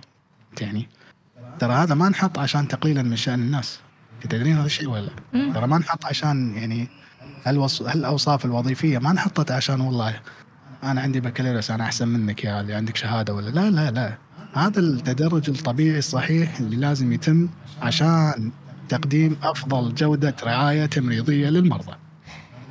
يعني 0.60 0.88
ترى 1.58 1.72
هذا 1.72 1.94
ما 1.94 2.08
نحط 2.08 2.38
عشان 2.38 2.68
تقليلا 2.68 3.02
من 3.02 3.16
شأن 3.16 3.40
الناس. 3.40 3.80
تدرين 4.28 4.56
هذا 4.56 4.66
الشيء 4.66 4.88
ولا 4.88 5.10
لا؟ 5.32 5.52
ترى 5.52 5.66
ما 5.66 5.78
نحط 5.78 6.04
عشان 6.06 6.54
يعني 6.56 6.88
هالوص... 7.44 7.82
هالأوصاف 7.82 8.44
الوظيفية 8.44 8.98
ما 8.98 9.12
نحطت 9.12 9.50
عشان 9.50 9.80
والله 9.80 10.20
أنا 10.82 11.00
عندي 11.00 11.20
بكالوريوس 11.20 11.70
أنا 11.70 11.84
أحسن 11.84 12.08
منك 12.08 12.44
يا 12.44 12.60
اللي 12.60 12.74
عندك 12.74 12.96
شهادة 12.96 13.34
ولا 13.34 13.50
لا؟ 13.50 13.70
لا 13.70 13.90
لا. 13.90 14.18
هذا 14.54 14.80
التدرج 14.80 15.50
الطبيعي 15.50 15.98
الصحيح 15.98 16.58
اللي 16.58 16.76
لازم 16.76 17.12
يتم 17.12 17.48
عشان 17.82 18.50
تقديم 18.88 19.36
أفضل 19.42 19.94
جودة 19.94 20.34
رعاية 20.42 20.86
تمريضية 20.86 21.48
للمرضى. 21.48 21.92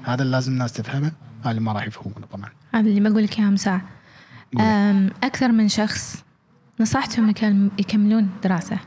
هذا 0.03 0.21
اللي 0.21 0.31
لازم 0.31 0.51
الناس 0.51 0.73
تفهمه. 0.73 1.11
هذا 1.41 1.51
اللي 1.51 1.61
ما 1.61 1.73
راح 1.73 1.87
يفهمونه 1.87 2.25
طبعا. 2.31 2.49
هذا 2.73 2.89
اللي 2.89 3.09
بقول 3.09 3.23
لك 3.23 3.39
اياه 3.39 3.55
قولي. 3.57 3.81
أم، 4.59 5.09
أكثر 5.23 5.51
من 5.51 5.67
شخص 5.67 6.23
نصحتهم 6.79 7.29
يكملون 7.79 8.29
دراسة. 8.43 8.77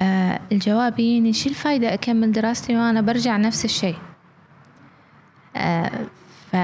أه، 0.00 0.40
الجواب 0.52 1.00
يجيني 1.00 1.32
شو 1.32 1.48
الفايدة 1.48 1.94
أكمل 1.94 2.32
دراستي 2.32 2.76
وأنا 2.76 3.00
برجع 3.00 3.36
نفس 3.36 3.64
الشيء؟ 3.64 3.96
أه، 5.56 5.90
ف 6.52 6.56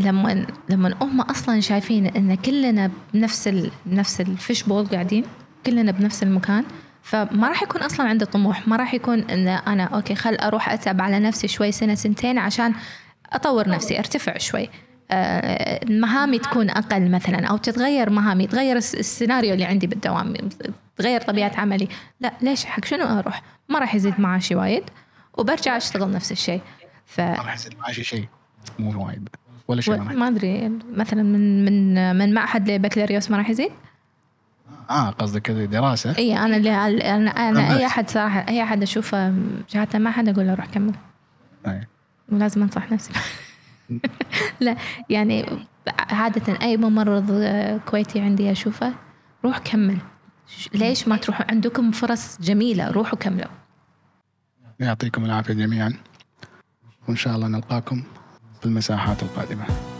لما 0.00 0.46
لما 0.68 0.94
هم 1.00 1.20
أصلا 1.20 1.60
شايفين 1.60 2.06
إن 2.06 2.34
كلنا 2.34 2.90
بنفس 3.14 3.48
ال... 3.48 3.70
نفس 3.86 4.20
ال 4.20 4.28
fish 4.28 4.62
bowl 4.62 4.86
قاعدين 4.86 5.24
كلنا 5.66 5.92
بنفس 5.92 6.22
المكان 6.22 6.64
فما 7.02 7.48
راح 7.48 7.62
يكون 7.62 7.82
أصلا 7.82 8.08
عنده 8.08 8.26
طموح 8.26 8.68
ما 8.68 8.76
راح 8.76 8.94
يكون 8.94 9.20
إن 9.20 9.48
أنا 9.48 9.84
okay 9.84 10.14
خل 10.14 10.34
أروح 10.34 10.68
أتعب 10.68 11.00
على 11.00 11.18
نفسي 11.18 11.48
شوي 11.48 11.72
سنة 11.72 11.94
سنتين 11.94 12.38
عشان 12.38 12.74
أطور 13.34 13.68
نفسي 13.68 13.98
أرتفع 13.98 14.38
شوي. 14.38 14.68
آه، 15.10 15.80
مهامي 15.90 16.38
تكون 16.38 16.70
أقل 16.70 17.10
مثلا 17.10 17.46
أو 17.46 17.56
تتغير 17.56 18.10
مهامي 18.10 18.44
يتغير 18.44 18.76
الس- 18.76 18.94
السيناريو 18.94 19.54
اللي 19.54 19.64
عندي 19.64 19.86
بالدوام 19.86 20.34
تغير 20.96 21.20
طبيعة 21.20 21.52
عملي. 21.56 21.88
لا 22.20 22.32
ليش؟ 22.42 22.64
حق 22.64 22.84
شنو 22.84 23.04
أروح؟ 23.18 23.42
ما 23.68 23.78
راح 23.78 23.94
يزيد 23.94 24.20
معاشي 24.20 24.54
وايد 24.54 24.84
وبرجع 25.38 25.76
أشتغل 25.76 26.10
نفس 26.10 26.32
الشيء. 26.32 26.60
ف 27.06 27.20
ما 27.20 27.34
راح 27.34 27.54
يصير 27.54 27.76
معاشي 27.80 28.04
شيء 28.04 28.24
مو 28.78 29.06
وايد 29.06 29.28
ولا 29.68 29.80
شيء 29.80 29.96
ما 29.96 30.04
راح 30.04 30.12
ما 30.12 30.28
أدري 30.28 30.72
مثلا 30.96 31.22
من 31.22 31.64
من 31.64 32.16
من 32.18 32.34
معهد 32.34 32.70
لبكالوريوس 32.70 33.30
ما 33.30 33.36
راح 33.36 33.50
يزيد؟ 33.50 33.70
آه 34.90 35.10
قصدك 35.10 35.42
كذا 35.42 35.64
دراسة؟ 35.64 36.16
إي 36.18 36.38
أنا 36.38 36.56
اللي 36.56 36.70
أنا 37.16 37.30
أنا 37.30 37.76
أي. 37.78 37.86
أحد 37.86 38.10
صراحة 38.10 38.48
أي 38.48 38.62
أحد 38.62 38.82
أشوفه 38.82 39.34
شهادته 39.68 39.98
ما 39.98 40.10
حد 40.10 40.28
أقول 40.28 40.46
له 40.46 40.54
روح 40.54 40.66
كمل. 40.66 40.92
أي. 41.66 41.80
ولازم 42.32 42.62
انصح 42.62 42.92
نفسي. 42.92 43.12
لا 44.60 44.76
يعني 45.10 45.46
عادة 45.88 46.62
أي 46.62 46.76
ممرض 46.76 47.44
كويتي 47.86 48.20
عندي 48.20 48.52
أشوفه 48.52 48.94
روح 49.44 49.58
كمل. 49.58 49.98
ليش 50.74 51.08
ما 51.08 51.16
تروحوا 51.16 51.50
عندكم 51.50 51.90
فرص 51.90 52.40
جميلة 52.40 52.90
روحوا 52.90 53.18
كملوا. 53.18 53.50
يعطيكم 54.80 55.24
العافية 55.24 55.54
جميعا. 55.54 55.92
وإن 57.08 57.16
شاء 57.16 57.36
الله 57.36 57.48
نلقاكم 57.48 58.02
في 58.60 58.66
المساحات 58.66 59.22
القادمة. 59.22 59.91